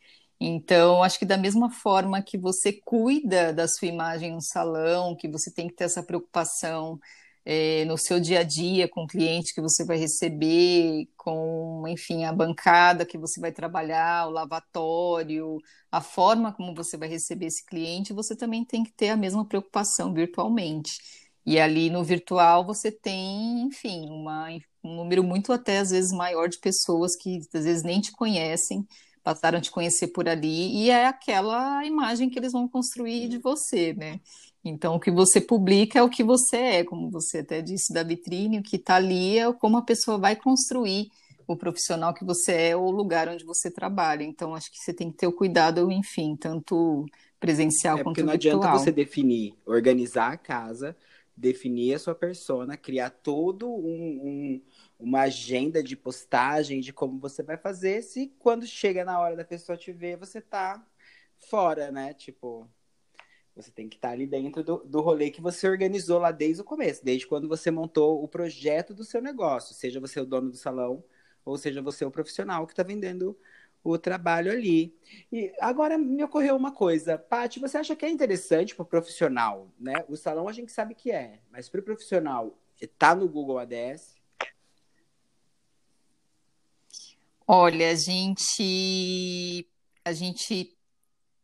Então, 0.42 1.02
acho 1.02 1.18
que 1.18 1.26
da 1.26 1.36
mesma 1.36 1.70
forma 1.70 2.22
que 2.22 2.38
você 2.38 2.72
cuida 2.72 3.52
da 3.52 3.68
sua 3.68 3.88
imagem 3.88 4.32
no 4.32 4.40
salão, 4.40 5.14
que 5.16 5.28
você 5.28 5.52
tem 5.52 5.68
que 5.68 5.74
ter 5.74 5.84
essa 5.84 6.02
preocupação 6.02 6.98
é, 7.44 7.84
no 7.84 7.98
seu 7.98 8.18
dia 8.20 8.40
a 8.40 8.42
dia 8.42 8.88
com 8.88 9.04
o 9.04 9.06
cliente 9.06 9.54
que 9.54 9.60
você 9.60 9.84
vai 9.84 9.98
receber, 9.98 11.08
com, 11.16 11.84
enfim, 11.88 12.24
a 12.24 12.32
bancada 12.32 13.04
que 13.04 13.18
você 13.18 13.38
vai 13.40 13.52
trabalhar, 13.52 14.28
o 14.28 14.30
lavatório, 14.30 15.58
a 15.90 16.00
forma 16.00 16.52
como 16.52 16.74
você 16.74 16.96
vai 16.96 17.08
receber 17.08 17.46
esse 17.46 17.64
cliente, 17.66 18.12
você 18.14 18.34
também 18.36 18.64
tem 18.64 18.82
que 18.84 18.92
ter 18.92 19.10
a 19.10 19.16
mesma 19.16 19.46
preocupação 19.46 20.12
virtualmente. 20.14 20.98
E 21.44 21.58
ali 21.58 21.90
no 21.90 22.04
virtual 22.04 22.64
você 22.64 22.90
tem, 22.92 23.62
enfim, 23.62 24.08
uma, 24.10 24.48
um 24.84 24.96
número 24.96 25.22
muito 25.24 25.52
até 25.52 25.78
às 25.78 25.90
vezes 25.90 26.12
maior 26.12 26.48
de 26.48 26.58
pessoas 26.58 27.16
que 27.16 27.38
às 27.54 27.64
vezes 27.64 27.82
nem 27.82 28.00
te 28.00 28.12
conhecem, 28.12 28.86
passaram 29.22 29.58
a 29.58 29.60
te 29.60 29.70
conhecer 29.70 30.08
por 30.08 30.28
ali, 30.28 30.84
e 30.84 30.90
é 30.90 31.06
aquela 31.06 31.84
imagem 31.84 32.30
que 32.30 32.38
eles 32.38 32.52
vão 32.52 32.68
construir 32.68 33.28
de 33.28 33.38
você, 33.38 33.92
né? 33.94 34.20
Então, 34.64 34.94
o 34.96 35.00
que 35.00 35.10
você 35.10 35.40
publica 35.40 35.98
é 35.98 36.02
o 36.02 36.10
que 36.10 36.22
você 36.24 36.56
é, 36.56 36.84
como 36.84 37.10
você 37.10 37.38
até 37.38 37.62
disse 37.62 37.92
da 37.92 38.02
vitrine, 38.02 38.58
o 38.58 38.62
que 38.62 38.76
está 38.76 38.96
ali 38.96 39.38
é 39.38 39.52
como 39.54 39.76
a 39.78 39.82
pessoa 39.84 40.18
vai 40.18 40.36
construir 40.36 41.08
o 41.46 41.56
profissional 41.56 42.14
que 42.14 42.24
você 42.24 42.52
é 42.70 42.76
ou 42.76 42.86
o 42.86 42.90
lugar 42.90 43.28
onde 43.28 43.44
você 43.44 43.70
trabalha. 43.70 44.22
Então, 44.22 44.54
acho 44.54 44.70
que 44.70 44.78
você 44.78 44.92
tem 44.94 45.10
que 45.10 45.16
ter 45.18 45.26
o 45.26 45.32
cuidado, 45.32 45.90
enfim, 45.90 46.36
tanto 46.36 47.06
presencial 47.40 47.98
É 47.98 48.02
quanto 48.02 48.22
porque 48.22 48.22
não 48.22 48.32
adianta 48.32 48.68
virtual. 48.68 48.68
você 48.68 48.92
definir, 48.92 49.54
organizar 49.66 50.32
a 50.32 50.36
casa, 50.36 50.96
definir 51.36 51.94
a 51.94 51.98
sua 51.98 52.14
persona, 52.14 52.76
criar 52.76 53.10
todo 53.10 53.68
um, 53.68 53.80
um- 54.56 54.62
uma 55.00 55.22
agenda 55.22 55.82
de 55.82 55.96
postagem 55.96 56.80
de 56.80 56.92
como 56.92 57.18
você 57.18 57.42
vai 57.42 57.56
fazer, 57.56 58.02
se 58.02 58.32
quando 58.38 58.66
chega 58.66 59.04
na 59.04 59.18
hora 59.18 59.36
da 59.36 59.44
pessoa 59.44 59.76
te 59.76 59.92
ver, 59.92 60.16
você 60.16 60.40
tá 60.40 60.84
fora, 61.38 61.90
né? 61.90 62.12
Tipo, 62.14 62.68
você 63.54 63.70
tem 63.70 63.88
que 63.88 63.96
estar 63.96 64.10
ali 64.10 64.26
dentro 64.26 64.62
do, 64.62 64.78
do 64.84 65.00
rolê 65.00 65.30
que 65.30 65.40
você 65.40 65.68
organizou 65.68 66.18
lá 66.18 66.30
desde 66.30 66.62
o 66.62 66.64
começo, 66.64 67.04
desde 67.04 67.26
quando 67.26 67.48
você 67.48 67.70
montou 67.70 68.22
o 68.22 68.28
projeto 68.28 68.94
do 68.94 69.04
seu 69.04 69.20
negócio, 69.20 69.74
seja 69.74 70.00
você 70.00 70.20
o 70.20 70.26
dono 70.26 70.50
do 70.50 70.56
salão, 70.56 71.02
ou 71.44 71.56
seja 71.56 71.82
você 71.82 72.04
o 72.04 72.10
profissional 72.10 72.66
que 72.66 72.72
está 72.72 72.82
vendendo 72.82 73.36
o 73.82 73.96
trabalho 73.98 74.52
ali. 74.52 74.94
E 75.32 75.52
agora 75.58 75.96
me 75.96 76.22
ocorreu 76.22 76.54
uma 76.54 76.72
coisa, 76.72 77.18
Paty, 77.18 77.58
você 77.58 77.78
acha 77.78 77.96
que 77.96 78.04
é 78.04 78.10
interessante 78.10 78.74
para 78.74 78.82
o 78.82 78.86
profissional, 78.86 79.72
né? 79.78 80.04
O 80.08 80.16
salão 80.16 80.48
a 80.48 80.52
gente 80.52 80.70
sabe 80.70 80.94
que 80.94 81.10
é, 81.10 81.40
mas 81.50 81.68
para 81.68 81.80
o 81.80 81.84
profissional, 81.84 82.58
tá 82.98 83.14
no 83.14 83.28
Google 83.28 83.58
ADS? 83.58 84.19
Olha, 87.52 87.90
a 87.90 87.94
gente 87.96 89.66
a 90.04 90.12
gente 90.12 90.72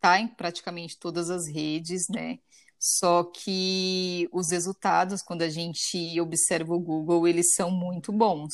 tá 0.00 0.20
em 0.20 0.28
praticamente 0.28 0.96
todas 0.96 1.30
as 1.30 1.48
redes, 1.48 2.06
né? 2.08 2.38
Só 2.78 3.24
que 3.24 4.28
os 4.32 4.52
resultados, 4.52 5.20
quando 5.20 5.42
a 5.42 5.48
gente 5.48 6.20
observa 6.20 6.72
o 6.72 6.78
Google, 6.78 7.26
eles 7.26 7.54
são 7.54 7.72
muito 7.72 8.12
bons. 8.12 8.52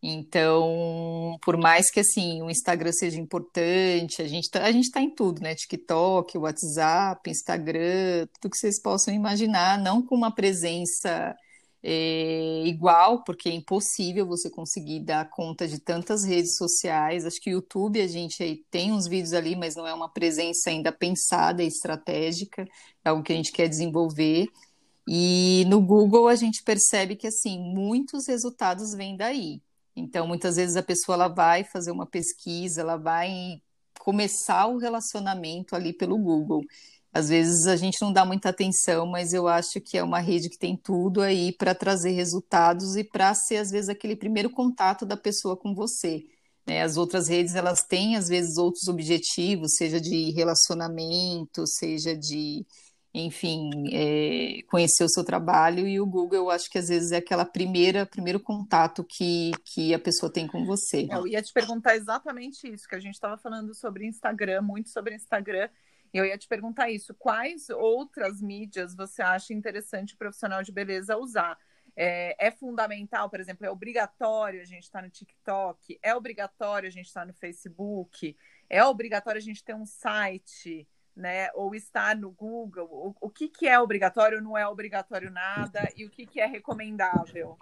Então, 0.00 1.36
por 1.42 1.56
mais 1.56 1.90
que 1.90 1.98
assim 1.98 2.40
o 2.42 2.48
Instagram 2.48 2.92
seja 2.92 3.20
importante, 3.20 4.22
a 4.22 4.28
gente 4.28 4.48
tá, 4.48 4.64
a 4.64 4.70
gente 4.70 4.92
tá 4.92 5.00
em 5.00 5.12
tudo, 5.12 5.40
né? 5.42 5.52
TikTok, 5.56 6.38
WhatsApp, 6.38 7.28
Instagram, 7.28 8.28
tudo 8.40 8.52
que 8.52 8.58
vocês 8.58 8.80
possam 8.80 9.12
imaginar, 9.12 9.78
não 9.80 10.00
com 10.00 10.14
uma 10.14 10.32
presença 10.32 11.34
é, 11.86 12.62
igual, 12.64 13.22
porque 13.24 13.46
é 13.46 13.52
impossível 13.52 14.26
você 14.26 14.48
conseguir 14.48 15.00
dar 15.00 15.28
conta 15.28 15.68
de 15.68 15.78
tantas 15.78 16.24
redes 16.24 16.56
sociais. 16.56 17.26
Acho 17.26 17.38
que 17.38 17.50
o 17.50 17.56
YouTube 17.56 18.00
a 18.00 18.06
gente 18.06 18.42
aí 18.42 18.64
tem 18.70 18.90
uns 18.90 19.06
vídeos 19.06 19.34
ali, 19.34 19.54
mas 19.54 19.76
não 19.76 19.86
é 19.86 19.92
uma 19.92 20.08
presença 20.08 20.70
ainda 20.70 20.90
pensada 20.90 21.62
e 21.62 21.66
estratégica, 21.66 22.66
é 23.04 23.10
algo 23.10 23.22
que 23.22 23.34
a 23.34 23.36
gente 23.36 23.52
quer 23.52 23.68
desenvolver. 23.68 24.48
E 25.06 25.66
no 25.68 25.78
Google 25.82 26.26
a 26.28 26.34
gente 26.34 26.62
percebe 26.62 27.16
que 27.16 27.26
assim 27.26 27.58
muitos 27.60 28.26
resultados 28.28 28.94
vêm 28.94 29.14
daí. 29.14 29.60
Então, 29.94 30.26
muitas 30.26 30.56
vezes 30.56 30.76
a 30.76 30.82
pessoa 30.82 31.16
ela 31.16 31.28
vai 31.28 31.64
fazer 31.64 31.90
uma 31.90 32.06
pesquisa, 32.06 32.80
ela 32.80 32.96
vai 32.96 33.60
começar 34.00 34.66
o 34.66 34.78
relacionamento 34.78 35.76
ali 35.76 35.92
pelo 35.92 36.16
Google. 36.16 36.62
Às 37.14 37.28
vezes 37.28 37.68
a 37.68 37.76
gente 37.76 38.02
não 38.02 38.12
dá 38.12 38.24
muita 38.24 38.48
atenção, 38.48 39.06
mas 39.06 39.32
eu 39.32 39.46
acho 39.46 39.80
que 39.80 39.96
é 39.96 40.02
uma 40.02 40.18
rede 40.18 40.50
que 40.50 40.58
tem 40.58 40.76
tudo 40.76 41.22
aí 41.22 41.52
para 41.52 41.72
trazer 41.72 42.10
resultados 42.10 42.96
e 42.96 43.04
para 43.04 43.32
ser, 43.34 43.58
às 43.58 43.70
vezes, 43.70 43.88
aquele 43.88 44.16
primeiro 44.16 44.50
contato 44.50 45.06
da 45.06 45.16
pessoa 45.16 45.56
com 45.56 45.72
você. 45.72 46.24
né? 46.66 46.82
As 46.82 46.96
outras 46.96 47.28
redes, 47.28 47.54
elas 47.54 47.84
têm, 47.84 48.16
às 48.16 48.26
vezes, 48.26 48.58
outros 48.58 48.88
objetivos, 48.88 49.76
seja 49.76 50.00
de 50.00 50.32
relacionamento, 50.32 51.64
seja 51.68 52.16
de, 52.16 52.66
enfim, 53.14 53.70
é, 53.92 54.62
conhecer 54.68 55.04
o 55.04 55.08
seu 55.08 55.22
trabalho, 55.22 55.86
e 55.86 56.00
o 56.00 56.06
Google, 56.06 56.38
eu 56.38 56.50
acho 56.50 56.68
que 56.68 56.78
às 56.78 56.88
vezes 56.88 57.12
é 57.12 57.18
aquela 57.18 57.44
primeira, 57.44 58.04
primeiro 58.04 58.40
contato 58.40 59.04
que, 59.04 59.52
que 59.64 59.94
a 59.94 60.00
pessoa 60.00 60.32
tem 60.32 60.48
com 60.48 60.64
você. 60.64 61.06
Eu 61.08 61.28
ia 61.28 61.40
te 61.40 61.52
perguntar 61.52 61.94
exatamente 61.94 62.66
isso, 62.66 62.88
que 62.88 62.96
a 62.96 63.00
gente 63.00 63.14
estava 63.14 63.38
falando 63.38 63.72
sobre 63.72 64.04
Instagram, 64.04 64.62
muito 64.62 64.90
sobre 64.90 65.14
Instagram. 65.14 65.68
Eu 66.14 66.24
ia 66.24 66.38
te 66.38 66.46
perguntar 66.46 66.90
isso. 66.90 67.12
Quais 67.12 67.68
outras 67.68 68.40
mídias 68.40 68.94
você 68.94 69.20
acha 69.20 69.52
interessante 69.52 70.14
o 70.14 70.16
profissional 70.16 70.62
de 70.62 70.70
beleza 70.70 71.18
usar? 71.18 71.58
É, 71.96 72.46
é 72.46 72.50
fundamental, 72.52 73.28
por 73.28 73.40
exemplo, 73.40 73.66
é 73.66 73.70
obrigatório 73.70 74.62
a 74.62 74.64
gente 74.64 74.84
estar 74.84 75.02
no 75.02 75.10
TikTok, 75.10 75.98
é 76.00 76.14
obrigatório 76.14 76.88
a 76.88 76.90
gente 76.90 77.06
estar 77.06 77.26
no 77.26 77.32
Facebook, 77.34 78.36
é 78.70 78.84
obrigatório 78.84 79.38
a 79.38 79.42
gente 79.42 79.62
ter 79.62 79.74
um 79.74 79.84
site, 79.84 80.88
né? 81.16 81.50
Ou 81.54 81.74
estar 81.74 82.16
no 82.16 82.30
Google. 82.30 82.88
O, 82.90 83.26
o 83.26 83.30
que, 83.30 83.48
que 83.48 83.66
é 83.66 83.78
obrigatório, 83.78 84.40
não 84.40 84.56
é 84.56 84.66
obrigatório 84.66 85.30
nada, 85.32 85.88
e 85.96 86.04
o 86.04 86.10
que, 86.10 86.26
que 86.26 86.40
é 86.40 86.46
recomendável? 86.46 87.58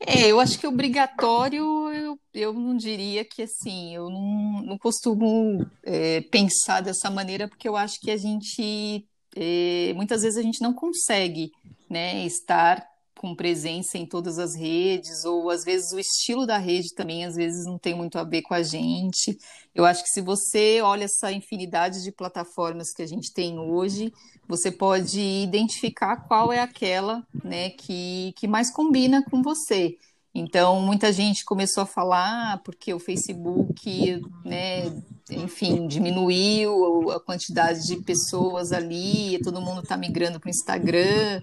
É, 0.00 0.28
eu 0.28 0.40
acho 0.40 0.58
que 0.58 0.66
obrigatório, 0.66 1.64
eu, 1.92 2.18
eu 2.32 2.52
não 2.52 2.76
diria 2.76 3.24
que 3.24 3.42
assim, 3.42 3.94
eu 3.94 4.08
não, 4.08 4.62
não 4.62 4.78
costumo 4.78 5.66
é, 5.82 6.22
pensar 6.22 6.80
dessa 6.80 7.10
maneira, 7.10 7.48
porque 7.48 7.68
eu 7.68 7.76
acho 7.76 8.00
que 8.00 8.10
a 8.10 8.16
gente, 8.16 9.06
é, 9.36 9.92
muitas 9.94 10.22
vezes 10.22 10.38
a 10.38 10.42
gente 10.42 10.62
não 10.62 10.72
consegue, 10.72 11.50
né, 11.88 12.24
estar 12.24 12.86
com 13.20 13.34
presença 13.34 13.98
em 13.98 14.06
todas 14.06 14.38
as 14.38 14.54
redes, 14.54 15.26
ou 15.26 15.50
às 15.50 15.62
vezes 15.62 15.92
o 15.92 15.98
estilo 15.98 16.46
da 16.46 16.56
rede 16.56 16.94
também, 16.94 17.26
às 17.26 17.36
vezes 17.36 17.66
não 17.66 17.76
tem 17.76 17.94
muito 17.94 18.18
a 18.18 18.24
ver 18.24 18.40
com 18.40 18.54
a 18.54 18.62
gente. 18.62 19.36
Eu 19.74 19.84
acho 19.84 20.02
que 20.02 20.08
se 20.08 20.22
você 20.22 20.80
olha 20.80 21.04
essa 21.04 21.30
infinidade 21.30 22.02
de 22.02 22.10
plataformas 22.10 22.94
que 22.94 23.02
a 23.02 23.06
gente 23.06 23.30
tem 23.30 23.58
hoje, 23.58 24.10
você 24.48 24.72
pode 24.72 25.20
identificar 25.20 26.16
qual 26.26 26.50
é 26.50 26.60
aquela, 26.60 27.22
né, 27.44 27.68
que, 27.68 28.32
que 28.38 28.48
mais 28.48 28.70
combina 28.70 29.22
com 29.30 29.42
você. 29.42 29.98
Então, 30.34 30.80
muita 30.80 31.12
gente 31.12 31.44
começou 31.44 31.82
a 31.82 31.86
falar 31.86 32.54
ah, 32.54 32.58
porque 32.64 32.94
o 32.94 32.98
Facebook, 32.98 34.22
né, 34.46 34.84
enfim, 35.30 35.86
diminuiu 35.86 37.10
a 37.10 37.20
quantidade 37.20 37.86
de 37.86 37.98
pessoas 37.98 38.72
ali, 38.72 39.38
todo 39.44 39.60
mundo 39.60 39.82
está 39.82 39.94
migrando 39.94 40.40
para 40.40 40.48
o 40.48 40.50
Instagram, 40.50 41.42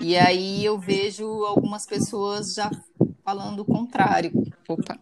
e 0.00 0.16
aí 0.16 0.64
eu 0.64 0.78
vejo 0.78 1.24
algumas 1.44 1.86
pessoas 1.86 2.54
já 2.54 2.70
falando 3.24 3.60
o 3.60 3.64
contrário. 3.64 4.32
Opa. 4.68 4.98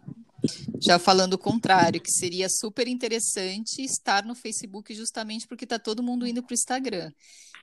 Já 0.80 0.98
falando 0.98 1.34
o 1.34 1.38
contrário, 1.38 2.00
que 2.00 2.10
seria 2.10 2.48
super 2.50 2.86
interessante 2.86 3.82
estar 3.82 4.24
no 4.24 4.34
Facebook 4.34 4.94
justamente 4.94 5.46
porque 5.46 5.64
está 5.64 5.78
todo 5.78 6.02
mundo 6.02 6.26
indo 6.26 6.42
para 6.42 6.52
o 6.52 6.54
Instagram. 6.54 7.10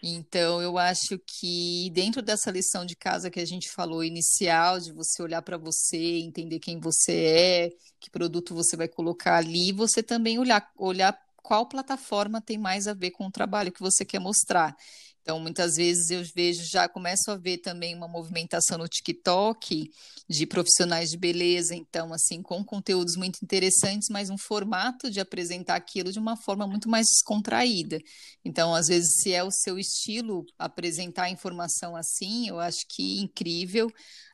Então, 0.04 0.60
eu 0.60 0.80
acho 0.80 1.20
que 1.28 1.92
dentro 1.94 2.24
dessa 2.24 2.50
lição 2.50 2.84
de 2.84 2.96
casa 2.96 3.30
que 3.30 3.40
a 3.40 3.46
gente 3.46 3.70
falou 3.70 4.04
inicial, 4.04 4.80
de 4.80 4.92
você 4.92 5.22
olhar 5.22 5.44
para 5.44 5.58
você, 5.58 6.20
entender 6.20 6.58
quem 6.58 6.80
você 6.80 7.14
é, 7.14 7.70
que 8.00 8.10
produto 8.10 8.56
você 8.56 8.76
vai 8.76 8.88
colocar 8.88 9.36
ali, 9.36 9.72
você 9.72 10.02
também 10.02 10.40
olhar, 10.40 10.68
olhar 10.76 11.16
qual 11.44 11.68
plataforma 11.68 12.42
tem 12.42 12.58
mais 12.58 12.88
a 12.88 12.94
ver 12.94 13.12
com 13.12 13.28
o 13.28 13.32
trabalho 13.32 13.72
que 13.72 13.80
você 13.80 14.04
quer 14.04 14.20
mostrar. 14.20 14.76
Então, 15.22 15.40
muitas 15.40 15.76
vezes 15.76 16.10
eu 16.10 16.24
vejo, 16.36 16.64
já 16.64 16.90
começo 16.90 17.30
a 17.30 17.36
ver 17.36 17.60
também 17.60 17.96
uma 17.96 18.08
movimentação 18.08 18.78
no 18.78 18.88
TikTok 18.88 19.90
de 20.28 20.46
profissionais 20.48 21.12
de 21.12 21.18
beleza, 21.18 21.76
então, 21.76 22.12
assim, 22.14 22.42
com 22.42 22.64
conteúdos 22.64 23.16
muito 23.16 23.40
interessantes, 23.44 24.08
mas 24.10 24.30
um 24.30 24.38
formato 24.38 25.12
de 25.12 25.20
apresentar 25.20 25.76
aquilo 25.76 26.12
de 26.12 26.20
uma 26.20 26.36
forma 26.36 26.66
muito 26.66 26.90
mais 26.90 27.06
descontraída. 27.08 28.00
Então, 28.44 28.74
às 28.74 28.88
vezes, 28.88 29.22
se 29.22 29.32
é 29.32 29.44
o 29.44 29.52
seu 29.52 29.78
estilo 29.78 30.44
apresentar 30.58 31.30
informação 31.30 31.96
assim, 31.96 32.48
eu 32.48 32.60
acho 32.60 32.86
que 32.90 33.20
incrível. 33.20 33.90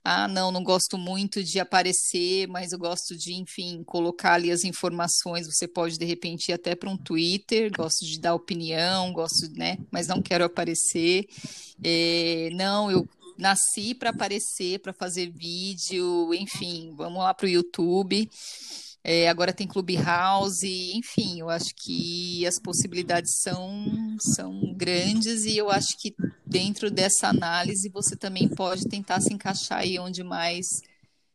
Ah, 0.10 0.26
não, 0.26 0.53
não 0.53 0.64
gosto 0.64 0.97
muito 0.97 1.43
de 1.43 1.60
aparecer, 1.60 2.47
mas 2.47 2.72
eu 2.72 2.80
gosto 2.80 3.14
de, 3.14 3.34
enfim, 3.34 3.84
colocar 3.84 4.36
ali 4.36 4.49
as 4.49 4.64
informações. 4.64 5.45
Você 5.47 5.68
pode, 5.68 5.97
de 5.97 6.05
repente, 6.05 6.47
ir 6.47 6.53
até 6.53 6.76
para 6.76 6.89
um 6.89 6.95
Twitter, 6.95 7.70
gosto 7.76 8.05
de 8.05 8.18
dar 8.18 8.34
opinião, 8.34 9.12
gosto, 9.12 9.51
né? 9.51 9.78
Mas 9.91 10.08
não 10.08 10.22
quero 10.22 10.45
aparecer. 10.45 11.28
É, 11.84 12.49
não, 12.53 12.89
eu 12.89 13.05
nasci 13.38 13.93
para 13.93 14.12
aparecer, 14.12 14.80
para 14.80 14.93
fazer 14.93 15.30
vídeo, 15.30 16.34
enfim, 16.34 16.93
vamos 16.95 17.20
lá 17.20 17.34
para 17.34 17.45
o 17.47 17.49
YouTube. 17.49 18.30
É, 19.03 19.28
agora 19.28 19.51
tem 19.51 19.68
Clubhouse, 19.68 20.66
enfim, 20.95 21.41
eu 21.41 21.49
acho 21.49 21.76
que 21.76 22.47
as 22.47 22.58
possibilidades 22.62 23.41
são, 23.41 24.16
são 24.36 24.74
grandes 24.74 25.43
e 25.43 25.58
eu 25.58 25.70
acho 25.70 25.97
que 25.99 26.16
dentro 26.47 26.89
dessa 26.89 27.27
análise 27.27 27.89
você 27.89 28.15
também 28.15 28.47
pode 28.47 28.87
tentar 28.87 29.19
se 29.21 29.33
encaixar 29.33 29.79
aí 29.79 29.99
onde 29.99 30.23
mais 30.23 30.65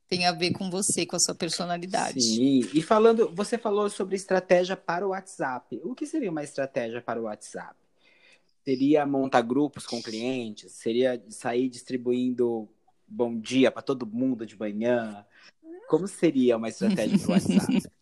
tem 0.08 0.26
a 0.26 0.32
ver 0.32 0.52
com 0.52 0.70
você, 0.70 1.06
com 1.06 1.16
a 1.16 1.18
sua 1.18 1.34
personalidade. 1.34 2.20
Sim, 2.20 2.60
e 2.74 2.82
falando, 2.82 3.30
você 3.34 3.56
falou 3.56 3.88
sobre 3.88 4.14
estratégia 4.14 4.76
para 4.76 5.06
o 5.06 5.10
WhatsApp. 5.10 5.80
O 5.82 5.94
que 5.94 6.06
seria 6.06 6.30
uma 6.30 6.42
estratégia 6.42 7.00
para 7.00 7.18
o 7.18 7.24
WhatsApp? 7.24 7.74
Seria 8.62 9.06
montar 9.06 9.40
grupos 9.40 9.86
com 9.86 10.02
clientes? 10.02 10.72
Seria 10.72 11.22
sair 11.30 11.68
distribuindo 11.68 12.68
bom 13.08 13.38
dia 13.38 13.70
para 13.70 13.82
todo 13.82 14.06
mundo 14.06 14.44
de 14.46 14.58
manhã? 14.58 15.24
Como 15.88 16.06
seria 16.06 16.56
uma 16.56 16.68
estratégia 16.68 17.18
para 17.18 17.28
o 17.28 17.32
WhatsApp? 17.32 17.82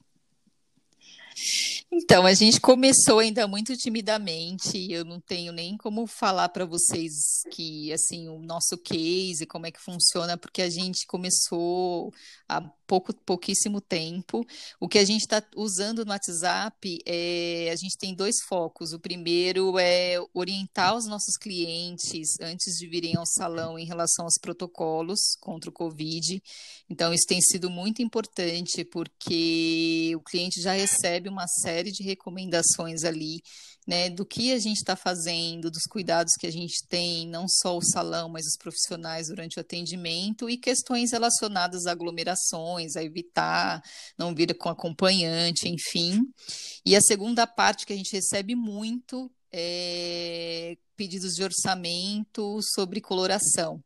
Então, 1.93 2.25
a 2.25 2.33
gente 2.33 2.61
começou 2.61 3.19
ainda 3.19 3.49
muito 3.49 3.77
timidamente. 3.77 4.93
Eu 4.93 5.05
não 5.05 5.21
tenho 5.21 5.53
nem 5.53 5.77
como 5.77 6.07
falar 6.07 6.49
para 6.49 6.65
vocês 6.65 7.43
que 7.51 7.93
assim 7.93 8.29
o 8.29 8.39
nosso 8.39 8.79
case, 8.79 9.45
como 9.45 9.67
é 9.67 9.73
que 9.73 9.81
funciona, 9.81 10.37
porque 10.37 10.63
a 10.63 10.71
gente 10.71 11.05
começou 11.05 12.13
há 12.49 12.61
pouco, 12.91 13.15
pouquíssimo 13.25 13.81
tempo. 13.81 14.45
O 14.81 14.89
que 14.89 14.99
a 14.99 15.05
gente 15.05 15.21
está 15.21 15.41
usando 15.57 16.05
no 16.05 16.11
WhatsApp 16.11 16.99
é 17.07 17.71
a 17.73 17.77
gente 17.77 17.97
tem 17.97 18.15
dois 18.15 18.37
focos. 18.49 18.93
O 18.93 18.99
primeiro 18.99 19.79
é 19.79 20.17
orientar 20.35 20.97
os 20.97 21.07
nossos 21.07 21.37
clientes 21.37 22.31
antes 22.41 22.77
de 22.77 22.89
virem 22.89 23.17
ao 23.17 23.25
salão 23.25 23.79
em 23.79 23.85
relação 23.85 24.25
aos 24.25 24.39
protocolos 24.41 25.37
contra 25.41 25.71
o 25.71 25.73
Covid. 25.73 26.43
Então, 26.89 27.15
isso 27.15 27.27
tem 27.29 27.41
sido 27.41 27.71
muito 27.71 28.03
importante 28.03 28.85
porque 28.85 30.13
o 30.17 30.21
cliente 30.21 30.61
já 30.61 30.73
recebe 30.73 31.29
uma 31.29 31.47
série 31.47 31.80
série 31.81 31.91
de 31.91 32.03
recomendações 32.03 33.05
ali, 33.05 33.43
né, 33.87 34.11
do 34.11 34.27
que 34.27 34.53
a 34.53 34.59
gente 34.59 34.77
está 34.77 34.95
fazendo, 34.95 35.71
dos 35.71 35.85
cuidados 35.85 36.35
que 36.39 36.47
a 36.47 36.53
gente 36.53 36.87
tem, 36.87 37.27
não 37.27 37.47
só 37.49 37.77
o 37.77 37.83
salão, 37.83 38.29
mas 38.29 38.47
os 38.47 38.57
profissionais 38.57 39.29
durante 39.29 39.59
o 39.59 39.61
atendimento 39.61 40.49
e 40.51 40.59
questões 40.59 41.13
relacionadas 41.13 41.87
a 41.87 41.93
aglomerações, 41.93 42.97
a 42.97 43.03
evitar, 43.03 43.83
não 44.19 44.35
vir 44.35 44.55
com 44.57 44.69
acompanhante, 44.69 45.69
enfim. 45.69 46.21
E 46.85 46.95
a 46.95 47.01
segunda 47.01 47.47
parte 47.47 47.87
que 47.87 47.93
a 47.95 47.97
gente 47.97 48.13
recebe 48.13 48.55
muito 48.55 49.31
é 49.51 50.77
pedidos 50.97 51.35
de 51.35 51.43
orçamento 51.43 52.61
sobre 52.63 53.01
coloração. 53.01 53.83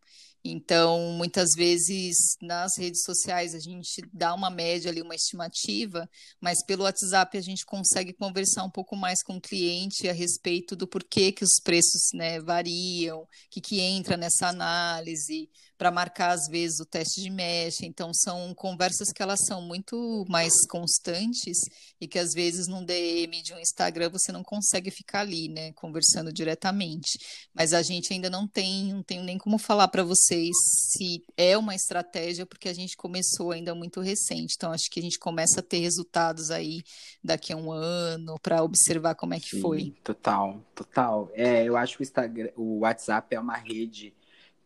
Então, 0.46 1.12
muitas 1.12 1.54
vezes 1.56 2.36
nas 2.42 2.76
redes 2.76 3.02
sociais 3.02 3.54
a 3.54 3.58
gente 3.58 4.02
dá 4.12 4.34
uma 4.34 4.50
média 4.50 4.90
ali, 4.90 5.00
uma 5.00 5.14
estimativa, 5.14 6.06
mas 6.38 6.62
pelo 6.62 6.84
WhatsApp 6.84 7.38
a 7.38 7.40
gente 7.40 7.64
consegue 7.64 8.12
conversar 8.12 8.62
um 8.62 8.70
pouco 8.70 8.94
mais 8.94 9.22
com 9.22 9.38
o 9.38 9.40
cliente 9.40 10.06
a 10.06 10.12
respeito 10.12 10.76
do 10.76 10.86
porquê 10.86 11.32
que 11.32 11.42
os 11.44 11.58
preços 11.64 12.10
né, 12.12 12.40
variam, 12.40 13.20
o 13.20 13.28
que, 13.50 13.58
que 13.58 13.80
entra 13.80 14.18
nessa 14.18 14.48
análise, 14.48 15.48
para 15.76 15.90
marcar 15.90 16.30
às 16.30 16.46
vezes 16.48 16.80
o 16.80 16.86
teste 16.86 17.20
de 17.20 17.30
mesh. 17.30 17.82
Então 17.82 18.12
são 18.12 18.54
conversas 18.54 19.12
que 19.12 19.22
elas 19.22 19.44
são 19.46 19.62
muito 19.62 20.24
mais 20.28 20.52
constantes 20.68 21.58
e 22.00 22.06
que 22.06 22.18
às 22.18 22.32
vezes 22.32 22.66
num 22.66 22.84
DM 22.84 23.42
de 23.42 23.52
um 23.52 23.58
Instagram 23.58 24.10
você 24.10 24.32
não 24.32 24.42
consegue 24.42 24.90
ficar 24.90 25.20
ali, 25.20 25.48
né, 25.48 25.72
conversando 25.72 26.32
diretamente. 26.32 27.18
Mas 27.54 27.72
a 27.72 27.82
gente 27.82 28.12
ainda 28.12 28.30
não 28.30 28.46
tem, 28.46 28.92
não 28.92 29.02
tenho 29.02 29.22
nem 29.22 29.38
como 29.38 29.58
falar 29.58 29.88
para 29.88 30.02
vocês 30.02 30.54
se 30.92 31.22
é 31.36 31.56
uma 31.56 31.74
estratégia 31.74 32.46
porque 32.46 32.68
a 32.68 32.74
gente 32.74 32.96
começou 32.96 33.52
ainda 33.52 33.74
muito 33.74 34.00
recente. 34.00 34.54
Então 34.56 34.72
acho 34.72 34.90
que 34.90 35.00
a 35.00 35.02
gente 35.02 35.18
começa 35.18 35.60
a 35.60 35.62
ter 35.62 35.78
resultados 35.78 36.50
aí 36.50 36.82
daqui 37.22 37.52
a 37.52 37.56
um 37.56 37.70
ano 37.70 38.36
para 38.42 38.62
observar 38.62 39.14
como 39.14 39.34
é 39.34 39.40
que 39.40 39.50
Sim, 39.50 39.60
foi. 39.60 39.94
Total, 40.02 40.60
total. 40.74 41.30
É, 41.34 41.64
eu 41.64 41.76
acho 41.76 41.96
que 41.96 42.02
o 42.02 42.04
Instagram, 42.04 42.50
o 42.56 42.80
WhatsApp 42.80 43.34
é 43.34 43.40
uma 43.40 43.56
rede 43.56 44.14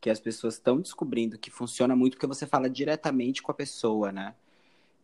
que 0.01 0.11
as 0.11 0.21
pessoas 0.21 0.55
estão 0.55 0.81
descobrindo 0.81 1.39
que 1.39 1.51
funciona 1.51 1.97
muito 1.97 2.15
porque 2.15 2.27
você 2.27 2.47
fala 2.47 2.71
diretamente 2.71 3.43
com 3.43 3.51
a 3.51 3.55
pessoa, 3.55 4.13
né? 4.13 4.35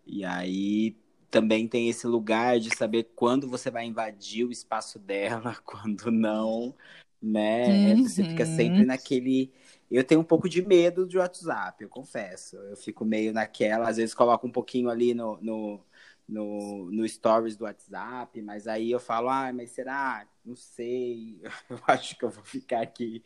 E 0.06 0.24
aí 0.24 0.96
também 1.30 1.66
tem 1.66 1.88
esse 1.88 2.06
lugar 2.06 2.60
de 2.60 2.74
saber 2.76 3.10
quando 3.16 3.48
você 3.48 3.70
vai 3.70 3.84
invadir 3.84 4.44
o 4.46 4.52
espaço 4.52 4.98
dela, 4.98 5.56
quando 5.64 6.10
não, 6.10 6.74
né? 7.20 7.94
Uhum. 7.94 8.06
Você 8.06 8.22
fica 8.22 8.46
sempre 8.46 8.80
uhum. 8.80 8.86
naquele. 8.86 9.52
Eu 9.90 10.04
tenho 10.04 10.20
um 10.20 10.24
pouco 10.24 10.48
de 10.48 10.64
medo 10.66 11.06
de 11.06 11.18
WhatsApp, 11.18 11.82
eu 11.82 11.88
confesso. 11.88 12.56
Eu 12.56 12.76
fico 12.76 13.04
meio 13.04 13.32
naquela, 13.32 13.88
às 13.88 13.96
vezes 13.96 14.14
coloco 14.14 14.46
um 14.46 14.50
pouquinho 14.50 14.88
ali 14.88 15.12
no, 15.12 15.38
no, 15.40 15.80
no, 16.28 16.90
no 16.90 17.08
stories 17.08 17.56
do 17.56 17.64
WhatsApp, 17.64 18.40
mas 18.42 18.66
aí 18.66 18.90
eu 18.90 19.00
falo, 19.00 19.28
ah, 19.28 19.52
mas 19.52 19.70
será? 19.70 20.26
Não 20.44 20.56
sei, 20.56 21.40
eu 21.68 21.80
acho 21.86 22.16
que 22.16 22.24
eu 22.24 22.30
vou 22.30 22.44
ficar 22.44 22.82
aqui 22.82 23.22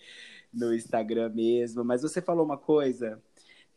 no 0.53 0.74
Instagram 0.74 1.30
mesmo. 1.30 1.84
Mas 1.84 2.03
você 2.03 2.20
falou 2.20 2.44
uma 2.44 2.59
coisa 2.59 3.22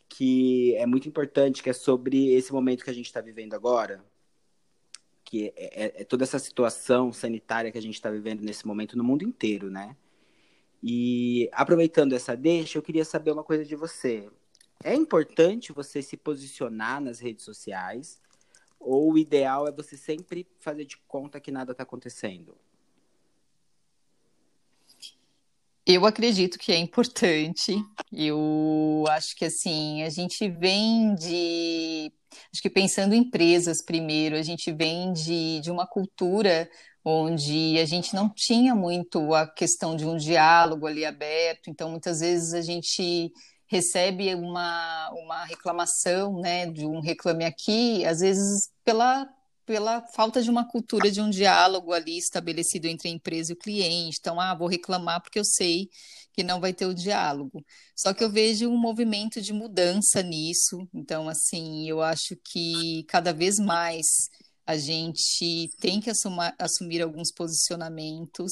que 0.09 0.75
é 0.75 0.85
muito 0.85 1.07
importante, 1.07 1.63
que 1.63 1.69
é 1.69 1.73
sobre 1.73 2.33
esse 2.33 2.51
momento 2.51 2.83
que 2.83 2.89
a 2.89 2.93
gente 2.93 3.05
está 3.05 3.21
vivendo 3.21 3.53
agora, 3.53 4.03
que 5.23 5.53
é, 5.55 5.85
é, 5.85 6.01
é, 6.01 6.03
toda 6.03 6.23
essa 6.23 6.37
situação 6.39 7.13
sanitária 7.13 7.71
que 7.71 7.77
a 7.77 7.81
gente 7.81 7.95
está 7.95 8.09
vivendo 8.09 8.41
nesse 8.41 8.67
momento 8.67 8.97
no 8.97 9.03
mundo 9.03 9.23
inteiro, 9.23 9.69
né? 9.69 9.95
E 10.83 11.49
aproveitando 11.53 12.13
essa 12.13 12.35
deixa, 12.35 12.77
eu 12.77 12.81
queria 12.81 13.05
saber 13.05 13.31
uma 13.31 13.43
coisa 13.43 13.63
de 13.63 13.75
você. 13.75 14.29
É 14.83 14.95
importante 14.95 15.71
você 15.71 16.01
se 16.01 16.17
posicionar 16.17 16.99
nas 16.99 17.19
redes 17.19 17.45
sociais 17.45 18.19
ou 18.81 19.13
o 19.13 19.17
ideal 19.17 19.67
é 19.67 19.71
você 19.71 19.95
sempre 19.95 20.47
fazer 20.59 20.85
de 20.85 20.97
conta 21.07 21.39
que 21.39 21.51
nada 21.51 21.71
está 21.71 21.83
acontecendo? 21.83 22.57
Eu 25.93 26.05
acredito 26.05 26.57
que 26.57 26.71
é 26.71 26.77
importante. 26.77 27.75
Eu 28.13 29.03
acho 29.09 29.35
que 29.35 29.43
assim, 29.43 30.03
a 30.03 30.09
gente 30.09 30.47
vem 30.47 31.13
de. 31.15 32.09
Acho 32.51 32.61
que 32.61 32.69
pensando 32.69 33.13
em 33.13 33.19
empresas 33.19 33.83
primeiro, 33.83 34.37
a 34.37 34.41
gente 34.41 34.71
vem 34.71 35.11
de, 35.11 35.59
de 35.59 35.69
uma 35.69 35.85
cultura 35.85 36.69
onde 37.03 37.77
a 37.77 37.83
gente 37.85 38.13
não 38.15 38.29
tinha 38.29 38.73
muito 38.73 39.33
a 39.33 39.45
questão 39.45 39.93
de 39.93 40.05
um 40.05 40.15
diálogo 40.15 40.87
ali 40.87 41.03
aberto, 41.03 41.69
então 41.69 41.89
muitas 41.89 42.21
vezes 42.21 42.53
a 42.53 42.61
gente 42.61 43.29
recebe 43.67 44.33
uma, 44.35 45.09
uma 45.11 45.43
reclamação, 45.43 46.39
né, 46.39 46.67
de 46.67 46.85
um 46.85 47.01
reclame 47.01 47.43
aqui, 47.43 48.05
às 48.05 48.19
vezes 48.21 48.69
pela 48.85 49.27
pela 49.71 50.01
falta 50.01 50.41
de 50.43 50.49
uma 50.49 50.67
cultura 50.67 51.09
de 51.09 51.21
um 51.21 51.29
diálogo 51.29 51.93
ali 51.93 52.17
estabelecido 52.17 52.87
entre 52.87 53.07
a 53.07 53.11
empresa 53.11 53.53
e 53.53 53.55
o 53.55 53.57
cliente. 53.57 54.17
Então, 54.19 54.37
ah, 54.37 54.53
vou 54.53 54.67
reclamar 54.67 55.21
porque 55.21 55.39
eu 55.39 55.45
sei 55.45 55.87
que 56.33 56.43
não 56.43 56.59
vai 56.59 56.73
ter 56.73 56.85
o 56.85 56.93
diálogo. 56.93 57.63
Só 57.95 58.13
que 58.13 58.21
eu 58.21 58.29
vejo 58.29 58.67
um 58.67 58.77
movimento 58.77 59.41
de 59.41 59.53
mudança 59.53 60.21
nisso. 60.21 60.85
Então, 60.93 61.29
assim, 61.29 61.87
eu 61.87 62.01
acho 62.01 62.35
que 62.43 63.05
cada 63.07 63.31
vez 63.31 63.59
mais 63.59 64.05
a 64.65 64.75
gente 64.75 65.69
tem 65.79 66.01
que 66.01 66.09
assumar, 66.09 66.53
assumir 66.59 67.01
alguns 67.01 67.31
posicionamentos 67.31 68.51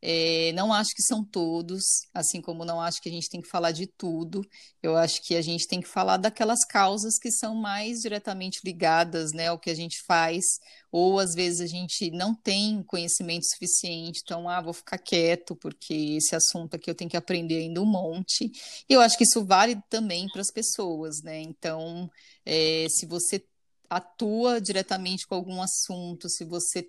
é, 0.00 0.52
não 0.52 0.72
acho 0.72 0.90
que 0.94 1.02
são 1.02 1.24
todos, 1.24 1.82
assim 2.14 2.40
como 2.40 2.64
não 2.64 2.80
acho 2.80 3.00
que 3.02 3.08
a 3.08 3.12
gente 3.12 3.28
tem 3.28 3.40
que 3.40 3.48
falar 3.48 3.72
de 3.72 3.86
tudo. 3.86 4.46
Eu 4.82 4.96
acho 4.96 5.20
que 5.22 5.34
a 5.34 5.42
gente 5.42 5.66
tem 5.66 5.80
que 5.80 5.88
falar 5.88 6.16
daquelas 6.16 6.64
causas 6.64 7.18
que 7.18 7.32
são 7.32 7.54
mais 7.54 7.98
diretamente 7.98 8.60
ligadas 8.64 9.32
né, 9.32 9.48
ao 9.48 9.58
que 9.58 9.70
a 9.70 9.74
gente 9.74 10.00
faz, 10.06 10.44
ou 10.92 11.18
às 11.18 11.34
vezes 11.34 11.60
a 11.60 11.66
gente 11.66 12.10
não 12.12 12.34
tem 12.34 12.82
conhecimento 12.84 13.46
suficiente, 13.46 14.20
então, 14.22 14.48
ah, 14.48 14.60
vou 14.60 14.72
ficar 14.72 14.98
quieto, 14.98 15.56
porque 15.56 16.16
esse 16.16 16.34
assunto 16.34 16.74
aqui 16.74 16.90
eu 16.90 16.94
tenho 16.94 17.10
que 17.10 17.16
aprender 17.16 17.58
ainda 17.58 17.82
um 17.82 17.86
monte. 17.86 18.50
E 18.88 18.92
eu 18.92 19.00
acho 19.00 19.16
que 19.18 19.24
isso 19.24 19.44
vale 19.44 19.80
também 19.90 20.28
para 20.28 20.40
as 20.40 20.50
pessoas, 20.52 21.22
né? 21.22 21.40
Então, 21.40 22.08
é, 22.46 22.86
se 22.88 23.04
você 23.04 23.44
atua 23.90 24.60
diretamente 24.60 25.26
com 25.26 25.34
algum 25.34 25.62
assunto, 25.62 26.28
se 26.28 26.44
você 26.44 26.88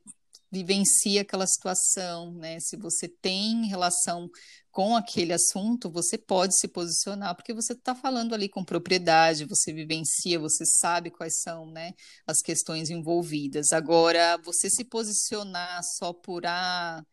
vivencia 0.52 1.22
aquela 1.22 1.46
situação, 1.46 2.34
né? 2.34 2.60
Se 2.60 2.76
você 2.78 3.08
tem 3.08 3.66
relação 3.68 4.30
com 4.72 4.96
aquele 4.96 5.34
assunto, 5.34 5.90
você 5.90 6.18
pode 6.18 6.58
se 6.58 6.68
posicionar, 6.68 7.36
porque 7.36 7.54
você 7.54 7.74
está 7.74 7.96
falando 7.96 8.34
ali 8.34 8.48
com 8.48 8.64
propriedade, 8.64 9.46
você 9.46 9.74
vivencia, 9.74 10.40
você 10.40 10.66
sabe 10.66 11.12
quais 11.12 11.42
são 11.42 11.66
né, 11.72 11.94
as 12.26 12.42
questões 12.42 12.90
envolvidas. 12.90 13.74
Agora, 13.74 14.38
você 14.44 14.70
se 14.70 14.86
posicionar 14.86 15.82
só 15.98 16.14
por 16.14 16.46
ah, 16.46 17.04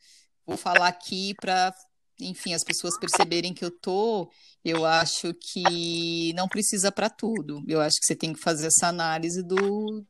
vou 0.47 0.57
falar 0.57 0.89
aqui 0.89 1.34
para 1.41 1.72
enfim, 2.20 2.55
as 2.55 2.64
pessoas 2.64 2.99
perceberem 2.99 3.53
que 3.53 3.64
eu 3.64 3.70
tô, 3.70 4.30
eu 4.64 4.84
acho 4.84 5.34
que 5.34 6.32
não 6.34 6.49
precisa 6.49 6.91
para 6.91 7.11
tudo. 7.11 7.62
Eu 7.68 7.80
acho 7.80 7.99
que 7.99 8.07
você 8.07 8.16
tem 8.16 8.32
que 8.32 8.41
fazer 8.41 8.68
essa 8.68 8.89
análise 8.89 9.43
do 9.43 10.05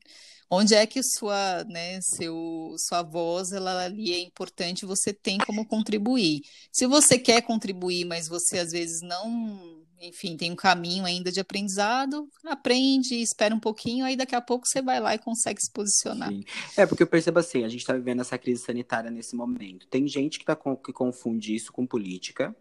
onde 0.50 0.74
é 0.74 0.86
que 0.86 1.02
sua, 1.02 1.64
né, 1.64 2.00
seu, 2.00 2.74
sua 2.78 3.02
voz 3.02 3.52
ela 3.52 3.84
ali 3.84 4.12
é 4.12 4.20
importante, 4.20 4.86
você 4.86 5.12
tem 5.12 5.38
como 5.38 5.66
contribuir. 5.66 6.40
Se 6.72 6.86
você 6.86 7.18
quer 7.18 7.42
contribuir, 7.42 8.04
mas 8.04 8.28
você 8.28 8.58
às 8.58 8.72
vezes 8.72 9.00
não, 9.02 9.84
enfim, 10.00 10.36
tem 10.36 10.52
um 10.52 10.56
caminho 10.56 11.04
ainda 11.04 11.32
de 11.32 11.40
aprendizado, 11.40 12.28
aprende, 12.44 13.14
espera 13.16 13.54
um 13.54 13.60
pouquinho, 13.60 14.04
aí 14.04 14.16
daqui 14.16 14.34
a 14.34 14.40
pouco 14.40 14.66
você 14.66 14.80
vai 14.80 15.00
lá 15.00 15.14
e 15.14 15.18
consegue 15.18 15.60
se 15.60 15.70
posicionar. 15.72 16.28
Sim. 16.28 16.44
É, 16.76 16.86
porque 16.86 17.02
eu 17.02 17.06
percebo 17.06 17.38
assim, 17.38 17.64
a 17.64 17.68
gente 17.68 17.80
está 17.80 17.92
vivendo 17.92 18.20
essa 18.20 18.38
crise 18.38 18.62
sanitária 18.62 19.10
nesse 19.10 19.34
momento. 19.34 19.86
Tem 19.88 20.06
gente 20.06 20.38
que, 20.38 20.44
tá, 20.44 20.56
que 20.56 20.92
confunde 20.92 21.54
isso 21.54 21.72
com 21.72 21.86
política, 21.86 22.54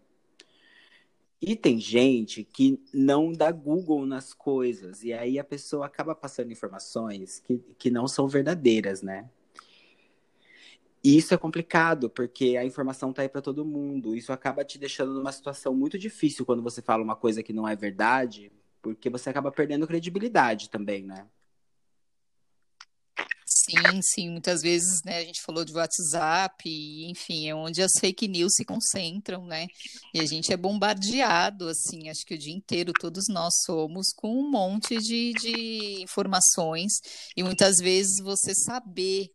e 1.40 1.54
tem 1.54 1.78
gente 1.78 2.44
que 2.44 2.80
não 2.92 3.32
dá 3.32 3.52
Google 3.52 4.06
nas 4.06 4.32
coisas, 4.32 5.02
e 5.02 5.12
aí 5.12 5.38
a 5.38 5.44
pessoa 5.44 5.86
acaba 5.86 6.14
passando 6.14 6.52
informações 6.52 7.40
que, 7.40 7.58
que 7.78 7.90
não 7.90 8.08
são 8.08 8.26
verdadeiras, 8.26 9.02
né? 9.02 9.28
E 11.04 11.16
isso 11.16 11.32
é 11.32 11.36
complicado, 11.36 12.10
porque 12.10 12.56
a 12.56 12.64
informação 12.64 13.12
tá 13.12 13.22
aí 13.22 13.28
para 13.28 13.40
todo 13.40 13.64
mundo. 13.64 14.16
Isso 14.16 14.32
acaba 14.32 14.64
te 14.64 14.76
deixando 14.76 15.14
numa 15.14 15.30
situação 15.30 15.72
muito 15.72 15.96
difícil 15.96 16.44
quando 16.44 16.62
você 16.62 16.82
fala 16.82 17.00
uma 17.04 17.14
coisa 17.14 17.44
que 17.44 17.52
não 17.52 17.68
é 17.68 17.76
verdade, 17.76 18.50
porque 18.82 19.08
você 19.08 19.30
acaba 19.30 19.52
perdendo 19.52 19.86
credibilidade 19.86 20.68
também, 20.68 21.04
né? 21.04 21.28
Sim, 23.68 24.00
sim, 24.00 24.30
muitas 24.30 24.62
vezes, 24.62 25.02
né, 25.04 25.18
a 25.18 25.24
gente 25.24 25.42
falou 25.42 25.64
de 25.64 25.72
WhatsApp, 25.72 26.62
enfim, 27.10 27.48
é 27.48 27.54
onde 27.54 27.82
as 27.82 27.90
fake 27.98 28.28
news 28.28 28.52
se 28.54 28.64
concentram, 28.64 29.44
né? 29.44 29.66
E 30.14 30.20
a 30.20 30.24
gente 30.24 30.52
é 30.52 30.56
bombardeado, 30.56 31.68
assim, 31.68 32.08
acho 32.08 32.24
que 32.24 32.34
o 32.34 32.38
dia 32.38 32.54
inteiro 32.54 32.92
todos 32.92 33.24
nós 33.28 33.52
somos 33.64 34.12
com 34.14 34.28
um 34.38 34.48
monte 34.48 34.98
de, 34.98 35.32
de 35.32 36.00
informações 36.00 36.92
e 37.36 37.42
muitas 37.42 37.78
vezes 37.78 38.20
você 38.22 38.54
saber 38.54 39.30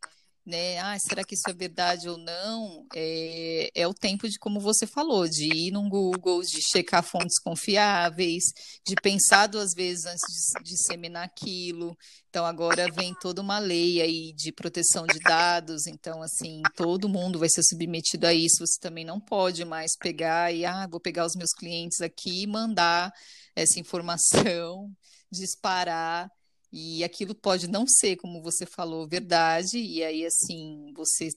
né? 0.46 0.80
Ah, 0.80 0.98
será 0.98 1.24
que 1.24 1.36
isso 1.36 1.50
é 1.50 1.54
verdade 1.54 2.10
ou 2.10 2.18
não? 2.18 2.86
É, 2.96 3.70
é 3.76 3.88
o 3.88 3.94
tempo 3.94 4.28
de, 4.28 4.40
como 4.40 4.60
você 4.60 4.88
falou, 4.88 5.28
de 5.28 5.46
ir 5.46 5.72
no 5.72 5.88
Google, 5.88 6.42
de 6.42 6.60
checar 6.72 7.04
fontes 7.04 7.40
confiáveis, 7.40 8.44
de 8.86 8.96
pensar 8.96 9.48
duas 9.48 9.74
vezes 9.74 10.06
antes 10.06 10.22
de 10.64 10.64
disseminar 10.64 11.26
aquilo. 11.26 11.96
Então, 12.30 12.46
agora 12.46 12.92
vem 12.92 13.14
toda 13.22 13.42
uma 13.42 13.60
lei 13.60 14.02
aí 14.02 14.34
de 14.34 14.52
proteção 14.52 15.06
de 15.06 15.20
dados, 15.20 15.86
então, 15.86 16.24
assim, 16.24 16.62
todo 16.76 17.10
mundo 17.10 17.38
vai 17.38 17.50
ser 17.50 17.64
submetido 17.64 18.26
a 18.26 18.34
isso. 18.34 18.66
Você 18.66 18.80
também 18.80 19.06
não 19.06 19.20
pode 19.20 19.64
mais 19.66 19.92
pegar 19.98 20.52
e, 20.52 20.66
ah, 20.66 20.88
vou 20.90 21.00
pegar 21.00 21.26
os 21.26 21.36
meus 21.36 21.52
clientes 21.52 22.02
aqui 22.02 22.44
e 22.44 22.48
mandar 22.48 23.12
essa 23.56 23.80
informação, 23.80 24.90
disparar 25.32 26.32
e 26.72 27.04
aquilo 27.04 27.36
pode 27.36 27.68
não 27.68 27.86
ser, 27.88 28.16
como 28.18 28.42
você 28.42 28.66
falou, 28.66 29.08
verdade, 29.08 29.78
e 29.78 30.04
aí, 30.04 30.26
assim, 30.26 30.92
você 30.96 31.30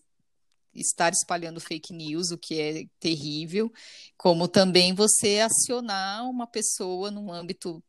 estar 0.74 1.12
espalhando 1.12 1.60
fake 1.60 1.92
news, 1.92 2.30
o 2.30 2.38
que 2.38 2.60
é 2.60 2.84
terrível, 2.98 3.72
como 4.16 4.48
também 4.48 4.94
você 4.94 5.40
acionar 5.40 6.28
uma 6.28 6.46
pessoa 6.46 7.10
num 7.10 7.32
âmbito 7.32 7.82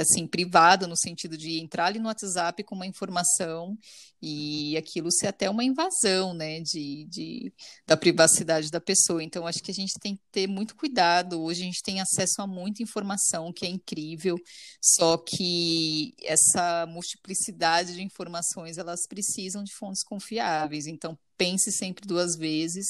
assim 0.00 0.26
privado, 0.26 0.86
no 0.86 0.96
sentido 0.96 1.36
de 1.36 1.60
entrar 1.60 1.86
ali 1.86 1.98
no 1.98 2.06
WhatsApp 2.06 2.62
com 2.64 2.74
uma 2.74 2.86
informação 2.86 3.76
e 4.20 4.76
aquilo 4.76 5.12
ser 5.12 5.26
até 5.28 5.48
uma 5.48 5.62
invasão, 5.62 6.32
né, 6.32 6.60
de, 6.60 7.04
de, 7.08 7.52
da 7.86 7.96
privacidade 7.96 8.70
da 8.70 8.80
pessoa. 8.80 9.22
Então, 9.22 9.46
acho 9.46 9.62
que 9.62 9.70
a 9.70 9.74
gente 9.74 9.92
tem 10.00 10.16
que 10.16 10.22
ter 10.32 10.46
muito 10.46 10.74
cuidado. 10.74 11.42
Hoje 11.42 11.62
a 11.62 11.64
gente 11.64 11.82
tem 11.82 12.00
acesso 12.00 12.40
a 12.40 12.46
muita 12.46 12.82
informação 12.82 13.52
que 13.52 13.66
é 13.66 13.68
incrível, 13.68 14.36
só 14.80 15.16
que 15.18 16.14
essa 16.22 16.86
multiplicidade 16.86 17.94
de 17.94 18.02
informações, 18.02 18.78
elas 18.78 19.06
precisam 19.06 19.62
de 19.62 19.74
fontes 19.74 20.02
confiáveis. 20.02 20.86
Então, 20.86 21.18
pense 21.36 21.72
sempre 21.72 22.06
duas 22.06 22.36
vezes 22.36 22.86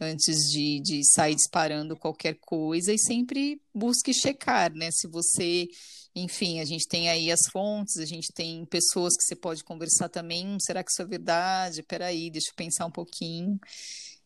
antes 0.00 0.50
de, 0.50 0.80
de 0.80 1.02
sair 1.04 1.34
disparando 1.34 1.96
qualquer 1.96 2.34
coisa 2.40 2.92
e 2.92 2.98
sempre 2.98 3.60
busque 3.74 4.14
checar, 4.14 4.72
né? 4.72 4.90
Se 4.90 5.06
você 5.06 5.68
enfim, 6.14 6.58
a 6.58 6.64
gente 6.64 6.88
tem 6.88 7.08
aí 7.08 7.30
as 7.30 7.46
fontes, 7.52 7.98
a 7.98 8.04
gente 8.04 8.32
tem 8.32 8.64
pessoas 8.64 9.16
que 9.16 9.22
você 9.22 9.36
pode 9.36 9.62
conversar 9.62 10.08
também. 10.08 10.58
Será 10.60 10.82
que 10.82 10.90
isso 10.90 11.02
é 11.02 11.04
verdade? 11.04 11.82
Peraí, 11.84 12.30
deixa 12.30 12.50
eu 12.50 12.54
pensar 12.56 12.86
um 12.86 12.90
pouquinho 12.90 13.60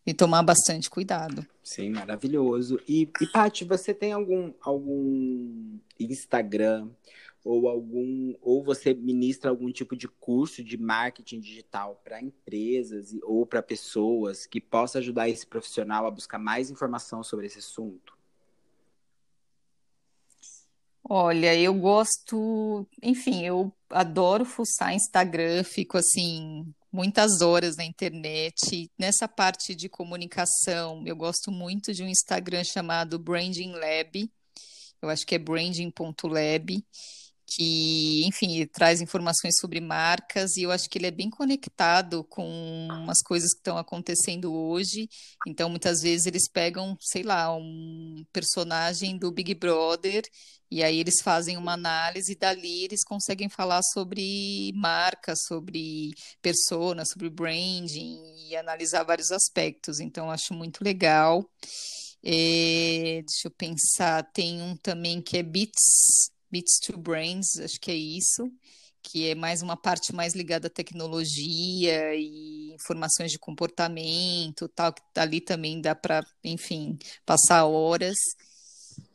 e 0.06 0.14
tomar 0.14 0.42
bastante 0.42 0.88
cuidado. 0.88 1.46
Sim, 1.62 1.90
maravilhoso. 1.90 2.80
E, 2.88 3.08
e 3.20 3.26
Paty, 3.26 3.64
você 3.64 3.92
tem 3.92 4.12
algum, 4.12 4.52
algum 4.62 5.78
Instagram 5.98 6.88
ou 7.44 7.68
algum 7.68 8.34
ou 8.40 8.64
você 8.64 8.94
ministra 8.94 9.50
algum 9.50 9.70
tipo 9.70 9.94
de 9.94 10.08
curso 10.08 10.64
de 10.64 10.78
marketing 10.78 11.40
digital 11.40 12.00
para 12.02 12.22
empresas 12.22 13.14
ou 13.22 13.44
para 13.44 13.62
pessoas 13.62 14.46
que 14.46 14.60
possa 14.60 14.98
ajudar 14.98 15.28
esse 15.28 15.46
profissional 15.46 16.06
a 16.06 16.10
buscar 16.10 16.38
mais 16.38 16.70
informação 16.70 17.22
sobre 17.22 17.46
esse 17.46 17.58
assunto? 17.58 18.14
Olha, 21.06 21.54
eu 21.54 21.74
gosto, 21.74 22.86
enfim, 23.02 23.44
eu 23.44 23.70
adoro 23.90 24.46
fuçar 24.46 24.94
Instagram, 24.94 25.62
fico 25.62 25.98
assim 25.98 26.74
muitas 26.90 27.42
horas 27.42 27.76
na 27.76 27.84
internet. 27.84 28.90
Nessa 28.98 29.28
parte 29.28 29.74
de 29.74 29.86
comunicação, 29.86 31.02
eu 31.06 31.14
gosto 31.14 31.50
muito 31.50 31.92
de 31.92 32.02
um 32.02 32.08
Instagram 32.08 32.64
chamado 32.64 33.18
Branding 33.18 33.72
Lab. 33.72 34.30
Eu 35.02 35.10
acho 35.10 35.26
que 35.26 35.34
é 35.34 35.38
branding.lab 35.38 36.82
que, 37.54 38.26
enfim, 38.26 38.66
traz 38.66 39.00
informações 39.00 39.58
sobre 39.60 39.80
marcas 39.80 40.56
e 40.56 40.62
eu 40.62 40.72
acho 40.72 40.88
que 40.90 40.98
ele 40.98 41.06
é 41.06 41.10
bem 41.10 41.30
conectado 41.30 42.24
com 42.24 42.88
as 43.08 43.22
coisas 43.22 43.52
que 43.52 43.58
estão 43.58 43.78
acontecendo 43.78 44.52
hoje. 44.52 45.08
Então, 45.46 45.68
muitas 45.68 46.02
vezes 46.02 46.26
eles 46.26 46.48
pegam, 46.50 46.96
sei 47.00 47.22
lá, 47.22 47.54
um 47.54 48.24
personagem 48.32 49.16
do 49.16 49.30
Big 49.30 49.54
Brother 49.54 50.24
e 50.70 50.82
aí 50.82 50.98
eles 50.98 51.22
fazem 51.22 51.56
uma 51.56 51.74
análise 51.74 52.32
e 52.32 52.36
dali 52.36 52.84
eles 52.84 53.04
conseguem 53.04 53.48
falar 53.48 53.82
sobre 53.82 54.72
marca, 54.74 55.34
sobre 55.36 56.10
persona, 56.42 57.04
sobre 57.04 57.30
branding 57.30 58.20
e 58.48 58.56
analisar 58.56 59.04
vários 59.04 59.30
aspectos. 59.30 60.00
Então, 60.00 60.30
acho 60.30 60.52
muito 60.54 60.82
legal. 60.82 61.48
É, 62.24 63.22
deixa 63.26 63.46
eu 63.46 63.50
pensar, 63.50 64.22
tem 64.32 64.60
um 64.62 64.74
também 64.76 65.20
que 65.20 65.36
é 65.36 65.42
Beats 65.42 66.32
Beats 66.54 66.78
to 66.78 66.96
Brains, 66.96 67.58
acho 67.58 67.80
que 67.80 67.90
é 67.90 67.96
isso, 67.96 68.48
que 69.02 69.28
é 69.28 69.34
mais 69.34 69.60
uma 69.60 69.76
parte 69.76 70.14
mais 70.14 70.34
ligada 70.34 70.68
à 70.68 70.70
tecnologia 70.70 72.14
e 72.14 72.72
informações 72.72 73.32
de 73.32 73.40
comportamento, 73.40 74.68
tal, 74.68 74.92
que 74.92 75.02
ali 75.16 75.40
também 75.40 75.80
dá 75.80 75.96
para, 75.96 76.24
enfim, 76.44 76.96
passar 77.26 77.66
horas. 77.66 78.16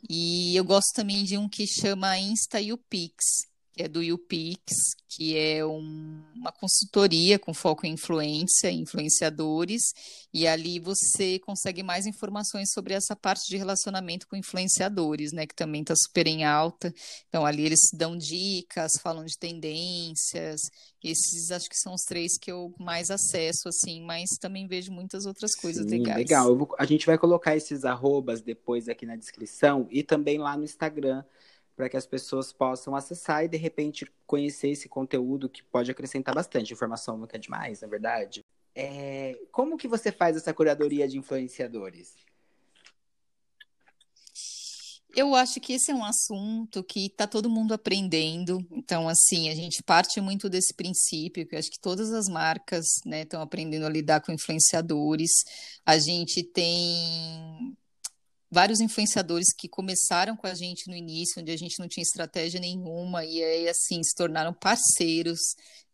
E 0.10 0.54
eu 0.54 0.66
gosto 0.66 0.94
também 0.94 1.24
de 1.24 1.38
um 1.38 1.48
que 1.48 1.66
chama 1.66 2.18
Insta 2.20 2.60
UPix, 2.60 3.48
que 3.80 3.84
é 3.84 3.88
do 3.88 4.02
UPix, 4.02 4.74
que 5.08 5.38
é 5.38 5.66
um, 5.66 6.22
uma 6.36 6.52
consultoria 6.52 7.40
com 7.40 7.54
foco 7.54 7.86
em 7.86 7.94
influência, 7.94 8.70
influenciadores, 8.70 9.94
e 10.34 10.46
ali 10.46 10.80
você 10.80 11.40
consegue 11.40 11.82
mais 11.82 12.06
informações 12.06 12.74
sobre 12.74 12.94
essa 12.94 13.16
parte 13.16 13.48
de 13.48 13.56
relacionamento 13.56 14.28
com 14.28 14.36
influenciadores, 14.36 15.32
né, 15.32 15.48
que 15.48 15.56
também 15.56 15.80
está 15.80 15.94
super 15.96 16.28
em 16.28 16.44
alta. 16.44 16.94
Então, 17.30 17.46
ali 17.46 17.66
eles 17.66 17.80
dão 17.94 18.18
dicas, 18.18 19.00
falam 19.02 19.24
de 19.24 19.38
tendências. 19.38 20.60
Esses 21.02 21.50
acho 21.50 21.70
que 21.70 21.78
são 21.78 21.94
os 21.94 22.02
três 22.02 22.38
que 22.38 22.52
eu 22.52 22.74
mais 22.78 23.10
acesso, 23.10 23.70
assim, 23.70 24.02
mas 24.02 24.32
também 24.42 24.68
vejo 24.68 24.92
muitas 24.92 25.26
outras 25.26 25.56
coisas 25.56 25.90
Sim, 25.90 26.00
legais. 26.00 26.18
Legal, 26.18 26.54
vou, 26.54 26.76
a 26.78 26.84
gente 26.84 27.06
vai 27.06 27.18
colocar 27.18 27.56
esses 27.56 27.86
arrobas 27.86 28.42
depois 28.42 28.90
aqui 28.90 29.06
na 29.06 29.16
descrição 29.16 29.88
e 29.90 30.04
também 30.04 30.38
lá 30.38 30.58
no 30.58 30.66
Instagram 30.66 31.24
para 31.80 31.88
que 31.88 31.96
as 31.96 32.06
pessoas 32.06 32.52
possam 32.52 32.94
acessar 32.94 33.46
e 33.46 33.48
de 33.48 33.56
repente 33.56 34.06
conhecer 34.28 34.68
esse 34.68 34.90
conteúdo 34.90 35.48
que 35.48 35.64
pode 35.64 35.90
acrescentar 35.90 36.36
bastante. 36.36 36.74
Informação 36.74 37.18
nunca 37.18 37.38
é 37.38 37.40
demais, 37.40 37.80
na 37.80 37.88
verdade. 37.88 38.46
É... 38.76 39.40
Como 39.50 39.78
que 39.78 39.88
você 39.88 40.12
faz 40.12 40.36
essa 40.36 40.54
curadoria 40.54 41.08
de 41.08 41.18
influenciadores? 41.18 42.18
Eu 45.16 45.34
acho 45.34 45.62
que 45.62 45.72
esse 45.72 45.90
é 45.90 45.96
um 45.96 46.04
assunto 46.04 46.84
que 46.84 47.06
está 47.06 47.26
todo 47.26 47.50
mundo 47.50 47.74
aprendendo. 47.74 48.60
Então, 48.74 49.08
assim, 49.08 49.50
a 49.50 49.56
gente 49.56 49.82
parte 49.82 50.20
muito 50.20 50.50
desse 50.50 50.74
princípio, 50.74 51.48
que 51.48 51.56
eu 51.56 51.60
acho 51.60 51.72
que 51.72 51.80
todas 51.80 52.12
as 52.12 52.28
marcas 52.28 52.88
né, 53.06 53.22
estão 53.22 53.42
aprendendo 53.42 53.86
a 53.86 53.90
lidar 53.90 54.20
com 54.20 54.34
influenciadores. 54.34 55.32
A 55.86 55.98
gente 55.98 56.44
tem 56.44 57.74
vários 58.52 58.80
influenciadores 58.80 59.54
que 59.56 59.68
começaram 59.68 60.36
com 60.36 60.47
a 60.47 60.54
gente 60.54 60.88
no 60.88 60.95
início, 60.95 61.41
onde 61.41 61.52
a 61.52 61.58
gente 61.58 61.80
não 61.80 61.88
tinha 61.88 62.04
estratégia 62.04 62.60
nenhuma, 62.60 63.24
e 63.24 63.43
aí, 63.43 63.70
assim, 63.70 64.02
se 64.04 64.16
tornaram 64.16 64.54
parceiros 64.54 65.39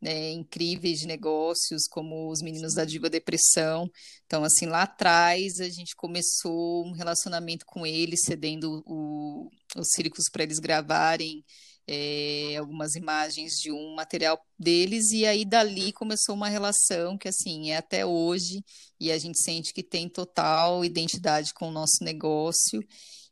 né, 0.01 0.31
incríveis 0.31 0.99
de 0.99 1.07
negócios, 1.07 1.87
como 1.89 2.29
os 2.31 2.41
meninos 2.41 2.73
da 2.73 2.85
Diva 2.85 3.09
Depressão. 3.09 3.89
Então, 4.25 4.43
assim, 4.43 4.65
lá 4.67 4.83
atrás 4.83 5.59
a 5.59 5.69
gente 5.69 5.95
começou 5.95 6.85
um 6.85 6.91
relacionamento 6.91 7.65
com 7.65 7.85
eles, 7.85 8.21
cedendo 8.25 8.83
o, 8.85 9.49
os 9.75 9.87
círculos 9.93 10.29
para 10.31 10.43
eles 10.43 10.59
gravarem 10.59 11.43
é, 11.87 12.55
algumas 12.57 12.95
imagens 12.95 13.53
de 13.53 13.71
um 13.71 13.95
material 13.95 14.39
deles, 14.57 15.11
e 15.11 15.25
aí 15.25 15.45
dali 15.45 15.91
começou 15.93 16.35
uma 16.35 16.49
relação 16.49 17.17
que, 17.17 17.27
assim, 17.27 17.71
é 17.71 17.77
até 17.77 18.05
hoje, 18.05 18.63
e 18.99 19.11
a 19.11 19.17
gente 19.17 19.39
sente 19.39 19.73
que 19.73 19.83
tem 19.83 20.09
total 20.09 20.83
identidade 20.83 21.53
com 21.53 21.69
o 21.69 21.71
nosso 21.71 22.03
negócio. 22.03 22.81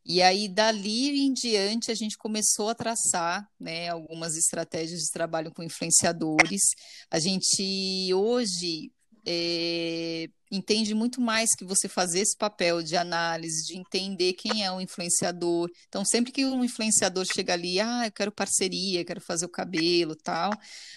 E 0.06 0.22
aí, 0.22 0.50
dali 0.50 1.26
em 1.26 1.34
diante, 1.34 1.90
a 1.90 1.96
gente 1.96 2.18
começou 2.18 2.70
a 2.70 2.76
traçar 2.76 3.48
né, 3.60 3.88
algumas 3.90 4.36
estratégias 4.36 5.00
de 5.00 5.12
trabalho 5.12 5.52
com 5.54 5.64
influenciadores. 5.64 6.62
A 7.10 7.20
gente 7.20 8.14
hoje 8.14 8.92
é, 9.26 10.30
entende 10.52 10.94
muito 10.94 11.22
mais 11.22 11.50
que 11.56 11.64
você 11.64 11.88
fazer 11.88 12.20
esse 12.20 12.38
papel 12.38 12.84
de 12.84 12.96
análise, 12.96 13.66
de 13.66 13.78
entender 13.78 14.34
quem 14.34 14.64
é 14.64 14.72
o 14.72 14.82
influenciador. 14.82 15.70
Então, 15.88 16.04
sempre 16.06 16.32
que 16.32 16.46
um 16.46 16.64
influenciador 16.64 17.26
chega 17.26 17.54
ali, 17.54 17.80
ah, 17.80 18.06
eu 18.06 18.12
quero 18.12 18.32
parceria, 18.32 19.06
quero 19.06 19.22
fazer 19.22 19.46
o 19.46 19.50
cabelo, 19.50 20.16
tal, 20.16 20.52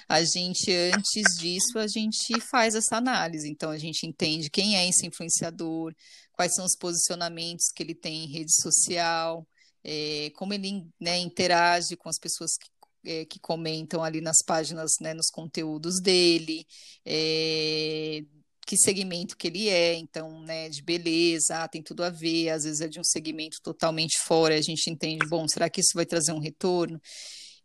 a 0.09 0.23
gente, 0.23 0.71
antes 0.95 1.39
disso, 1.39 1.79
a 1.79 1.87
gente 1.87 2.41
faz 2.51 2.75
essa 2.75 2.97
análise. 2.97 3.49
Então, 3.49 3.71
a 3.71 3.79
gente 3.79 4.07
entende 4.07 4.51
quem 4.51 4.77
é 4.77 4.89
esse 4.89 5.07
influenciador, 5.07 5.95
quais 6.33 6.55
são 6.55 6.65
os 6.65 6.77
posicionamentos 6.77 7.67
que 7.75 7.83
ele 7.83 7.95
tem 7.95 8.25
em 8.25 8.29
rede 8.29 8.53
social, 8.61 9.47
é, 9.83 10.31
como 10.35 10.53
ele 10.53 10.85
né, 11.01 11.17
interage 11.19 11.97
com 11.97 12.09
as 12.09 12.19
pessoas 12.19 12.57
que, 12.59 12.69
é, 13.05 13.25
que 13.25 13.39
comentam 13.39 14.03
ali 14.03 14.21
nas 14.21 14.39
páginas, 14.45 14.93
né, 15.01 15.15
nos 15.15 15.31
conteúdos 15.31 16.01
dele, 16.01 16.67
é, 17.05 18.23
que 18.67 18.77
segmento 18.77 19.37
que 19.37 19.47
ele 19.47 19.69
é, 19.69 19.95
então, 19.95 20.41
né, 20.43 20.69
de 20.69 20.83
beleza, 20.83 21.59
ah, 21.59 21.69
tem 21.69 21.83
tudo 21.83 22.03
a 22.03 22.11
ver, 22.11 22.51
às 22.51 22.65
vezes 22.65 22.81
é 22.81 22.89
de 22.89 22.99
um 22.99 23.05
segmento 23.05 23.59
totalmente 23.63 24.19
fora, 24.19 24.57
a 24.57 24.63
gente 24.63 24.91
entende, 24.91 25.27
bom, 25.29 25.47
será 25.47 25.71
que 25.71 25.81
isso 25.81 25.93
vai 25.95 26.05
trazer 26.05 26.33
um 26.33 26.41
retorno? 26.41 27.01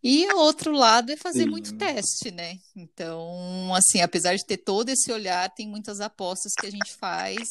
E 0.04 0.26
o 0.34 0.40
outro 0.40 0.72
lado 0.72 1.12
é 1.12 1.18
fazer 1.18 1.44
Sim. 1.44 1.50
muito 1.50 1.78
teste, 1.78 2.32
né? 2.32 2.56
Então, 2.76 3.74
assim, 3.76 4.02
apesar 4.02 4.36
de 4.36 4.46
ter 4.46 4.58
todo 4.58 4.90
esse 4.90 5.12
olhar, 5.12 5.48
tem 5.54 5.68
muitas 5.68 6.00
apostas 6.00 6.54
que 6.60 6.66
a 6.66 6.72
gente 6.72 6.92
faz 7.00 7.48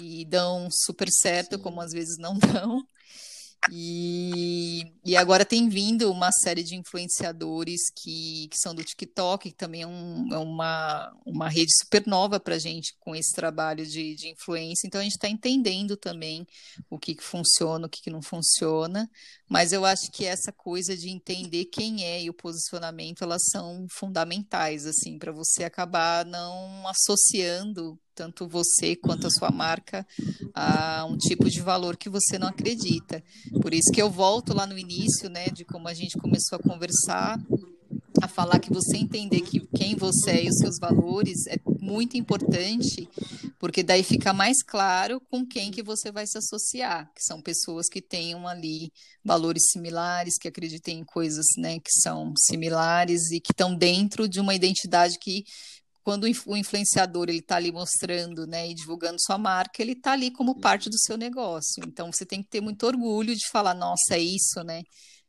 e 0.00 0.24
dão 0.24 0.68
super 0.70 1.08
certo, 1.10 1.56
Sim. 1.56 1.62
como 1.62 1.80
às 1.80 1.90
vezes 1.90 2.16
não 2.16 2.38
dão. 2.38 2.86
E, 3.70 4.92
e 5.04 5.16
agora 5.16 5.44
tem 5.44 5.68
vindo 5.68 6.10
uma 6.10 6.30
série 6.32 6.62
de 6.62 6.76
influenciadores 6.76 7.90
que, 7.94 8.48
que 8.48 8.56
são 8.56 8.74
do 8.74 8.84
TikTok, 8.84 9.50
que 9.50 9.56
também 9.56 9.82
é, 9.82 9.86
um, 9.86 10.28
é 10.32 10.38
uma, 10.38 11.12
uma 11.26 11.48
rede 11.48 11.72
super 11.76 12.06
nova 12.06 12.38
para 12.40 12.54
a 12.54 12.58
gente 12.58 12.94
com 13.00 13.14
esse 13.14 13.34
trabalho 13.34 13.84
de, 13.84 14.14
de 14.14 14.28
influência. 14.28 14.86
Então 14.86 15.00
a 15.00 15.04
gente 15.04 15.16
está 15.16 15.28
entendendo 15.28 15.96
também 15.96 16.46
o 16.88 16.98
que, 16.98 17.14
que 17.14 17.22
funciona, 17.22 17.86
o 17.86 17.90
que, 17.90 18.00
que 18.00 18.10
não 18.10 18.22
funciona. 18.22 19.10
Mas 19.48 19.72
eu 19.72 19.84
acho 19.84 20.10
que 20.12 20.24
essa 20.24 20.52
coisa 20.52 20.96
de 20.96 21.10
entender 21.10 21.66
quem 21.66 22.04
é 22.04 22.22
e 22.22 22.30
o 22.30 22.34
posicionamento, 22.34 23.22
elas 23.22 23.42
são 23.50 23.86
fundamentais, 23.90 24.86
assim, 24.86 25.18
para 25.18 25.32
você 25.32 25.64
acabar 25.64 26.24
não 26.24 26.86
associando 26.86 27.98
tanto 28.18 28.48
você 28.48 28.96
quanto 28.96 29.28
a 29.28 29.30
sua 29.30 29.48
marca 29.52 30.04
a 30.52 31.06
um 31.08 31.16
tipo 31.16 31.48
de 31.48 31.60
valor 31.60 31.96
que 31.96 32.08
você 32.08 32.36
não 32.36 32.48
acredita. 32.48 33.22
Por 33.62 33.72
isso 33.72 33.92
que 33.92 34.02
eu 34.02 34.10
volto 34.10 34.52
lá 34.52 34.66
no 34.66 34.76
início, 34.76 35.30
né, 35.30 35.46
de 35.46 35.64
como 35.64 35.86
a 35.86 35.94
gente 35.94 36.18
começou 36.18 36.58
a 36.58 36.62
conversar, 36.62 37.40
a 38.20 38.26
falar 38.26 38.58
que 38.58 38.72
você 38.72 38.96
entender 38.96 39.42
que 39.42 39.60
quem 39.76 39.94
você 39.94 40.32
é 40.32 40.44
e 40.46 40.48
os 40.48 40.58
seus 40.58 40.80
valores 40.80 41.46
é 41.46 41.60
muito 41.80 42.16
importante, 42.16 43.08
porque 43.56 43.84
daí 43.84 44.02
fica 44.02 44.32
mais 44.32 44.64
claro 44.64 45.20
com 45.30 45.46
quem 45.46 45.70
que 45.70 45.80
você 45.82 46.10
vai 46.10 46.26
se 46.26 46.36
associar, 46.36 47.08
que 47.14 47.22
são 47.22 47.40
pessoas 47.40 47.88
que 47.88 48.02
tenham 48.02 48.48
ali 48.48 48.92
valores 49.24 49.70
similares, 49.70 50.36
que 50.36 50.48
acreditem 50.48 50.98
em 50.98 51.04
coisas, 51.04 51.46
né, 51.56 51.78
que 51.78 51.92
são 52.02 52.32
similares 52.36 53.30
e 53.30 53.38
que 53.38 53.52
estão 53.52 53.76
dentro 53.76 54.28
de 54.28 54.40
uma 54.40 54.56
identidade 54.56 55.18
que 55.20 55.44
quando 56.08 56.24
o 56.24 56.56
influenciador 56.56 57.28
ele 57.28 57.40
está 57.40 57.56
ali 57.56 57.70
mostrando, 57.70 58.46
né, 58.46 58.70
e 58.70 58.72
divulgando 58.72 59.20
sua 59.20 59.36
marca, 59.36 59.82
ele 59.82 59.92
está 59.92 60.12
ali 60.12 60.30
como 60.30 60.58
parte 60.58 60.88
do 60.88 60.98
seu 60.98 61.18
negócio. 61.18 61.84
Então 61.86 62.10
você 62.10 62.24
tem 62.24 62.42
que 62.42 62.48
ter 62.48 62.62
muito 62.62 62.86
orgulho 62.86 63.36
de 63.36 63.46
falar, 63.52 63.74
nossa, 63.74 64.14
é 64.14 64.18
isso, 64.18 64.62
né? 64.64 64.84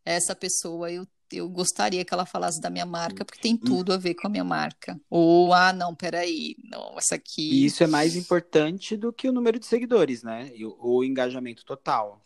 Essa 0.05 0.33
pessoa 0.33 0.89
eu 0.89 1.05
eu 1.31 1.49
gostaria 1.49 2.03
que 2.05 2.13
ela 2.13 2.25
falasse 2.25 2.61
da 2.61 2.69
minha 2.69 2.85
marca, 2.85 3.25
porque 3.25 3.41
tem 3.41 3.55
tudo 3.55 3.93
a 3.93 3.97
ver 3.97 4.15
com 4.15 4.25
a 4.25 4.29
minha 4.31 4.43
marca. 4.43 4.99
Ou, 5.07 5.53
ah, 5.53 5.71
não, 5.71 5.93
peraí, 5.93 6.55
não, 6.63 6.97
essa 6.97 7.15
aqui. 7.15 7.51
E 7.51 7.65
isso 7.65 7.83
é 7.83 7.87
mais 7.87 8.15
importante 8.15 8.97
do 8.97 9.13
que 9.13 9.29
o 9.29 9.31
número 9.31 9.59
de 9.59 9.67
seguidores, 9.67 10.23
né? 10.23 10.51
Ou 10.79 10.99
o 10.99 11.03
engajamento 11.03 11.63
total. 11.63 12.25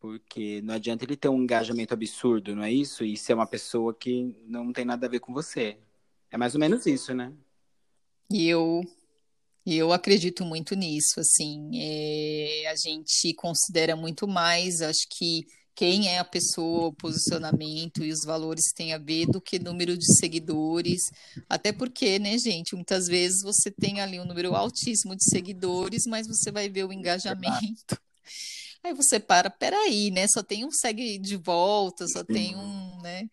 Porque 0.00 0.62
não 0.62 0.72
adianta 0.72 1.04
ele 1.04 1.16
ter 1.16 1.28
um 1.28 1.42
engajamento 1.42 1.92
absurdo, 1.92 2.56
não 2.56 2.62
é 2.62 2.72
isso? 2.72 3.04
E 3.04 3.14
ser 3.14 3.34
uma 3.34 3.46
pessoa 3.46 3.92
que 3.92 4.34
não 4.46 4.72
tem 4.72 4.86
nada 4.86 5.06
a 5.06 5.10
ver 5.10 5.20
com 5.20 5.34
você. 5.34 5.76
É 6.30 6.38
mais 6.38 6.54
ou 6.54 6.60
menos 6.60 6.86
isso, 6.86 7.12
né? 7.12 7.30
E 8.30 8.46
eu, 8.46 8.82
eu 9.66 9.92
acredito 9.92 10.44
muito 10.44 10.74
nisso, 10.74 11.20
assim, 11.20 11.70
é, 11.74 12.68
a 12.70 12.76
gente 12.76 13.32
considera 13.34 13.96
muito 13.96 14.28
mais, 14.28 14.82
acho 14.82 15.06
que 15.10 15.46
quem 15.78 16.08
é 16.08 16.18
a 16.18 16.24
pessoa, 16.24 16.88
o 16.88 16.92
posicionamento 16.92 18.02
e 18.02 18.10
os 18.10 18.24
valores 18.24 18.72
tem 18.74 18.92
a 18.92 18.98
ver 18.98 19.26
do 19.26 19.40
que 19.40 19.60
número 19.60 19.96
de 19.96 20.12
seguidores, 20.16 21.02
até 21.48 21.72
porque, 21.72 22.18
né, 22.18 22.36
gente, 22.36 22.74
muitas 22.74 23.06
vezes 23.06 23.42
você 23.42 23.70
tem 23.70 24.00
ali 24.00 24.18
um 24.18 24.24
número 24.24 24.56
altíssimo 24.56 25.14
de 25.14 25.22
seguidores, 25.22 26.04
mas 26.04 26.26
você 26.26 26.50
vai 26.50 26.68
ver 26.68 26.84
o 26.84 26.92
engajamento. 26.92 27.96
Aí 28.82 28.92
você 28.92 29.20
para, 29.20 29.50
peraí, 29.50 30.10
né? 30.10 30.26
Só 30.26 30.42
tem 30.42 30.64
um 30.64 30.70
segue 30.70 31.18
de 31.18 31.36
volta, 31.36 32.06
só 32.08 32.24
tem 32.24 32.56
um, 32.56 33.00
né? 33.00 33.28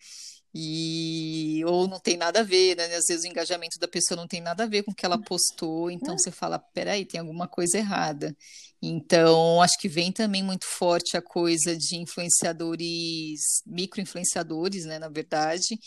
E 0.58 1.62
ou 1.66 1.86
não 1.86 2.00
tem 2.00 2.16
nada 2.16 2.40
a 2.40 2.44
ver, 2.44 2.78
né? 2.78 2.86
Às 2.96 3.08
vezes 3.08 3.26
o 3.26 3.28
engajamento 3.28 3.78
da 3.78 3.90
pessoa 3.90 4.16
não 4.16 4.26
tem 4.28 4.40
nada 4.40 4.64
a 4.64 4.68
ver 4.68 4.84
com 4.84 4.92
o 4.92 4.96
que 4.96 5.06
ela 5.06 5.18
postou, 5.22 5.92
então 5.92 6.18
você 6.18 6.32
fala, 6.32 6.58
peraí, 6.58 7.06
tem 7.06 7.20
alguma 7.20 7.46
coisa 7.46 7.78
errada. 7.78 8.34
Então, 8.82 9.62
acho 9.62 9.78
que 9.80 9.90
vem 9.90 10.12
também 10.14 10.42
muito 10.44 10.66
forte 10.66 11.18
a 11.18 11.22
coisa 11.22 11.76
de 11.76 11.98
influenciadores, 11.98 13.62
micro-influenciadores, 13.66 14.86
né, 14.86 14.98
na 14.98 15.10
verdade, 15.10 15.78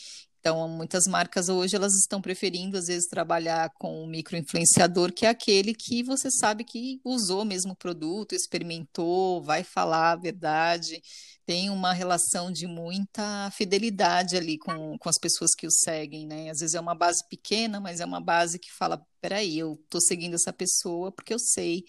então, 0.41 0.69
muitas 0.69 1.07
marcas 1.07 1.49
hoje 1.49 1.75
elas 1.75 1.95
estão 1.95 2.21
preferindo 2.21 2.77
às 2.79 2.87
vezes 2.87 3.09
trabalhar 3.09 3.71
com 3.75 4.05
um 4.05 4.07
microinfluenciador, 4.07 5.13
que 5.13 5.27
é 5.27 5.29
aquele 5.29 5.75
que 5.75 6.03
você 6.03 6.31
sabe 6.31 6.65
que 6.65 7.01
usou 7.05 7.45
mesmo 7.45 7.73
o 7.73 7.77
produto, 7.77 8.35
experimentou, 8.35 9.43
vai 9.43 9.65
falar 9.65 10.13
a 10.13 10.17
verdade, 10.17 11.03
tem 11.45 11.71
uma 11.71 11.93
relação 11.93 12.53
de 12.53 12.67
muita 12.67 13.51
fidelidade 13.51 14.37
ali 14.37 14.59
com, 14.59 14.97
com 14.99 15.09
as 15.09 15.19
pessoas 15.19 15.55
que 15.55 15.67
o 15.67 15.71
seguem, 15.71 16.27
né? 16.27 16.51
Às 16.51 16.61
vezes 16.61 16.75
é 16.75 16.81
uma 16.81 16.95
base 16.95 17.27
pequena, 17.29 17.81
mas 17.81 18.01
é 18.01 18.05
uma 18.05 18.21
base 18.21 18.59
que 18.59 18.71
fala, 18.73 19.05
peraí, 19.21 19.59
eu 19.59 19.75
estou 19.83 20.01
seguindo 20.01 20.35
essa 20.35 20.53
pessoa 20.53 21.11
porque 21.11 21.35
eu 21.35 21.39
sei 21.39 21.85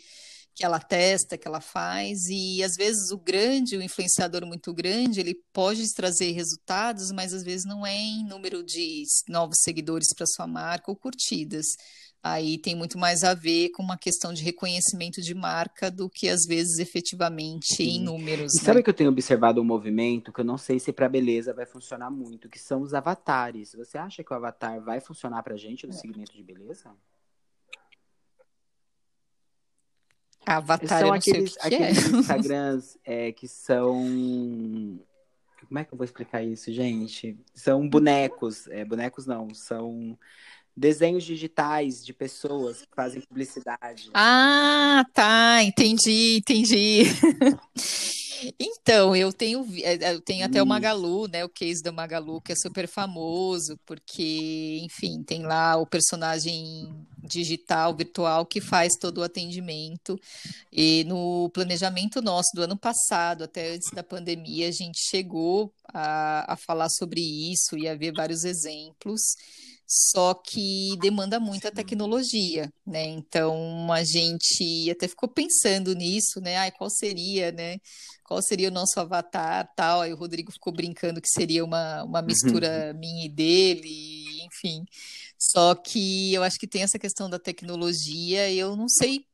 que 0.60 0.66
ela 0.66 0.78
testa, 0.78 1.38
que 1.38 1.48
ela 1.48 1.62
faz, 1.62 2.28
e 2.30 2.62
às 2.62 2.76
vezes 2.76 3.12
o 3.12 3.18
grande, 3.18 3.78
o 3.78 3.82
influenciador 3.82 4.46
muito 4.46 4.74
grande, 4.74 5.22
ele 5.22 5.34
pode 5.54 5.82
trazer 5.94 6.32
resultados, 6.34 7.14
mas 7.14 7.34
às 7.34 7.44
vezes 7.44 7.66
não 7.66 7.88
é 7.88 7.96
em 7.96 8.28
número 8.28 8.62
de 8.62 9.04
novos 9.30 9.60
seguidores 9.62 10.14
para 10.14 10.28
sua 10.28 10.46
marca 10.46 10.92
ou 10.92 10.98
curtidas. 10.98 11.66
Aí 12.22 12.58
tem 12.58 12.76
muito 12.76 12.98
mais 12.98 13.24
a 13.24 13.34
ver 13.34 13.70
com 13.70 13.82
uma 13.82 13.98
questão 13.98 14.34
de 14.34 14.44
reconhecimento 14.44 15.22
de 15.22 15.34
marca 15.34 15.90
do 15.90 16.10
que 16.10 16.28
às 16.28 16.42
vezes 16.46 16.78
efetivamente 16.78 17.76
Sim. 17.76 17.92
em 17.92 18.04
números. 18.04 18.54
E 18.56 18.58
né? 18.58 18.66
sabe 18.66 18.84
que 18.84 18.90
eu 18.90 18.94
tenho 18.94 19.10
observado 19.10 19.62
um 19.62 19.64
movimento 19.64 20.34
que 20.34 20.42
eu 20.42 20.46
não 20.46 20.58
sei 20.58 20.78
se 20.78 20.92
para 20.92 21.08
beleza 21.08 21.54
vai 21.54 21.66
funcionar 21.66 22.12
muito, 22.12 22.50
que 22.50 22.60
são 22.60 22.82
os 22.82 22.94
avatares. 22.94 23.72
Você 23.78 23.98
acha 23.98 24.26
que 24.26 24.34
o 24.34 24.36
avatar 24.36 24.84
vai 24.84 25.00
funcionar 25.00 25.42
para 25.42 25.56
gente 25.56 25.88
no 25.88 25.94
é. 25.94 25.96
segmento 25.96 26.36
de 26.36 26.44
beleza? 26.44 26.94
Avatar, 30.46 31.00
são 31.00 31.14
aqueles, 31.14 31.56
que 31.56 31.68
aqueles 31.68 32.06
é. 32.06 32.10
Instagrams 32.18 32.98
é, 33.06 33.32
que 33.32 33.48
são. 33.48 33.98
Como 35.68 35.78
é 35.78 35.84
que 35.84 35.94
eu 35.94 35.98
vou 35.98 36.06
explicar 36.06 36.42
isso, 36.42 36.72
gente? 36.72 37.38
São 37.54 37.88
bonecos. 37.88 38.68
É, 38.70 38.84
bonecos 38.84 39.28
não, 39.28 39.54
são 39.54 40.18
desenhos 40.76 41.24
digitais 41.24 42.04
de 42.04 42.14
pessoas 42.14 42.82
que 42.82 42.96
fazem 42.96 43.22
publicidade. 43.22 44.10
Ah, 44.14 45.06
tá, 45.14 45.64
entendi, 45.64 46.38
entendi. 46.38 47.04
Então, 48.60 49.16
eu 49.16 49.34
tenho, 49.34 49.66
é, 49.84 49.96
é, 49.96 50.14
eu 50.14 50.22
tenho 50.22 50.46
até 50.46 50.62
o 50.62 50.66
Magalu, 50.66 51.28
né? 51.28 51.44
O 51.44 51.50
case 51.50 51.82
da 51.82 51.92
Magalu, 51.92 52.42
que 52.42 52.52
é 52.52 52.56
super 52.56 52.88
famoso, 52.88 53.78
porque, 53.86 54.80
enfim, 54.84 55.24
tem 55.24 55.44
lá 55.44 55.76
o 55.78 55.86
personagem 55.86 57.06
digital, 57.24 57.96
virtual, 57.96 58.46
que 58.46 58.62
faz 58.62 58.94
todo 59.00 59.20
o 59.20 59.24
atendimento. 59.24 60.18
E 60.72 61.04
no 61.06 61.50
planejamento 61.54 62.22
nosso 62.22 62.50
do 62.56 62.64
ano 62.64 62.78
passado, 62.78 63.44
até 63.44 63.74
antes 63.74 63.92
da 63.92 64.04
pandemia, 64.04 64.68
a 64.70 64.72
gente 64.72 65.00
chegou 65.00 65.74
a, 65.94 66.54
a 66.54 66.56
falar 66.56 66.90
sobre 66.90 67.22
isso 67.22 67.78
e 67.78 67.88
a 67.88 67.96
ver 67.96 68.14
vários 68.14 68.44
exemplos 68.44 69.22
só 69.92 70.36
que 70.36 70.96
demanda 71.00 71.40
muita 71.40 71.72
tecnologia, 71.72 72.72
né? 72.86 73.06
Então 73.06 73.92
a 73.92 74.04
gente 74.04 74.88
até 74.92 75.08
ficou 75.08 75.28
pensando 75.28 75.96
nisso, 75.96 76.40
né? 76.40 76.58
Ai, 76.58 76.72
qual 76.72 76.92
seria, 76.92 77.52
né? 77.52 77.78
Qual 78.24 78.40
seria 78.40 78.70
o 78.70 78.72
nosso 78.72 79.00
avatar, 79.00 79.68
tal? 79.76 80.02
Aí 80.02 80.14
o 80.14 80.16
Rodrigo 80.16 80.52
ficou 80.52 80.72
brincando 80.72 81.20
que 81.20 81.28
seria 81.28 81.66
uma, 81.66 82.04
uma 82.04 82.22
mistura 82.22 82.92
uhum. 82.94 83.00
minha 83.00 83.26
e 83.26 83.30
dele, 83.30 84.44
enfim. 84.44 84.86
Só 85.40 85.74
que 85.74 86.36
eu 86.36 86.44
acho 86.44 86.60
que 86.60 86.68
tem 86.68 86.84
essa 86.84 87.00
questão 87.00 87.28
da 87.28 87.40
tecnologia, 87.40 88.52
eu 88.52 88.76
não 88.76 88.88
sei 88.88 89.26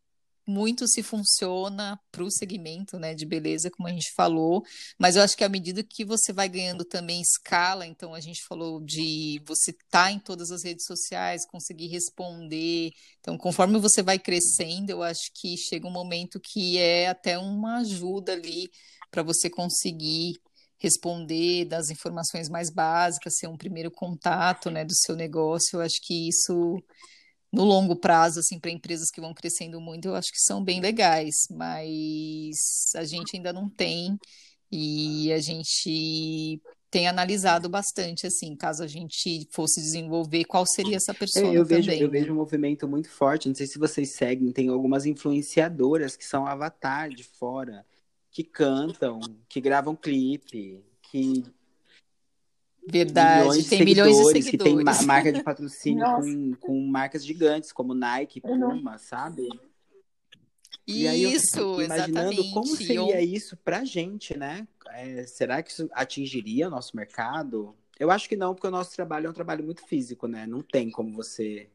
muito 0.48 0.88
se 0.88 1.02
funciona 1.02 2.00
para 2.12 2.24
o 2.24 2.32
segmento 2.32 3.00
né, 3.00 3.14
de 3.14 3.26
beleza, 3.26 3.72
como 3.72 3.88
a 3.88 3.92
gente 3.92 4.14
falou, 4.14 4.64
mas 5.00 5.16
eu 5.16 5.24
acho 5.24 5.36
que 5.36 5.44
à 5.44 5.50
medida 5.50 5.84
que 5.84 6.06
você 6.06 6.32
vai 6.32 6.48
ganhando 6.48 6.86
também 6.86 7.22
escala, 7.22 7.86
então 7.86 8.14
a 8.14 8.20
gente 8.20 8.44
falou 8.48 8.80
de 8.84 9.42
você 9.46 9.72
estar 9.72 10.06
tá 10.06 10.12
em 10.12 10.20
todas 10.20 10.52
as 10.52 10.64
redes 10.64 10.86
sociais, 10.86 11.46
conseguir 11.46 11.88
responder, 11.88 12.92
então 13.20 13.38
conforme 13.38 13.80
você 13.80 14.04
vai 14.04 14.20
crescendo, 14.20 14.92
eu 14.92 15.02
acho 15.04 15.32
que 15.34 15.58
chega 15.58 15.88
um 15.88 15.92
momento 15.92 16.40
que 16.40 16.78
é 16.78 17.08
até 17.08 17.38
uma 17.38 17.78
ajuda 17.80 18.34
ali 18.34 18.70
para 19.10 19.24
você 19.24 19.50
conseguir 19.50 20.40
responder 20.78 21.66
das 21.66 21.90
informações 21.90 22.50
mais 22.50 22.70
básicas, 22.70 23.38
ser 23.38 23.48
um 23.48 23.58
primeiro 23.58 23.90
contato 23.90 24.70
né, 24.70 24.86
do 24.86 24.94
seu 24.94 25.16
negócio, 25.16 25.78
eu 25.78 25.82
acho 25.82 26.00
que 26.04 26.30
isso 26.30 26.84
no 27.56 27.64
longo 27.64 27.96
prazo, 27.96 28.42
assim, 28.42 28.60
para 28.60 28.70
empresas 28.70 29.10
que 29.10 29.22
vão 29.22 29.34
crescendo 29.34 29.80
muito, 29.80 30.10
eu 30.10 30.16
acho 30.16 30.30
que 30.32 30.40
são 30.40 30.62
bem 30.62 30.82
legais, 30.82 31.48
mas 31.50 32.92
a 32.96 33.06
gente 33.06 33.38
ainda 33.38 33.54
não 33.54 33.70
tem 33.70 34.18
e 34.70 35.32
a 35.32 35.40
gente 35.40 36.62
tem 36.92 37.08
analisado 37.08 37.70
bastante, 37.70 38.28
assim, 38.28 38.56
caso 38.56 38.84
a 38.84 38.88
gente 38.88 39.48
fosse 39.52 39.82
desenvolver, 39.82 40.44
qual 40.44 40.66
seria 40.66 40.98
essa 40.98 41.14
pessoa 41.14 41.54
é, 41.54 41.58
eu 41.58 41.66
vejo, 41.66 41.84
também. 41.84 42.02
Eu 42.02 42.10
vejo 42.10 42.34
um 42.34 42.36
movimento 42.36 42.88
muito 42.88 43.10
forte, 43.10 43.48
não 43.48 43.56
sei 43.56 43.68
se 43.68 43.80
vocês 43.80 44.12
seguem, 44.12 44.52
tem 44.52 44.68
algumas 44.68 45.06
influenciadoras 45.06 46.18
que 46.18 46.26
são 46.26 46.46
avatar 46.46 47.10
de 47.10 47.24
fora, 47.24 47.86
que 48.32 48.44
cantam, 48.44 49.22
que 49.48 49.62
gravam 49.62 49.96
clipe, 49.96 50.84
que 51.02 51.44
Verdade, 52.88 53.42
milhões 53.42 53.70
tem 53.70 53.84
milhões 53.84 54.16
de 54.16 54.24
seguidores. 54.26 54.50
Que 54.50 54.58
tem 54.58 55.08
marca 55.08 55.32
de 55.32 55.44
patrocínio 55.44 56.06
com, 56.06 56.56
com 56.56 56.88
marcas 56.88 57.26
gigantes, 57.26 57.72
como 57.72 57.94
Nike, 57.94 58.42
uhum. 58.44 58.60
Puma, 58.60 58.94
uhum. 58.94 58.98
sabe? 58.98 59.48
E 60.88 61.08
isso, 61.08 61.82
imaginando 61.82 62.32
exatamente. 62.32 62.54
como 62.54 62.68
seria 62.68 63.20
isso 63.22 63.58
pra 63.58 63.84
gente, 63.84 64.38
né? 64.38 64.68
É, 64.90 65.24
será 65.24 65.64
que 65.64 65.72
isso 65.72 65.90
atingiria 65.94 66.70
nosso 66.70 66.96
mercado? 66.96 67.76
Eu 68.00 68.12
acho 68.12 68.30
que 68.30 68.36
não, 68.36 68.54
porque 68.54 68.68
o 68.68 68.72
nosso 68.72 68.92
trabalho 68.92 69.28
é 69.28 69.30
um 69.30 69.34
trabalho 69.34 69.64
muito 69.64 69.86
físico, 69.88 70.28
né? 70.28 70.46
Não 70.46 70.62
tem 70.62 70.92
como 70.92 71.12
você 71.12 71.70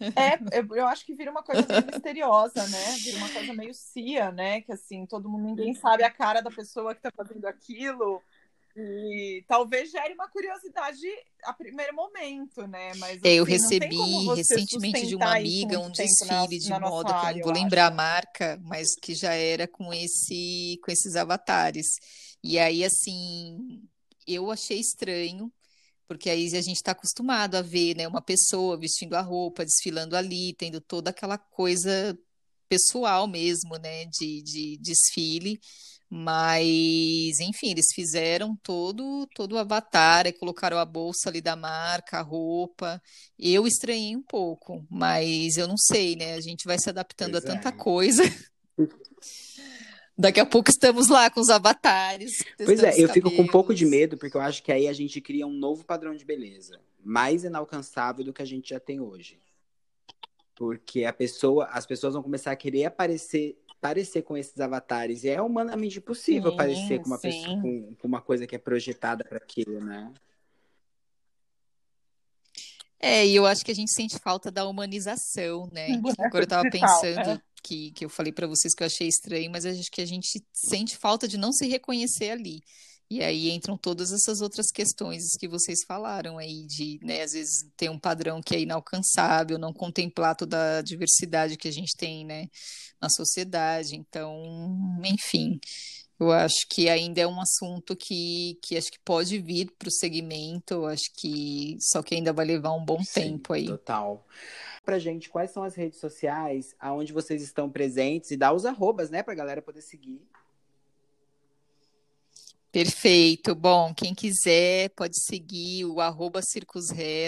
É, 0.00 0.38
eu 0.78 0.86
acho 0.86 1.04
que 1.04 1.14
vira 1.14 1.30
uma 1.30 1.42
coisa 1.42 1.66
meio 1.66 1.86
misteriosa, 1.86 2.66
né? 2.68 2.96
Vira 3.02 3.18
uma 3.18 3.28
coisa 3.28 3.52
meio 3.52 3.74
cia, 3.74 4.30
né? 4.30 4.60
Que 4.60 4.72
assim, 4.72 5.06
todo 5.06 5.28
mundo, 5.28 5.46
ninguém 5.46 5.74
sabe 5.74 6.04
a 6.04 6.10
cara 6.10 6.40
da 6.40 6.50
pessoa 6.50 6.94
que 6.94 7.02
tá 7.02 7.10
fazendo 7.16 7.44
aquilo. 7.46 8.22
E 8.76 9.44
talvez 9.46 9.92
gere 9.92 10.14
uma 10.14 10.28
curiosidade 10.28 11.06
a 11.44 11.52
primeiro 11.52 11.94
momento, 11.94 12.66
né? 12.66 12.92
Mas 12.96 13.18
assim, 13.18 13.28
eu 13.28 13.44
recebi 13.44 14.26
recentemente 14.34 15.06
de 15.06 15.14
uma 15.14 15.36
amiga 15.36 15.78
um 15.78 15.90
desfile 15.90 16.58
de 16.58 16.70
moda, 16.80 17.20
que 17.20 17.26
eu 17.26 17.36
não 17.36 17.42
vou 17.42 17.52
lembrar 17.52 17.84
acho. 17.84 17.92
a 17.92 17.96
marca, 17.96 18.60
mas 18.64 18.96
que 18.96 19.14
já 19.14 19.32
era 19.32 19.68
com 19.68 19.94
esse 19.94 20.80
com 20.82 20.90
esses 20.90 21.14
avatares. 21.14 21.86
E 22.42 22.58
aí, 22.58 22.84
assim, 22.84 23.80
eu 24.26 24.50
achei 24.50 24.80
estranho 24.80 25.52
porque 26.06 26.30
aí 26.30 26.46
a 26.46 26.60
gente 26.60 26.76
está 26.76 26.92
acostumado 26.92 27.56
a 27.56 27.62
ver 27.62 27.96
né, 27.96 28.06
uma 28.06 28.20
pessoa 28.20 28.78
vestindo 28.78 29.14
a 29.14 29.20
roupa, 29.20 29.64
desfilando 29.64 30.16
ali, 30.16 30.54
tendo 30.54 30.80
toda 30.80 31.10
aquela 31.10 31.38
coisa 31.38 32.18
pessoal 32.68 33.26
mesmo, 33.26 33.76
né, 33.76 34.04
de, 34.06 34.42
de 34.42 34.78
desfile. 34.78 35.60
Mas, 36.10 37.40
enfim, 37.40 37.70
eles 37.70 37.86
fizeram 37.92 38.56
todo 38.62 39.26
todo 39.34 39.52
o 39.52 39.58
avatar, 39.58 40.32
colocaram 40.38 40.78
a 40.78 40.84
bolsa 40.84 41.28
ali 41.28 41.40
da 41.40 41.56
marca, 41.56 42.18
a 42.18 42.22
roupa. 42.22 43.02
Eu 43.38 43.66
estranhei 43.66 44.14
um 44.14 44.22
pouco, 44.22 44.86
mas 44.88 45.56
eu 45.56 45.66
não 45.66 45.76
sei, 45.76 46.14
né? 46.14 46.34
A 46.34 46.40
gente 46.40 46.66
vai 46.66 46.78
se 46.78 46.88
adaptando 46.88 47.32
pois 47.32 47.44
a 47.44 47.46
tanta 47.48 47.68
é. 47.70 47.72
coisa. 47.72 48.22
Daqui 50.16 50.38
a 50.38 50.46
pouco 50.46 50.70
estamos 50.70 51.08
lá 51.08 51.28
com 51.28 51.40
os 51.40 51.50
avatares. 51.50 52.44
Pois 52.56 52.82
é, 52.82 53.02
eu 53.02 53.08
fico 53.08 53.30
com 53.32 53.42
um 53.42 53.48
pouco 53.48 53.74
de 53.74 53.84
medo, 53.84 54.16
porque 54.16 54.36
eu 54.36 54.40
acho 54.40 54.62
que 54.62 54.70
aí 54.70 54.86
a 54.86 54.92
gente 54.92 55.20
cria 55.20 55.46
um 55.46 55.52
novo 55.52 55.84
padrão 55.84 56.14
de 56.14 56.24
beleza, 56.24 56.80
mais 57.02 57.42
inalcançável 57.42 58.24
do 58.24 58.32
que 58.32 58.40
a 58.40 58.44
gente 58.44 58.70
já 58.70 58.78
tem 58.78 59.00
hoje. 59.00 59.40
Porque 60.54 61.04
a 61.04 61.12
pessoa, 61.12 61.66
as 61.66 61.84
pessoas 61.84 62.14
vão 62.14 62.22
começar 62.22 62.52
a 62.52 62.56
querer 62.56 62.84
aparecer, 62.84 63.58
parecer 63.80 64.22
com 64.22 64.36
esses 64.36 64.60
avatares. 64.60 65.24
E 65.24 65.30
é 65.30 65.42
humanamente 65.42 65.98
impossível 65.98 66.52
sim, 66.52 66.56
parecer 66.56 67.00
com 67.00 67.06
uma 67.08 67.18
sim. 67.18 67.30
pessoa 67.30 67.60
com, 67.60 67.94
com 67.96 68.08
uma 68.08 68.20
coisa 68.20 68.46
que 68.46 68.54
é 68.54 68.58
projetada 68.58 69.24
para 69.24 69.38
aquilo, 69.38 69.80
né? 69.80 70.12
É, 73.00 73.26
e 73.26 73.34
eu 73.34 73.44
acho 73.44 73.64
que 73.64 73.72
a 73.72 73.74
gente 73.74 73.92
sente 73.92 74.16
falta 74.18 74.50
da 74.50 74.64
humanização, 74.64 75.68
né? 75.72 75.88
Agora 76.20 76.44
eu 76.44 76.48
tava 76.48 76.70
pensando 76.70 77.30
é. 77.30 77.42
Que, 77.64 77.90
que 77.92 78.04
eu 78.04 78.08
falei 78.08 78.32
para 78.32 78.46
vocês 78.46 78.74
que 78.74 78.82
eu 78.82 78.86
achei 78.86 79.08
estranho, 79.08 79.50
mas 79.50 79.64
acho 79.64 79.90
que 79.90 80.02
a 80.02 80.06
gente 80.06 80.44
sente 80.52 80.96
falta 80.96 81.26
de 81.26 81.38
não 81.38 81.52
se 81.52 81.66
reconhecer 81.66 82.30
ali. 82.30 82.60
E 83.10 83.22
aí 83.22 83.50
entram 83.50 83.76
todas 83.76 84.12
essas 84.12 84.40
outras 84.40 84.70
questões 84.70 85.36
que 85.38 85.46
vocês 85.46 85.80
falaram 85.86 86.38
aí, 86.38 86.66
de, 86.66 86.98
né, 87.02 87.22
às 87.22 87.32
vezes 87.32 87.64
ter 87.76 87.90
um 87.90 87.98
padrão 87.98 88.40
que 88.42 88.56
é 88.56 88.60
inalcançável, 88.60 89.58
não 89.58 89.72
contemplar 89.72 90.34
toda 90.34 90.78
a 90.78 90.82
diversidade 90.82 91.56
que 91.56 91.68
a 91.68 91.72
gente 91.72 91.94
tem, 91.96 92.24
né, 92.24 92.46
na 93.00 93.10
sociedade. 93.10 93.94
Então, 93.94 94.42
enfim, 95.04 95.60
eu 96.18 96.32
acho 96.32 96.66
que 96.70 96.88
ainda 96.88 97.20
é 97.20 97.26
um 97.26 97.40
assunto 97.40 97.94
que, 97.94 98.58
que 98.62 98.76
acho 98.76 98.90
que 98.90 98.98
pode 99.04 99.38
vir 99.38 99.70
para 99.78 99.88
o 99.88 99.92
segmento, 99.92 100.86
acho 100.86 101.10
que 101.16 101.76
só 101.80 102.02
que 102.02 102.14
ainda 102.14 102.32
vai 102.32 102.46
levar 102.46 102.72
um 102.72 102.84
bom 102.84 103.02
Sim, 103.04 103.12
tempo 103.12 103.52
aí. 103.52 103.66
Total. 103.66 104.24
Pra 104.84 104.98
gente, 104.98 105.30
quais 105.30 105.50
são 105.50 105.62
as 105.62 105.74
redes 105.74 105.98
sociais 105.98 106.76
aonde 106.78 107.12
vocês 107.12 107.42
estão 107.42 107.70
presentes 107.70 108.30
e 108.30 108.36
dá 108.36 108.52
os 108.52 108.66
arrobas, 108.66 109.08
né, 109.10 109.22
pra 109.22 109.34
galera 109.34 109.62
poder 109.62 109.80
seguir. 109.80 110.20
Perfeito. 112.74 113.54
Bom, 113.54 113.94
quem 113.94 114.12
quiser 114.12 114.90
pode 114.96 115.16
seguir 115.22 115.84
o 115.84 116.00
arroba 116.00 116.40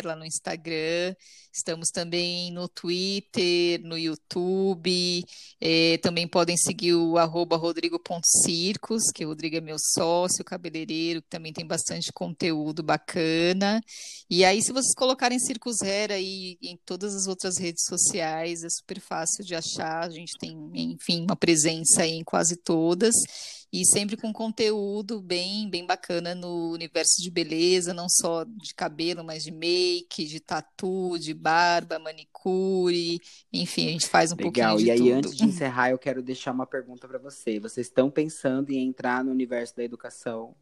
lá 0.05 0.17
no 0.17 0.25
Instagram. 0.25 1.15
Estamos 1.55 1.89
também 1.91 2.51
no 2.51 2.69
Twitter, 2.69 3.81
no 3.85 3.97
YouTube. 3.97 5.25
É, 5.61 5.99
também 5.99 6.27
podem 6.27 6.57
seguir 6.57 6.95
o 6.95 7.17
arroba 7.17 7.57
rodrigo.circos, 7.57 9.05
que 9.15 9.25
o 9.25 9.29
Rodrigo 9.29 9.57
é 9.57 9.61
meu 9.61 9.77
sócio, 9.79 10.45
cabeleireiro, 10.45 11.23
que 11.23 11.29
também 11.29 11.53
tem 11.53 11.65
bastante 11.65 12.13
conteúdo 12.13 12.83
bacana. 12.83 13.81
E 14.29 14.45
aí, 14.45 14.61
se 14.61 14.73
vocês 14.73 14.97
colocarem 14.97 15.39
Circus 15.39 15.81
Hair 15.81 16.11
aí 16.11 16.59
em 16.61 16.77
todas 16.85 17.15
as 17.15 17.29
outras 17.29 17.57
redes 17.57 17.85
sociais, 17.87 18.65
é 18.65 18.69
super 18.69 19.01
fácil 19.01 19.45
de 19.45 19.55
achar. 19.55 20.03
A 20.03 20.11
gente 20.11 20.33
tem, 20.41 20.59
enfim, 20.75 21.23
uma 21.23 21.37
presença 21.37 22.03
aí 22.03 22.15
em 22.15 22.25
quase 22.25 22.57
todas 22.57 23.15
e 23.81 23.85
sempre 23.85 24.17
com 24.17 24.33
conteúdo 24.33 25.21
bem, 25.21 25.69
bem 25.69 25.85
bacana 25.85 26.35
no 26.35 26.73
universo 26.73 27.21
de 27.21 27.31
beleza, 27.31 27.93
não 27.93 28.09
só 28.09 28.45
de 28.45 28.75
cabelo, 28.75 29.23
mas 29.23 29.43
de 29.43 29.53
make, 29.53 30.25
de 30.25 30.41
tatu, 30.41 31.19
de 31.19 31.35
barba, 31.35 31.99
manicure, 31.99 33.21
enfim, 33.53 33.89
a 33.89 33.93
gente 33.93 34.09
faz 34.09 34.33
um 34.33 34.37
Legal. 34.37 34.73
pouquinho 34.73 34.79
de 34.79 34.97
tudo. 34.97 35.07
E 35.07 35.13
aí, 35.13 35.19
antes 35.19 35.37
de 35.37 35.45
encerrar, 35.45 35.91
eu 35.91 35.99
quero 35.99 36.23
deixar 36.23 36.53
uma 36.53 36.67
pergunta 36.67 37.07
para 37.07 37.19
você. 37.19 37.61
Vocês 37.61 37.87
estão 37.87 38.11
pensando 38.11 38.71
em 38.71 38.89
entrar 38.89 39.23
no 39.23 39.31
universo 39.31 39.77
da 39.77 39.85
educação? 39.85 40.55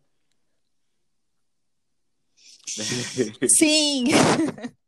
Sim! 3.46 4.06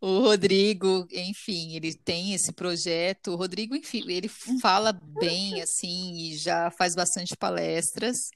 o 0.00 0.20
Rodrigo, 0.20 1.06
enfim, 1.12 1.74
ele 1.74 1.94
tem 1.94 2.34
esse 2.34 2.52
projeto. 2.52 3.32
O 3.32 3.36
Rodrigo, 3.36 3.74
enfim, 3.74 4.04
ele 4.08 4.28
fala 4.28 4.92
bem, 4.92 5.60
assim, 5.60 6.14
e 6.16 6.36
já 6.36 6.70
faz 6.70 6.94
bastante 6.94 7.36
palestras. 7.36 8.30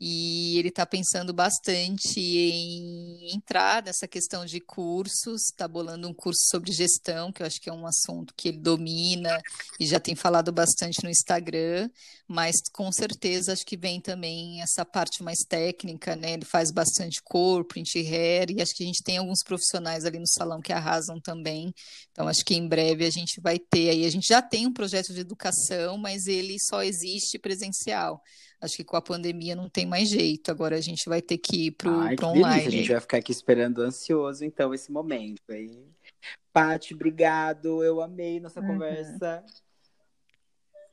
E 0.00 0.58
ele 0.58 0.68
está 0.68 0.86
pensando 0.86 1.30
bastante 1.34 2.18
em 2.18 3.34
entrar 3.34 3.82
nessa 3.82 4.08
questão 4.08 4.46
de 4.46 4.58
cursos, 4.58 5.42
está 5.50 5.68
bolando 5.68 6.08
um 6.08 6.14
curso 6.14 6.40
sobre 6.48 6.72
gestão, 6.72 7.30
que 7.30 7.42
eu 7.42 7.46
acho 7.46 7.60
que 7.60 7.68
é 7.68 7.72
um 7.72 7.86
assunto 7.86 8.32
que 8.34 8.48
ele 8.48 8.58
domina 8.58 9.38
e 9.78 9.86
já 9.86 10.00
tem 10.00 10.16
falado 10.16 10.50
bastante 10.50 11.04
no 11.04 11.10
Instagram, 11.10 11.90
mas 12.26 12.56
com 12.72 12.90
certeza 12.90 13.52
acho 13.52 13.66
que 13.66 13.76
vem 13.76 14.00
também 14.00 14.62
essa 14.62 14.86
parte 14.86 15.22
mais 15.22 15.40
técnica, 15.46 16.16
né? 16.16 16.32
Ele 16.32 16.46
faz 16.46 16.70
bastante 16.70 17.20
cor, 17.22 17.66
print 17.66 17.98
hair, 17.98 18.50
e 18.50 18.62
acho 18.62 18.74
que 18.74 18.82
a 18.82 18.86
gente 18.86 19.02
tem 19.02 19.18
alguns 19.18 19.42
profissionais 19.44 20.06
ali 20.06 20.18
no 20.18 20.26
salão 20.26 20.62
que 20.62 20.72
arrasam 20.72 21.20
também. 21.20 21.74
Então 22.10 22.26
acho 22.26 22.42
que 22.42 22.54
em 22.54 22.66
breve 22.66 23.04
a 23.04 23.10
gente 23.10 23.38
vai 23.38 23.58
ter 23.58 23.90
aí, 23.90 24.06
a 24.06 24.10
gente 24.10 24.26
já 24.26 24.40
tem 24.40 24.66
um 24.66 24.72
projeto 24.72 25.12
de 25.12 25.20
educação, 25.20 25.98
mas 25.98 26.26
ele 26.26 26.56
só 26.58 26.82
existe 26.82 27.38
presencial. 27.38 28.22
Acho 28.60 28.76
que 28.76 28.84
com 28.84 28.96
a 28.96 29.00
pandemia 29.02 29.56
não 29.56 29.68
tem 29.70 29.86
mais 29.86 30.08
jeito. 30.08 30.50
Agora 30.50 30.76
a 30.76 30.80
gente 30.80 31.08
vai 31.08 31.22
ter 31.22 31.38
que 31.38 31.66
ir 31.68 31.70
pro, 31.70 31.98
Ai, 32.00 32.14
pro 32.14 32.26
que 32.28 32.32
delícia. 32.34 32.46
online. 32.50 32.66
A 32.66 32.70
gente 32.70 32.92
vai 32.92 33.00
ficar 33.00 33.16
aqui 33.18 33.32
esperando 33.32 33.80
ansioso, 33.82 34.44
então, 34.44 34.74
esse 34.74 34.92
momento. 34.92 35.40
Aí. 35.50 35.86
Paty, 36.52 36.92
obrigado. 36.94 37.82
Eu 37.82 38.02
amei 38.02 38.38
nossa 38.38 38.60
Uhum. 38.60 38.66
conversa. 38.66 39.42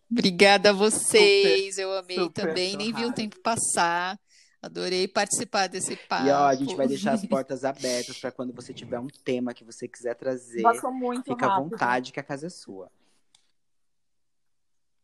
Obrigada 0.09 0.69
a 0.69 0.73
vocês. 0.73 1.77
Eu 1.77 1.91
amei 1.97 2.15
super 2.17 2.47
também. 2.47 2.77
Nem 2.77 2.93
vi 2.93 3.05
o 3.05 3.11
tempo 3.13 3.37
passar. 3.41 4.17
Adorei 4.61 5.07
participar 5.07 5.67
desse 5.67 5.95
papo. 5.95 6.27
E 6.27 6.31
ó, 6.31 6.47
a 6.47 6.55
gente 6.55 6.75
vai 6.75 6.87
deixar 6.87 7.13
as 7.13 7.25
portas 7.27 7.63
abertas 7.65 8.17
para 8.17 8.31
quando 8.31 8.53
você 8.53 8.73
tiver 8.73 8.99
um 8.99 9.07
tema 9.07 9.53
que 9.53 9.63
você 9.63 9.87
quiser 9.87 10.15
trazer. 10.15 10.61
Passou 10.61 10.91
muito 10.91 11.25
Fica 11.25 11.45
à 11.45 11.49
rápido. 11.49 11.69
vontade 11.69 12.11
que 12.11 12.19
a 12.19 12.23
casa 12.23 12.47
é 12.47 12.49
sua. 12.49 12.89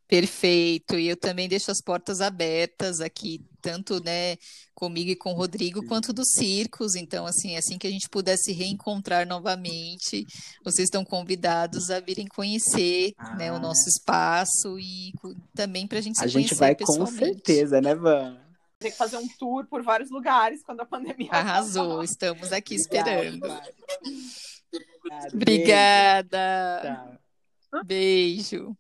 Perfeito. 0.07 0.97
E 0.99 1.07
eu 1.07 1.17
também 1.17 1.47
deixo 1.49 1.71
as 1.71 1.81
portas 1.81 2.21
abertas 2.21 2.99
aqui, 3.01 3.39
tanto, 3.61 4.03
né, 4.03 4.35
comigo 4.75 5.09
e 5.09 5.15
com 5.15 5.31
o 5.31 5.35
Rodrigo, 5.35 5.85
quanto 5.87 6.11
dos 6.13 6.29
circos. 6.31 6.95
Então, 6.95 7.25
assim, 7.25 7.55
assim 7.55 7.77
que 7.77 7.87
a 7.87 7.89
gente 7.89 8.09
puder 8.09 8.37
se 8.37 8.51
reencontrar 8.51 9.25
novamente, 9.27 10.25
vocês 10.63 10.87
estão 10.87 11.03
convidados 11.05 11.89
a 11.89 11.99
virem 11.99 12.27
conhecer, 12.27 13.13
né, 13.37 13.51
o 13.51 13.55
Ah. 13.55 13.59
nosso 13.59 13.87
espaço 13.89 14.77
e 14.79 15.13
também 15.55 15.87
para 15.87 15.99
a 15.99 16.01
gente 16.01 16.17
se 16.19 16.23
A 16.23 16.27
gente 16.27 16.55
conhecer 16.55 16.55
vai 16.55 16.75
com 16.75 17.05
certeza, 17.05 17.81
né, 17.81 17.95
Van? 17.95 18.37
Tem 18.79 18.91
que 18.91 18.97
fazer 18.97 19.15
um 19.17 19.27
tour 19.39 19.65
por 19.67 19.81
vários 19.81 20.11
lugares 20.11 20.61
quando 20.61 20.81
a 20.81 20.85
pandemia 20.85 21.31
Arrasou, 21.31 21.83
acabar. 21.91 22.03
estamos 22.03 22.51
aqui 22.51 22.75
esperando. 22.75 23.47
Obrigada. 25.33 26.81
Tchau. 27.71 27.83
Beijo. 27.85 28.75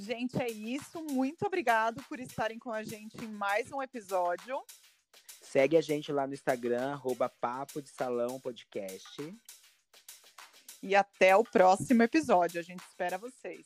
Gente, 0.00 0.40
é 0.40 0.50
isso. 0.50 1.02
Muito 1.10 1.44
obrigado 1.44 2.02
por 2.08 2.18
estarem 2.18 2.58
com 2.58 2.72
a 2.72 2.82
gente 2.82 3.22
em 3.22 3.28
mais 3.28 3.70
um 3.70 3.82
episódio. 3.82 4.58
Segue 5.42 5.76
a 5.76 5.82
gente 5.82 6.10
lá 6.10 6.26
no 6.26 6.32
Instagram, 6.32 6.92
arroba 6.92 7.28
Papo 7.28 7.82
de 7.82 7.90
Salão 7.90 8.40
Podcast. 8.40 9.38
E 10.82 10.96
até 10.96 11.36
o 11.36 11.44
próximo 11.44 12.02
episódio. 12.02 12.58
A 12.58 12.62
gente 12.62 12.80
espera 12.80 13.18
vocês. 13.18 13.62